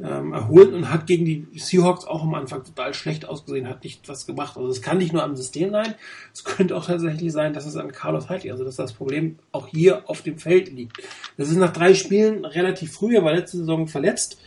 [0.00, 4.08] ähm, erholen und hat gegen die Seahawks auch am Anfang total schlecht ausgesehen, hat nicht
[4.08, 4.56] was gemacht.
[4.56, 5.94] Also es kann nicht nur am System sein,
[6.32, 9.66] es könnte auch tatsächlich sein, dass es an Carlos Hyde also dass das Problem auch
[9.66, 11.02] hier auf dem Feld liegt.
[11.36, 14.38] Das ist nach drei Spielen relativ früh, er war letzte Saison verletzt,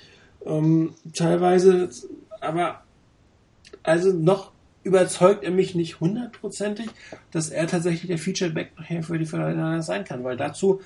[0.46, 1.90] ähm, teilweise,
[2.40, 2.84] aber
[3.84, 4.52] also noch
[4.84, 6.88] überzeugt er mich nicht hundertprozentig,
[7.32, 10.82] dass er tatsächlich der Featured Back nachher für die Verteidiger sein kann, weil dazu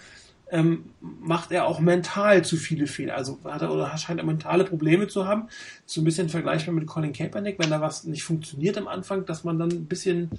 [0.55, 3.15] ähm, macht er auch mental zu viele Fehler.
[3.15, 5.49] Also hat er oder scheint er mentale Probleme zu haben.
[5.85, 9.43] So ein bisschen vergleichbar mit Colin Kaepernick, wenn da was nicht funktioniert am Anfang, dass
[9.43, 10.29] man dann ein bisschen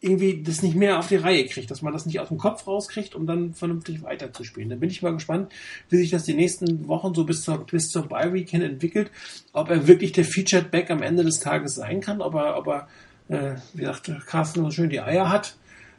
[0.00, 2.66] irgendwie das nicht mehr auf die Reihe kriegt, dass man das nicht aus dem Kopf
[2.66, 4.68] rauskriegt, um dann vernünftig weiterzuspielen.
[4.68, 5.50] Da bin ich mal gespannt,
[5.88, 9.10] wie sich das die nächsten Wochen so bis zur, bis zur Bye Week hin entwickelt,
[9.54, 12.66] ob er wirklich der Featured Back am Ende des Tages sein kann, ob er, ob
[12.68, 12.88] er,
[13.28, 15.56] äh, wie sagt Carsten so schön, die Eier hat,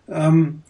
[0.08, 0.62] ähm,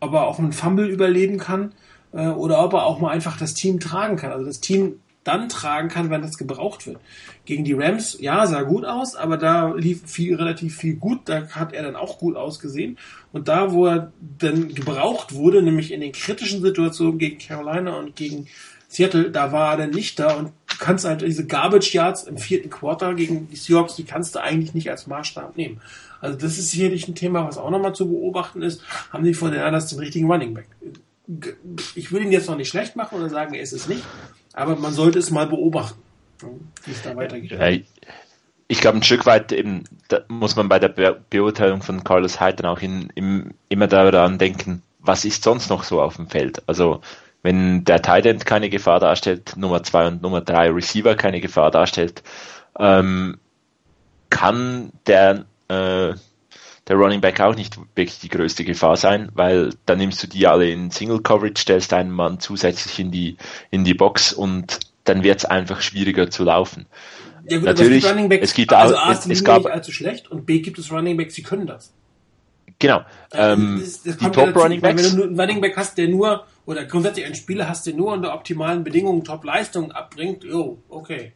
[0.00, 1.72] ob er auch einen Fumble überleben kann,
[2.14, 4.32] äh, oder ob er auch mal einfach das Team tragen kann.
[4.32, 6.98] Also das Team dann tragen kann, wenn das gebraucht wird.
[7.46, 11.22] Gegen die Rams, ja, sah gut aus, aber da lief viel, relativ viel gut.
[11.24, 12.98] Da hat er dann auch gut ausgesehen.
[13.32, 18.16] Und da, wo er dann gebraucht wurde, nämlich in den kritischen Situationen gegen Carolina und
[18.16, 18.46] gegen
[18.86, 22.36] Seattle, da war er dann nicht da und du kannst halt diese Garbage Yards im
[22.36, 25.80] vierten Quarter gegen die Seahawks, die kannst du eigentlich nicht als Maßstab nehmen.
[26.20, 28.82] Also das ist sicherlich ein Thema, was auch nochmal zu beobachten ist.
[29.10, 30.68] Haben die von den Niners den richtigen Running Back?
[31.94, 34.02] Ich will ihn jetzt noch nicht schlecht machen oder sagen, er ist es nicht,
[34.52, 36.00] aber man sollte es mal beobachten,
[36.84, 37.52] wie es da weitergeht.
[37.52, 39.84] Ja, ich- glaube, ein Stück weit eben,
[40.28, 44.36] muss man bei der Be Beurteilung von Carlos Hyde dann auch in, im, immer daran
[44.36, 46.62] denken, was ist sonst noch so auf dem Feld?
[46.66, 47.00] Also,
[47.42, 51.70] wenn der Tight End keine Gefahr darstellt, Nummer zwei und Nummer drei Receiver keine Gefahr
[51.70, 52.22] darstellt,
[52.78, 53.38] ähm,
[54.30, 56.14] kann der, äh,
[56.88, 60.46] der Running Back auch nicht wirklich die größte Gefahr sein, weil dann nimmst du die
[60.46, 63.36] alle in Single Coverage, stellst einen Mann zusätzlich in die,
[63.70, 66.86] in die Box und dann wird es einfach schwieriger zu laufen.
[67.48, 69.32] Ja, gut, Natürlich, aber es gibt Running Backs, es gibt also auch- A, es- sind
[69.32, 71.92] es gab- nicht allzu schlecht und B gibt es Running Backs, die können das.
[72.78, 73.02] Genau.
[73.32, 75.02] Ähm, das, das die Top Running Backs.
[75.12, 78.12] Wenn du einen Running Back hast, der nur, oder grundsätzlich einen Spieler hast, der nur
[78.12, 81.32] unter optimalen Bedingungen Top-Leistungen abbringt, jo, okay.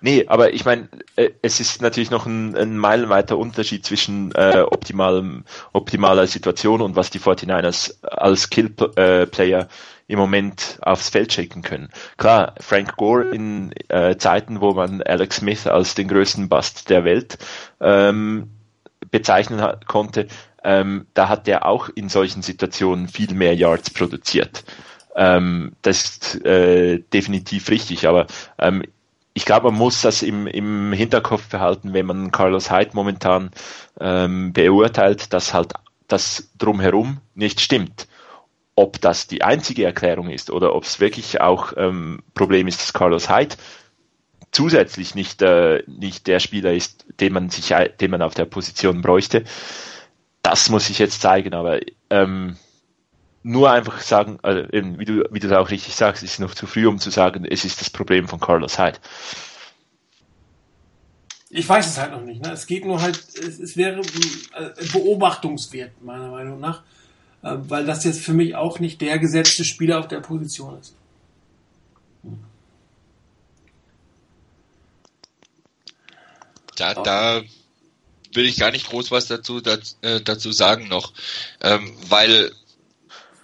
[0.00, 4.60] Nee, aber ich meine, äh, es ist natürlich noch ein, ein meilenweiter Unterschied zwischen äh,
[4.60, 9.66] optimalem, optimaler Situation und was die 49ers als Skill-Player äh,
[10.06, 11.88] im Moment aufs Feld schicken können.
[12.16, 17.04] Klar, Frank Gore in äh, Zeiten, wo man Alex Smith als den größten Bust der
[17.04, 17.38] Welt
[17.80, 18.50] ähm,
[19.10, 20.28] bezeichnen hat, konnte,
[20.62, 24.64] ähm, da hat er auch in solchen Situationen viel mehr Yards produziert.
[25.14, 28.26] Ähm, das ist äh, definitiv richtig, aber
[28.58, 28.82] ähm,
[29.34, 33.50] ich glaube, man muss das im, im Hinterkopf behalten, wenn man Carlos Hyde momentan
[34.00, 35.72] ähm, beurteilt, dass halt
[36.06, 38.06] das drumherum nicht stimmt.
[38.76, 42.92] Ob das die einzige Erklärung ist oder ob es wirklich auch ähm, Problem ist, dass
[42.92, 43.56] Carlos Hyde
[44.52, 49.02] zusätzlich nicht, äh, nicht der Spieler ist, den man sich, den man auf der Position
[49.02, 49.44] bräuchte.
[50.42, 51.80] Das muss ich jetzt zeigen, aber
[52.10, 52.56] ähm,
[53.44, 56.66] nur einfach sagen, also eben, wie du, wie du auch richtig sagst, ist noch zu
[56.66, 58.98] früh, um zu sagen, es ist das Problem von Carlos Hyde.
[61.50, 62.42] Ich weiß es halt noch nicht.
[62.42, 62.52] Ne?
[62.52, 66.82] Es geht nur halt, es, es wäre äh, beobachtungswert, meiner Meinung nach,
[67.42, 70.96] äh, weil das jetzt für mich auch nicht der gesetzte Spieler auf der Position ist.
[76.76, 77.42] Da, da
[78.32, 81.12] will ich gar nicht groß was dazu, dazu, äh, dazu sagen noch,
[81.60, 82.50] ähm, weil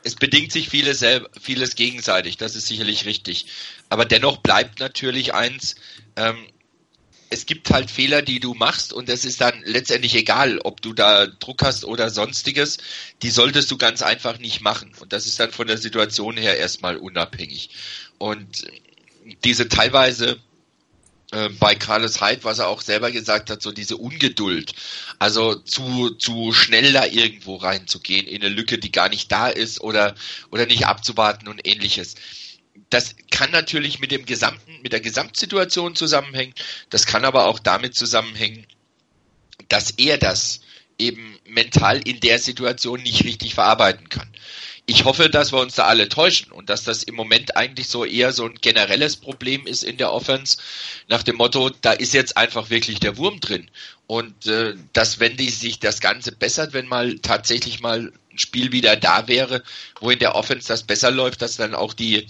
[0.03, 1.05] es bedingt sich vieles,
[1.41, 3.47] vieles gegenseitig, das ist sicherlich richtig.
[3.89, 5.77] Aber dennoch bleibt natürlich eins,
[6.17, 6.37] ähm,
[7.33, 10.93] es gibt halt Fehler, die du machst und es ist dann letztendlich egal, ob du
[10.93, 12.79] da Druck hast oder sonstiges,
[13.23, 14.93] die solltest du ganz einfach nicht machen.
[14.99, 17.71] Und das ist dann von der Situation her erstmal unabhängig.
[18.19, 18.67] Und
[19.45, 20.41] diese teilweise
[21.61, 24.73] bei Carlos Hyde, was er auch selber gesagt hat, so diese Ungeduld.
[25.21, 29.81] Also zu, zu schnell da irgendwo reinzugehen in eine Lücke, die gar nicht da ist
[29.81, 30.15] oder,
[30.51, 32.17] oder nicht abzuwarten und ähnliches.
[32.89, 36.55] Das kann natürlich mit dem gesamten, mit der Gesamtsituation zusammenhängen.
[36.89, 38.67] Das kann aber auch damit zusammenhängen,
[39.69, 40.63] dass er das
[40.99, 44.29] eben mental in der Situation nicht richtig verarbeiten kann
[44.91, 48.05] ich hoffe, dass wir uns da alle täuschen und dass das im Moment eigentlich so
[48.05, 50.59] eher so ein generelles Problem ist in der Offense,
[51.07, 53.71] nach dem Motto, da ist jetzt einfach wirklich der Wurm drin.
[54.09, 58.73] Und äh, dass wenn die sich das Ganze bessert, wenn mal tatsächlich mal ein Spiel
[58.73, 59.63] wieder da wäre,
[60.01, 62.27] wo in der Offense das besser läuft, dass dann auch die,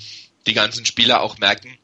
[0.47, 1.78] die ganzen Spieler auch merken,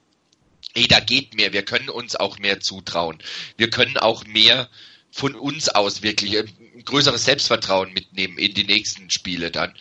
[0.75, 3.17] ey, da geht mehr, wir können uns auch mehr zutrauen.
[3.57, 4.69] Wir können auch mehr
[5.11, 9.73] von uns aus wirklich ein größeres Selbstvertrauen mitnehmen in die nächsten Spiele dann.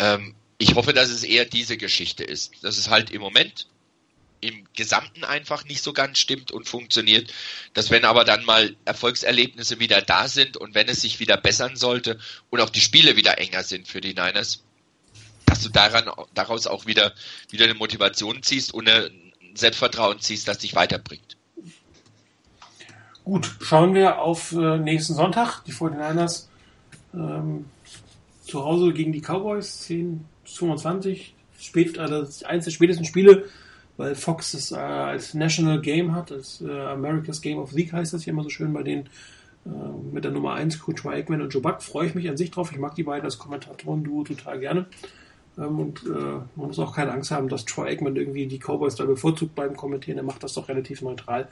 [0.00, 2.62] Ähm, ich hoffe, dass es eher diese Geschichte ist.
[2.62, 3.66] Dass es halt im Moment
[4.42, 7.32] im Gesamten einfach nicht so ganz stimmt und funktioniert.
[7.72, 11.76] Dass wenn aber dann mal Erfolgserlebnisse wieder da sind und wenn es sich wieder bessern
[11.76, 12.18] sollte
[12.50, 14.62] und auch die Spiele wieder enger sind für die Niners,
[15.46, 17.14] dass du daran, daraus auch wieder,
[17.50, 21.38] wieder eine Motivation ziehst und ein Selbstvertrauen ziehst, das dich weiterbringt.
[23.24, 25.62] Gut, schauen wir auf äh, nächsten Sonntag.
[25.64, 26.48] Die 49ers
[27.14, 27.64] ähm,
[28.44, 30.24] zu Hause gegen die Cowboys, 10
[30.56, 33.44] 25, spät, also eins der spätesten Spiele,
[33.96, 38.14] weil Fox es äh, als National Game hat, als äh, America's Game of Week heißt
[38.14, 39.08] das hier immer so schön bei denen
[39.66, 39.68] äh,
[40.12, 41.82] mit der Nummer 1 Coach Aikman und Joe Buck.
[41.82, 42.72] Freue ich mich an sich drauf.
[42.72, 44.86] Ich mag die beiden als Kommentatoren-Duo total gerne.
[45.58, 46.08] Ähm, und äh,
[46.56, 49.76] man muss auch keine Angst haben, dass Troy Aikman irgendwie die Cowboys da bevorzugt beim
[49.76, 50.18] Kommentieren.
[50.18, 51.48] Er macht das doch relativ neutral.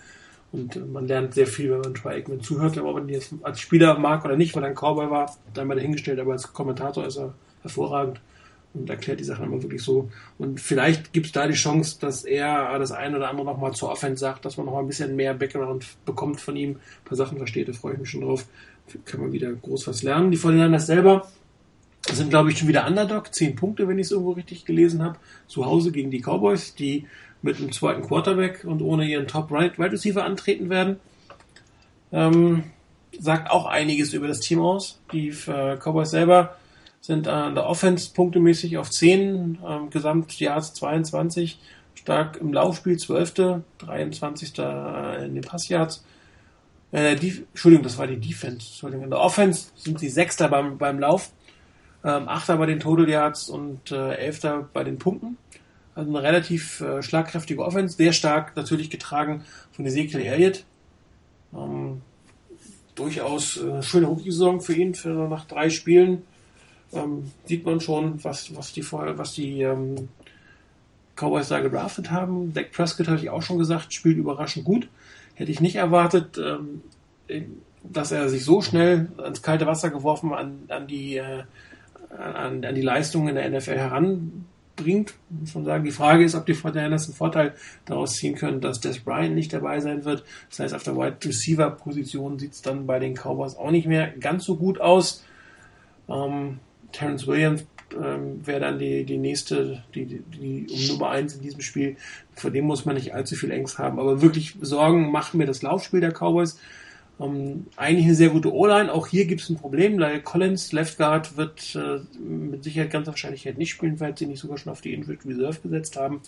[0.51, 2.79] Und äh, man lernt sehr viel, wenn man Troy Aikman zuhört.
[2.79, 5.37] Aber ob man ihn jetzt als Spieler mag oder nicht, weil er ein Cowboy war,
[5.53, 6.19] dann mal dahingestellt.
[6.19, 8.21] Aber als Kommentator ist er hervorragend
[8.75, 10.11] und erklärt die Sachen immer wirklich so.
[10.39, 13.91] Und vielleicht gibt es da die Chance, dass er das eine oder andere nochmal zur
[13.91, 17.17] Offense sagt, dass man noch mal ein bisschen mehr Background bekommt von ihm, ein paar
[17.17, 18.47] Sachen versteht, da freue ich mich schon drauf.
[19.05, 20.31] Kann man wieder groß was lernen.
[20.31, 21.29] Die Vollenders selber
[22.11, 23.35] sind, glaube ich, schon wieder Underdog.
[23.35, 25.19] Zehn Punkte, wenn ich es irgendwo richtig gelesen habe.
[25.47, 27.07] Zu Hause gegen die Cowboys, die
[27.43, 30.97] mit einem zweiten Quarterback und ohne ihren Top Right Wide Receiver antreten werden.
[32.13, 32.65] Ähm,
[33.19, 35.01] sagt auch einiges über das Team aus.
[35.13, 36.57] Die äh, Cowboys selber
[37.09, 41.59] sind an der Offense punktemäßig auf 10, ähm, Gesamtjahrs 22,
[41.95, 44.59] stark im Laufspiel 12., 23.
[44.59, 46.05] Äh, in den Passyards.
[46.93, 48.69] Äh, Entschuldigung, das war die Defense.
[48.69, 49.05] Entschuldigung.
[49.05, 51.33] In der Offense sind sie Sechster beim, beim Lauf,
[52.05, 55.39] ähm, Achter bei den Total Yards und äh, Elfter bei den Punkten.
[55.95, 60.65] Also eine relativ äh, schlagkräftige Offense, sehr stark natürlich getragen von Ezekiel Elliott.
[61.55, 62.03] Ähm,
[62.95, 66.25] durchaus äh, schöne Rookie-Saison für ihn, für nach drei Spielen
[66.93, 70.09] ähm, sieht man schon, was, was die, was die ähm,
[71.17, 72.53] Cowboys da gedraftet haben.
[72.53, 74.89] Dak Prescott hatte ich auch schon gesagt, spielt überraschend gut.
[75.35, 76.39] Hätte ich nicht erwartet.
[76.39, 76.83] Ähm,
[77.83, 81.43] dass er sich so schnell ans kalte Wasser geworfen an, an die äh,
[82.17, 85.85] an, an die Leistungen in der NFL heranbringt, muss man sagen.
[85.85, 87.55] Die Frage ist, ob die 49 einen Vorteil
[87.85, 90.25] daraus ziehen können, dass Des Bryant nicht dabei sein wird.
[90.49, 93.87] Das heißt, auf der Wide Receiver Position sieht es dann bei den Cowboys auch nicht
[93.87, 95.25] mehr ganz so gut aus.
[96.09, 96.61] Ähm,
[96.93, 101.43] Terrence Williams ähm, wäre dann die, die nächste, die, die, die um Nummer eins in
[101.43, 101.97] diesem Spiel.
[102.35, 103.99] Vor dem muss man nicht allzu viel Angst haben.
[103.99, 106.59] Aber wirklich Sorgen macht mir das Laufspiel der Cowboys.
[107.21, 108.93] Ähm, eigentlich eine sehr gute O-Line.
[108.93, 109.99] Auch hier gibt es ein Problem.
[109.99, 114.41] Lyle Collins, Left Guard, wird äh, mit Sicherheit ganz wahrscheinlich nicht spielen, weil sie nicht
[114.41, 116.21] sogar schon auf die Injured Reserve gesetzt haben.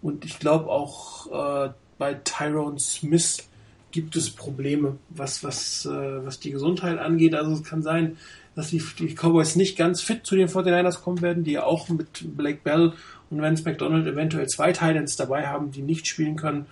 [0.00, 3.48] Und ich glaube auch äh, bei Tyrone Smith
[3.90, 7.34] gibt es Probleme, was, was, äh, was die Gesundheit angeht.
[7.34, 8.16] Also es kann sein,
[8.54, 11.88] dass die, die Cowboys nicht ganz fit zu den 49ers kommen werden, die ja auch
[11.88, 12.92] mit Blake Bell
[13.30, 16.66] und Vance McDonald eventuell zwei Titans dabei haben, die nicht spielen können.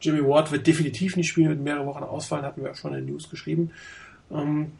[0.00, 3.06] Jimmy Ward wird definitiv nicht spielen, wird mehrere Wochen ausfallen, hatten wir auch schon in
[3.06, 3.70] den News geschrieben.
[4.30, 4.72] Ähm,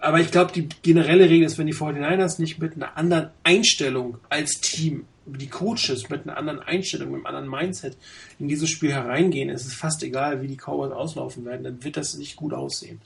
[0.00, 4.18] aber ich glaube, die generelle Regel ist, wenn die 49ers nicht mit einer anderen Einstellung
[4.28, 7.96] als Team, die Coaches mit einer anderen Einstellung, mit einem anderen Mindset
[8.38, 11.96] in dieses Spiel hereingehen, ist es fast egal, wie die Cowboys auslaufen werden, dann wird
[11.96, 13.00] das nicht gut aussehen.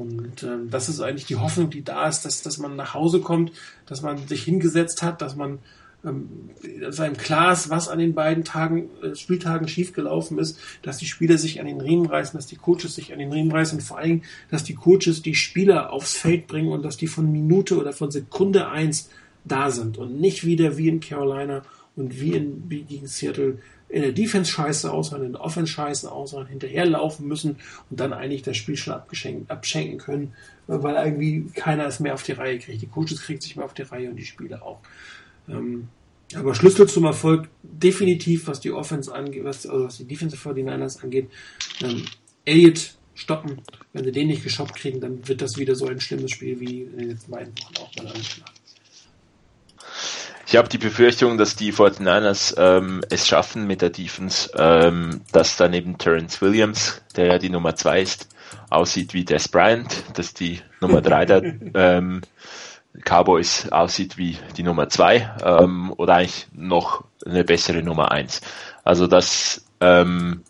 [0.00, 3.20] Und äh, das ist eigentlich die Hoffnung, die da ist, dass, dass man nach Hause
[3.20, 3.52] kommt,
[3.86, 5.58] dass man sich hingesetzt hat, dass man
[6.04, 6.50] ähm,
[6.88, 11.36] seinem klar ist, was an den beiden Tagen, äh, Spieltagen schiefgelaufen ist, dass die Spieler
[11.36, 13.98] sich an den Riemen reißen, dass die Coaches sich an den Riemen reißen und vor
[13.98, 17.92] allem, dass die Coaches die Spieler aufs Feld bringen und dass die von Minute oder
[17.92, 19.10] von Sekunde eins
[19.44, 21.62] da sind und nicht wieder wie in Carolina
[21.96, 23.58] und wie in wie gegen Seattle
[23.90, 27.56] in der Defense scheiße aussehen, in der Offense scheiße aussehen, hinterherlaufen müssen
[27.90, 28.94] und dann eigentlich das Spiel schon
[29.48, 30.32] abschenken können,
[30.66, 32.80] weil irgendwie keiner es mehr auf die Reihe kriegt.
[32.82, 34.78] Die Coaches kriegen sich mehr auf die Reihe und die Spieler auch.
[35.48, 35.88] Ähm,
[36.34, 41.02] aber Schlüssel zum Erfolg definitiv, was die Offense angeht, was, also was die Defensive 49ers
[41.02, 41.28] angeht.
[41.82, 42.04] Ähm,
[42.44, 43.60] Elliott stoppen.
[43.92, 46.82] Wenn sie den nicht geshoppt kriegen, dann wird das wieder so ein schlimmes Spiel wie
[46.82, 48.59] in den letzten beiden Wochen auch mal angeschlagen.
[50.50, 55.56] Ich habe die Befürchtung, dass die 49ers ähm, es schaffen mit der Defense, ähm, dass
[55.56, 58.28] dann eben Terrence Williams, der ja die Nummer 2 ist,
[58.68, 61.42] aussieht wie Des Bryant, dass die Nummer 3 der
[61.74, 62.22] ähm,
[63.04, 68.40] Cowboys aussieht wie die Nummer 2 ähm, oder eigentlich noch eine bessere Nummer 1.
[68.82, 70.42] Also dass ähm,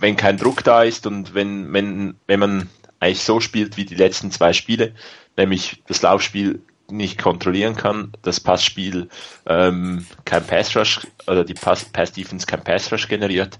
[0.00, 3.94] wenn kein Druck da ist und wenn, wenn, wenn man eigentlich so spielt wie die
[3.94, 4.96] letzten zwei Spiele,
[5.36, 6.60] nämlich das Laufspiel
[6.90, 9.08] nicht kontrollieren kann, das Passspiel
[9.46, 13.58] ähm, kein Pass Rush oder die Pass, Pass Defense kein Pass Rush generiert,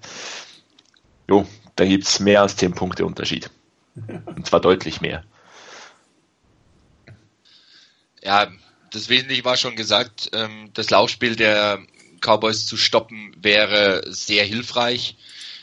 [1.29, 1.47] jo,
[1.77, 3.51] da gibt's mehr als 10 Punkte Unterschied.
[4.27, 5.25] Und zwar deutlich mehr.
[8.23, 8.49] Ja,
[8.91, 11.81] das Wesentliche war schon gesagt, ähm, das Laufspiel der
[12.21, 15.17] Cowboys zu stoppen wäre sehr hilfreich.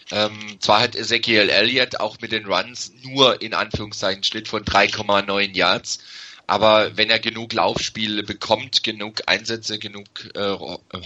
[0.09, 5.55] Ähm, zwar hat Ezekiel Elliott auch mit den Runs nur in Anführungszeichen Schnitt von 3,9
[5.55, 5.99] Yards.
[6.47, 10.55] Aber wenn er genug Laufspiele bekommt, genug Einsätze, genug äh,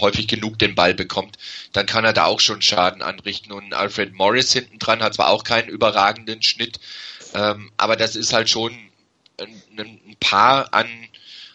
[0.00, 1.36] häufig genug den Ball bekommt,
[1.72, 3.50] dann kann er da auch schon Schaden anrichten.
[3.50, 6.78] Und Alfred Morris hinten dran hat zwar auch keinen überragenden Schnitt,
[7.34, 8.72] ähm, aber das ist halt schon
[9.40, 10.86] ein, ein Paar an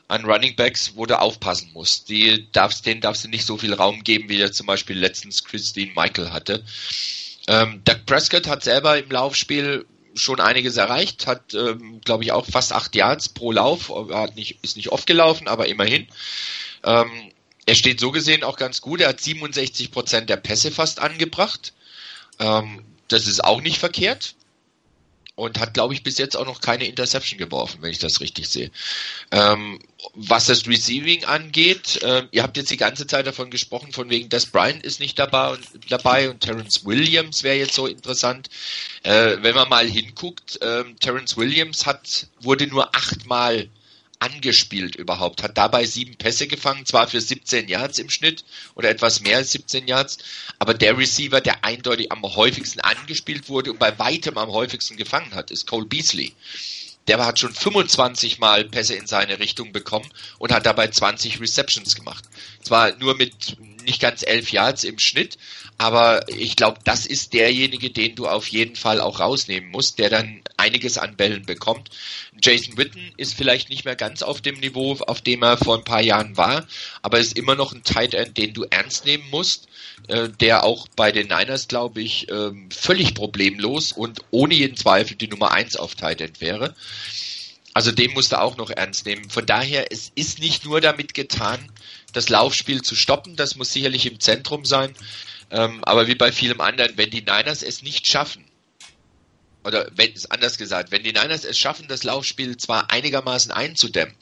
[0.07, 2.09] an Running Backs, wo du aufpassen musst.
[2.09, 5.43] Die darfst, denen darfst du nicht so viel Raum geben, wie der zum Beispiel letztens
[5.43, 6.63] Christine Michael hatte.
[7.47, 9.85] Ähm, Doug Prescott hat selber im Laufspiel
[10.17, 14.35] schon einiges erreicht, hat, ähm, glaube ich, auch fast acht Yards pro Lauf, er hat
[14.35, 16.07] nicht, ist nicht oft gelaufen, aber immerhin.
[16.83, 17.31] Ähm,
[17.65, 21.73] er steht so gesehen auch ganz gut, er hat 67 Prozent der Pässe fast angebracht.
[22.39, 24.35] Ähm, das ist auch nicht verkehrt
[25.37, 28.49] und hat, glaube ich, bis jetzt auch noch keine Interception geworfen, wenn ich das richtig
[28.49, 28.71] sehe.
[29.29, 29.79] Ähm,
[30.15, 34.29] was das Receiving angeht, äh, ihr habt jetzt die ganze Zeit davon gesprochen, von wegen,
[34.29, 38.49] dass Brian ist nicht dabei und, dabei und Terence Williams wäre jetzt so interessant.
[39.03, 43.69] Äh, wenn man mal hinguckt, äh, Terence Williams hat, wurde nur achtmal
[44.19, 48.43] angespielt überhaupt, hat dabei sieben Pässe gefangen, zwar für 17 Yards im Schnitt
[48.75, 50.17] oder etwas mehr als 17 Yards,
[50.59, 55.33] aber der Receiver, der eindeutig am häufigsten angespielt wurde und bei weitem am häufigsten gefangen
[55.33, 56.33] hat, ist Cole Beasley.
[57.07, 60.09] Der hat schon 25 Mal Pässe in seine Richtung bekommen
[60.39, 62.25] und hat dabei 20 Receptions gemacht.
[62.61, 65.37] Zwar nur mit nicht ganz 11 Yards im Schnitt,
[65.77, 70.09] aber ich glaube, das ist derjenige, den du auf jeden Fall auch rausnehmen musst, der
[70.09, 71.89] dann einiges an Bällen bekommt.
[72.41, 75.83] Jason Witten ist vielleicht nicht mehr ganz auf dem Niveau, auf dem er vor ein
[75.83, 76.67] paar Jahren war,
[77.01, 79.67] aber ist immer noch ein Tight End, den du ernst nehmen musst,
[80.07, 85.17] äh, der auch bei den Niners, glaube ich, äh, völlig problemlos und ohne jeden Zweifel
[85.17, 86.75] die Nummer eins auf Tight wäre.
[87.73, 89.29] Also den musst du auch noch ernst nehmen.
[89.29, 91.59] Von daher, es ist nicht nur damit getan,
[92.13, 94.93] das Laufspiel zu stoppen, das muss sicherlich im Zentrum sein.
[95.51, 98.43] Ähm, aber wie bei vielem anderen, wenn die Niners es nicht schaffen,
[99.67, 104.15] oder wenn es anders gesagt, wenn die Niners es schaffen, das Laufspiel zwar einigermaßen einzudämmen,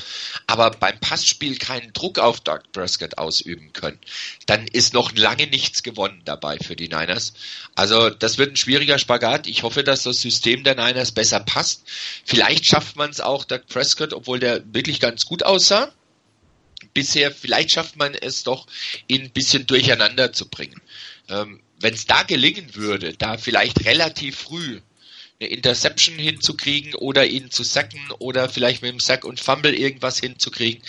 [0.48, 4.00] aber beim Passspiel keinen Druck auf Doug Prescott ausüben können,
[4.48, 7.34] dann ist noch lange nichts gewonnen dabei für die Niners.
[7.76, 9.46] Also das wird ein schwieriger Spagat.
[9.46, 11.84] Ich hoffe, dass das System der Niners besser passt.
[12.26, 15.94] Vielleicht schafft man es auch, Doug Prescott, obwohl der wirklich ganz gut aussah,
[16.96, 18.66] bisher, vielleicht schafft man es doch,
[19.08, 20.82] ihn ein bisschen durcheinander zu bringen.
[21.30, 24.82] Ähm, Wenn es da gelingen würde, da vielleicht relativ früh
[25.40, 30.20] eine Interception hinzukriegen oder ihn zu sacken oder vielleicht mit dem Sack und Fumble irgendwas
[30.20, 30.82] hinzukriegen.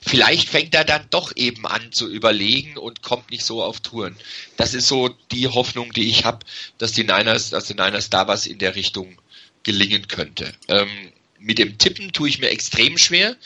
[0.00, 4.16] Vielleicht fängt er dann doch eben an zu überlegen und kommt nicht so auf Touren.
[4.56, 6.44] Das ist so die Hoffnung, die ich habe,
[6.76, 9.18] dass die Niners, dass die Niners da was in der Richtung
[9.62, 10.52] gelingen könnte.
[10.68, 13.36] Ähm, mit dem Tippen tue ich mir extrem schwer.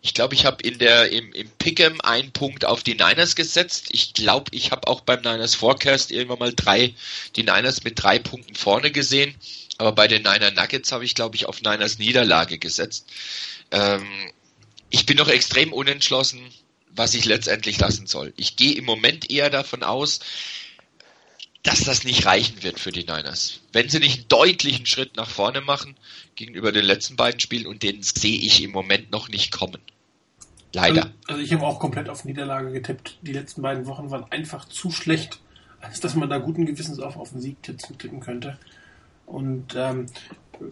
[0.00, 3.88] Ich glaube, ich habe in der im, im Pick'em einen Punkt auf die Niners gesetzt.
[3.90, 6.94] Ich glaube, ich habe auch beim Niners Forecast irgendwann mal drei
[7.34, 9.34] die Niners mit drei Punkten vorne gesehen.
[9.78, 13.08] Aber bei den Niner Nuggets habe ich, glaube ich, auf Niners Niederlage gesetzt.
[13.70, 14.06] Ähm,
[14.90, 16.40] ich bin noch extrem unentschlossen,
[16.90, 18.32] was ich letztendlich lassen soll.
[18.36, 20.20] Ich gehe im Moment eher davon aus,
[21.62, 23.60] dass das nicht reichen wird für die Niners.
[23.72, 25.96] Wenn sie nicht einen deutlichen Schritt nach vorne machen
[26.34, 29.80] gegenüber den letzten beiden Spielen und den sehe ich im Moment noch nicht kommen.
[30.72, 31.04] Leider.
[31.04, 33.18] Also, also ich habe auch komplett auf Niederlage getippt.
[33.22, 35.38] Die letzten beiden Wochen waren einfach zu schlecht,
[35.80, 38.58] als dass man da guten Gewissens auf, auf den Sieg tippen könnte.
[39.28, 40.06] Und ähm,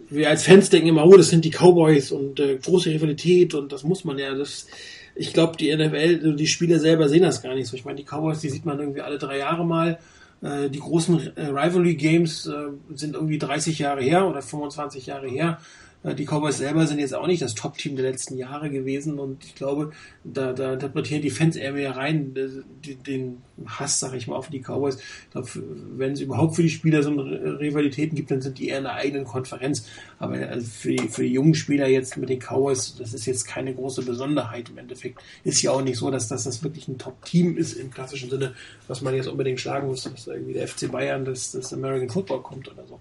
[0.09, 3.71] wir als Fans denken immer, oh, das sind die Cowboys und äh, große Rivalität und
[3.71, 4.33] das muss man ja.
[4.33, 4.67] Das,
[5.15, 7.75] ich glaube, die NFL, also die Spieler selber sehen das gar nicht so.
[7.75, 9.99] Ich meine, die Cowboys, die sieht man irgendwie alle drei Jahre mal
[10.41, 12.53] äh, die großen äh, Rivalry Games äh,
[12.93, 15.59] sind irgendwie 30 Jahre her oder 25 Jahre her.
[16.07, 19.43] Äh, die Cowboys selber sind jetzt auch nicht das Top-Team der letzten Jahre gewesen und
[19.43, 19.91] ich glaube,
[20.23, 24.49] da, da interpretieren die Fans eher mehr rein, äh, den Hass, sag ich mal, auf
[24.49, 24.97] die Cowboys.
[24.97, 25.49] Ich glaube,
[25.97, 28.95] wenn es überhaupt für die Spieler so Rivalitäten gibt, dann sind die eher in einer
[28.95, 29.87] eigenen Konferenz.
[30.19, 33.45] Aber also für, die, für die jungen Spieler jetzt mit den Cowboys, das ist jetzt
[33.45, 35.19] keine große Besonderheit im Endeffekt.
[35.43, 38.53] Ist ja auch nicht so, dass das, das wirklich ein Top-Team ist im klassischen Sinne,
[38.87, 42.41] was man jetzt unbedingt schlagen muss, dass irgendwie der FC Bayern das, das American Football
[42.41, 42.99] kommt oder so.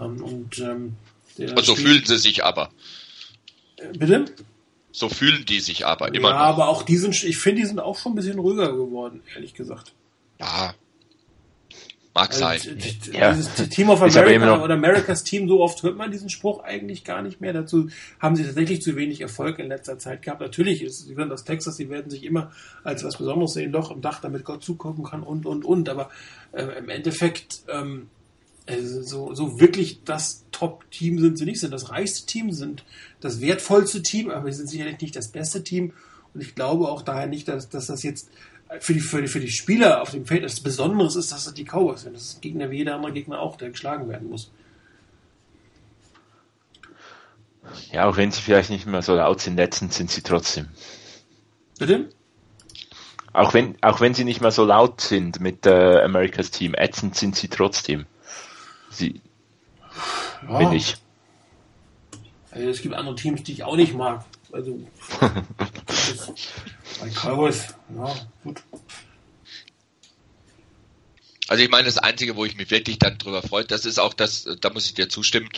[0.00, 0.96] Ähm, und ähm,
[1.38, 2.70] und so fühlen sie sich aber.
[3.98, 4.26] Bitte?
[4.92, 6.40] So fühlen die sich aber immer ja, noch.
[6.42, 9.54] aber auch die sind, ich finde, die sind auch schon ein bisschen ruhiger geworden, ehrlich
[9.54, 9.94] gesagt.
[10.38, 10.74] Ja.
[12.14, 12.60] Mag Also, sein.
[13.12, 13.32] Ja.
[13.32, 17.22] Dieses Team of America oder America's Team, so oft hört man diesen Spruch eigentlich gar
[17.22, 17.54] nicht mehr.
[17.54, 17.88] Dazu
[18.20, 20.42] haben sie tatsächlich zu wenig Erfolg in letzter Zeit gehabt.
[20.42, 22.52] Natürlich ist, sie sind aus Texas, sie werden sich immer
[22.84, 25.88] als was Besonderes sehen, doch im Dach, damit Gott zugucken kann und, und, und.
[25.88, 26.10] Aber
[26.52, 28.08] äh, im Endeffekt, ähm,
[28.66, 32.84] also so, so wirklich das Top-Team sind sie nicht, sind das reichste Team, sind
[33.20, 35.92] das wertvollste Team, aber sie sind sicherlich nicht das beste Team.
[36.34, 38.30] Und ich glaube auch daher nicht, dass, dass das jetzt
[38.80, 41.54] für die, für, die, für die Spieler auf dem Feld das Besonderes ist, dass das
[41.54, 42.14] die Cowboys sind.
[42.14, 44.50] Das ist ein Gegner wie jeder andere Gegner auch, der geschlagen werden muss.
[47.90, 50.68] Ja, auch wenn sie vielleicht nicht mehr so laut sind, ätzend sind sie trotzdem.
[51.78, 52.08] Bitte?
[53.32, 57.16] Auch wenn, auch wenn sie nicht mehr so laut sind mit äh, Americas Team, ätzend
[57.16, 58.06] sind sie trotzdem.
[58.92, 59.20] Sie,
[60.48, 60.58] Ja.
[60.58, 60.96] bin ich.
[62.50, 64.24] Also es gibt andere Teams, die ich auch nicht mag.
[64.52, 64.78] Also
[67.00, 68.14] bei Cowboys, ja,
[68.44, 68.62] gut.
[71.48, 74.14] Also ich meine, das Einzige, wo ich mich wirklich dann drüber freue, das ist auch
[74.14, 75.48] das, da muss ich dir zustimmen.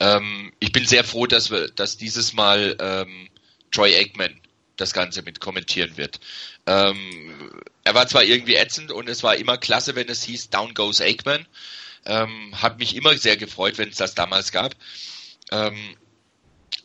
[0.00, 3.28] Ähm, ich bin sehr froh, dass wir, dass dieses Mal ähm,
[3.70, 4.40] Troy Aikman
[4.76, 6.20] das Ganze mit kommentieren wird.
[6.66, 7.52] Ähm,
[7.84, 11.00] er war zwar irgendwie ätzend und es war immer klasse, wenn es hieß Down goes
[11.00, 11.46] Aikman.
[12.04, 14.74] Ähm, hat mich immer sehr gefreut, wenn es das damals gab.
[15.50, 15.96] Ähm,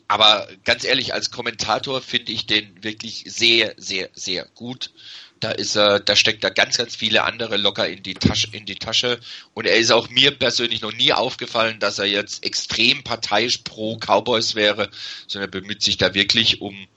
[0.08, 4.92] aber ganz ehrlich, als Kommentator finde ich den wirklich sehr, sehr, sehr gut.
[5.40, 8.66] Da ist er, da steckt er ganz, ganz viele andere locker in die Tasche, in
[8.66, 9.20] die Tasche.
[9.54, 13.98] Und er ist auch mir persönlich noch nie aufgefallen, dass er jetzt extrem parteiisch pro
[13.98, 14.90] Cowboys wäre,
[15.28, 16.88] sondern er bemüht sich da wirklich um,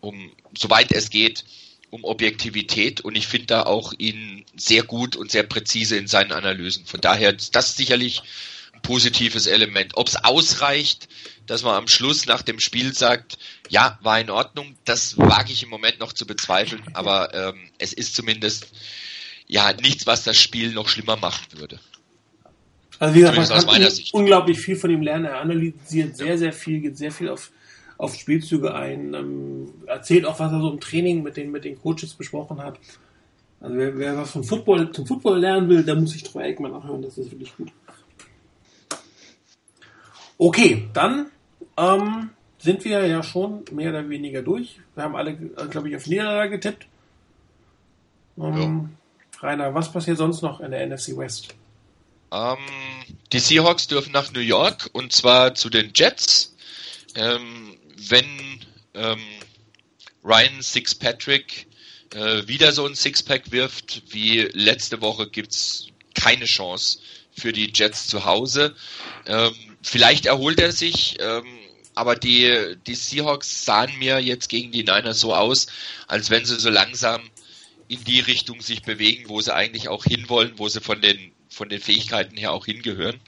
[0.00, 1.44] um, soweit es geht,
[1.90, 3.00] um Objektivität.
[3.00, 6.86] Und ich finde da auch ihn sehr gut und sehr präzise in seinen Analysen.
[6.86, 8.22] Von daher ist das sicherlich
[8.72, 9.92] ein positives Element.
[9.96, 11.08] Ob es ausreicht,
[11.46, 13.38] dass man am Schluss nach dem Spiel sagt,
[13.68, 17.92] ja, war in Ordnung, das wage ich im Moment noch zu bezweifeln, aber ähm, es
[17.92, 18.68] ist zumindest
[19.46, 21.78] ja nichts, was das Spiel noch schlimmer machen würde.
[22.98, 25.26] Also wie gesagt, man kann unglaublich viel von ihm lernen.
[25.26, 27.50] Er analysiert sehr, sehr viel, geht sehr viel auf,
[27.98, 31.80] auf Spielzüge ein, ähm, erzählt auch, was er so im Training mit den, mit den
[31.80, 32.78] Coaches besprochen hat.
[33.60, 36.74] Also wer, wer was vom Football, zum Football lernen will, der muss sich Troy Aikman
[36.74, 37.72] anhören, das ist wirklich gut.
[40.38, 41.30] Okay, dann
[41.78, 44.80] ähm, sind wir ja schon mehr oder weniger durch.
[44.94, 46.86] Wir haben alle, glaube ich, auf Niederlage getippt.
[48.38, 48.90] Ähm,
[49.40, 51.54] Rainer, was passiert sonst noch in der NFC West?
[52.32, 52.58] Ähm,
[53.32, 56.54] Die Seahawks dürfen nach New York und zwar zu den Jets.
[57.14, 58.60] Ähm, wenn
[58.94, 59.20] ähm,
[60.24, 61.66] Ryan Sixpatrick
[62.14, 66.98] äh, wieder so ein Sixpack wirft wie letzte Woche, gibt's keine Chance
[67.32, 68.74] für die Jets zu Hause.
[69.26, 71.46] Ähm, vielleicht erholt er sich, ähm,
[71.94, 75.66] aber die, die Seahawks sahen mir jetzt gegen die Niners so aus,
[76.06, 77.22] als wenn sie so langsam
[77.88, 81.68] in die Richtung sich bewegen, wo sie eigentlich auch hinwollen, wo sie von den, von
[81.68, 83.20] den Fähigkeiten her auch hingehören.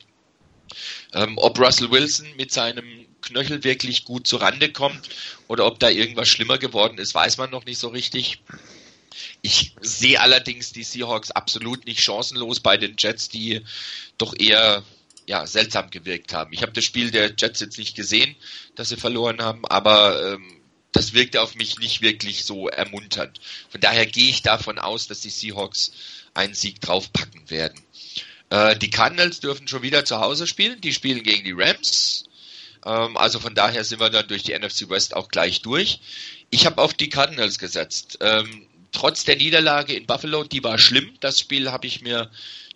[1.15, 5.09] Ähm, ob Russell Wilson mit seinem Knöchel wirklich gut zurande kommt
[5.49, 8.41] oder ob da irgendwas schlimmer geworden ist, weiß man noch nicht so richtig.
[9.43, 13.63] Ich sehe allerdings die Seahawks absolut nicht chancenlos bei den Jets, die
[14.17, 14.83] doch eher
[15.27, 16.53] ja, seltsam gewirkt haben.
[16.53, 18.35] Ich habe das Spiel der Jets jetzt nicht gesehen,
[18.75, 20.59] dass sie verloren haben, aber ähm,
[20.93, 23.41] das wirkte auf mich nicht wirklich so ermunternd.
[23.69, 25.93] Von daher gehe ich davon aus, dass die Seahawks
[26.35, 27.81] einen Sieg draufpacken werden.
[28.51, 30.81] Äh, die Cardinals dürfen schon wieder zu Hause spielen.
[30.81, 32.25] Die spielen gegen die Rams.
[32.85, 36.01] Ähm, also von daher sind wir dann durch die NFC West auch gleich durch.
[36.51, 38.19] Ich habe auf die Cardinals gesetzt.
[38.21, 41.13] Ähm, trotz der Niederlage in Buffalo, die war schlimm.
[41.21, 42.31] Das Spiel habe ich mir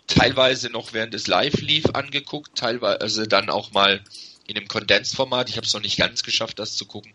[0.07, 4.03] teilweise noch während des Live lief angeguckt, teilweise dann auch mal
[4.47, 5.49] in einem Condensed-Format.
[5.49, 7.13] Ich habe es noch nicht ganz geschafft, das zu gucken.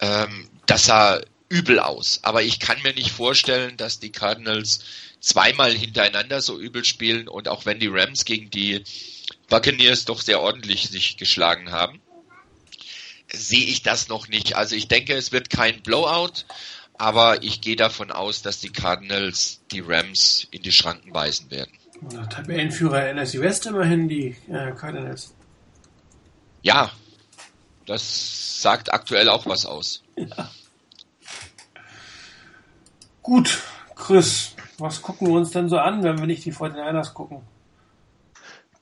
[0.00, 2.20] Ähm, das sah übel aus.
[2.22, 4.80] Aber ich kann mir nicht vorstellen, dass die Cardinals
[5.20, 8.84] zweimal hintereinander so übel spielen und auch wenn die Rams gegen die
[9.48, 12.00] Buccaneers doch sehr ordentlich sich geschlagen haben,
[13.32, 14.56] sehe ich das noch nicht.
[14.56, 16.44] Also ich denke, es wird kein Blowout,
[16.96, 21.72] aber ich gehe davon aus, dass die Cardinals die Rams in die Schranken weisen werden.
[22.30, 25.34] Tabellenführer NSC West immerhin die äh, Cardinals.
[26.62, 26.90] Ja,
[27.86, 30.02] das sagt aktuell auch was aus.
[30.16, 30.50] Ja.
[33.22, 33.62] Gut,
[33.96, 37.42] Chris, was gucken wir uns denn so an, wenn wir nicht die 49ers gucken?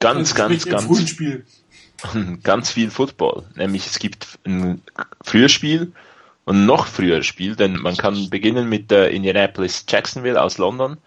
[0.00, 1.08] Ganz, also, ganz, ganz.
[1.08, 1.46] Spiel.
[2.42, 3.44] Ganz viel Football.
[3.54, 4.82] Nämlich es gibt ein
[5.22, 5.92] frühes Spiel
[6.44, 10.98] und noch früher Spiel, denn man kann beginnen mit der Indianapolis Jacksonville aus London,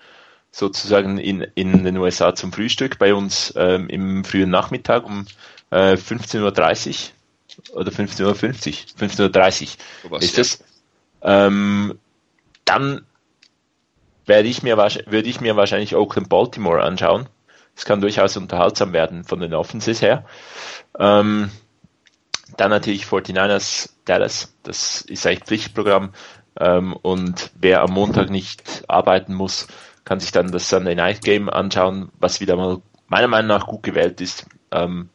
[0.51, 5.25] sozusagen in, in den USA zum Frühstück, bei uns ähm, im frühen Nachmittag um
[5.71, 7.09] äh, 15.30
[7.73, 9.77] Uhr oder 15.50 Uhr, 15.30
[10.09, 10.63] Uhr ist es.
[11.21, 11.99] Ähm,
[12.63, 13.01] dann
[14.25, 17.27] werde ich mir, würde ich mir wahrscheinlich Oakland Baltimore anschauen.
[17.75, 20.25] Es kann durchaus unterhaltsam werden von den Offenses her.
[20.97, 21.51] Ähm,
[22.57, 26.13] dann natürlich 49ers Dallas, das ist eigentlich Pflichtprogramm.
[26.57, 29.67] Ähm, und wer am Montag nicht arbeiten muss,
[30.05, 33.83] kann sich dann das Sunday Night Game anschauen, was wieder mal meiner Meinung nach gut
[33.83, 34.45] gewählt ist.
[34.71, 35.09] Ähm,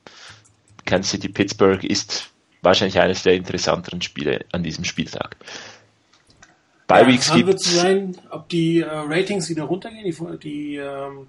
[0.84, 2.30] Kansas City Pittsburgh ist
[2.62, 5.36] wahrscheinlich eines der interessanteren Spiele an diesem Spieltag.
[6.86, 10.04] Bei ja, Weeks gibt sein, ob die äh, Ratings wieder runtergehen.
[10.04, 11.28] Die, die ähm,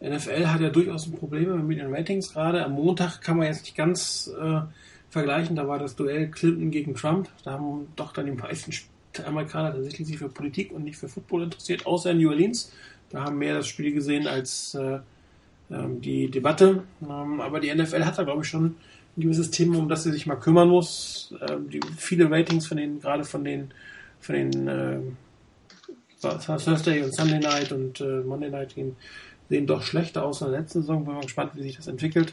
[0.00, 2.64] NFL hat ja durchaus Probleme mit den Ratings gerade.
[2.64, 4.60] Am Montag kann man jetzt nicht ganz äh,
[5.08, 5.56] vergleichen.
[5.56, 7.28] Da war das Duell Clinton gegen Trump.
[7.44, 8.72] Da haben doch dann die meisten
[9.24, 12.72] Amerikaner tatsächlich sich für Politik und nicht für Football interessiert, außer in New Orleans.
[13.10, 14.98] Da haben mehr das Spiel gesehen als äh,
[15.70, 16.82] ähm, die Debatte.
[17.02, 18.76] Ähm, aber die NFL hat da, glaube ich, schon
[19.16, 21.34] ein gewisses Thema, um das sie sich mal kümmern muss.
[21.48, 23.70] Ähm, die, viele Ratings von den, gerade von den,
[24.20, 24.98] von den äh,
[26.20, 28.96] Thursday und Sunday Night und äh, Monday Night Team
[29.48, 31.04] sehen doch schlechter aus in der letzten Saison.
[31.04, 32.32] Bin mal gespannt, wie sich das entwickelt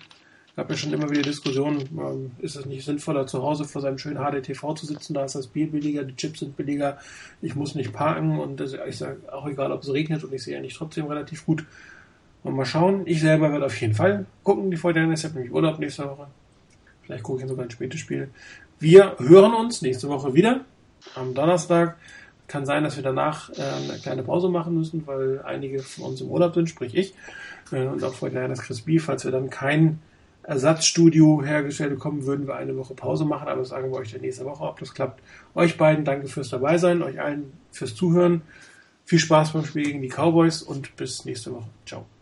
[0.55, 3.97] gab ja schon immer wieder Diskussionen, ähm, ist es nicht sinnvoller, zu Hause vor seinem
[3.97, 6.99] schönen HDTV zu sitzen, da ist das Bier billiger, die Chips sind billiger,
[7.41, 10.57] ich muss nicht parken und ich sage auch egal, ob es regnet und ich sehe
[10.57, 11.65] eigentlich trotzdem relativ gut.
[12.43, 15.53] Und mal schauen, ich selber werde auf jeden Fall gucken, die Vorteile, ich habe nämlich
[15.53, 16.27] Urlaub nächste Woche.
[17.03, 18.29] Vielleicht gucke ich sogar ein spätes Spiel.
[18.79, 20.61] Wir hören uns nächste Woche wieder
[21.15, 21.97] am Donnerstag.
[22.47, 26.21] Kann sein, dass wir danach äh, eine kleine Pause machen müssen, weil einige von uns
[26.21, 27.13] im Urlaub sind, sprich ich.
[27.71, 29.99] Äh, und auch vorher das Chris B, falls wir dann keinen
[30.43, 34.21] Ersatzstudio hergestellt bekommen, würden wir eine Woche Pause machen, aber das sagen wir euch dann
[34.21, 35.21] nächste Woche, ob das klappt.
[35.55, 38.41] Euch beiden danke fürs dabei sein, euch allen fürs Zuhören.
[39.05, 41.67] Viel Spaß beim Spiel gegen die Cowboys und bis nächste Woche.
[41.85, 42.12] Ciao.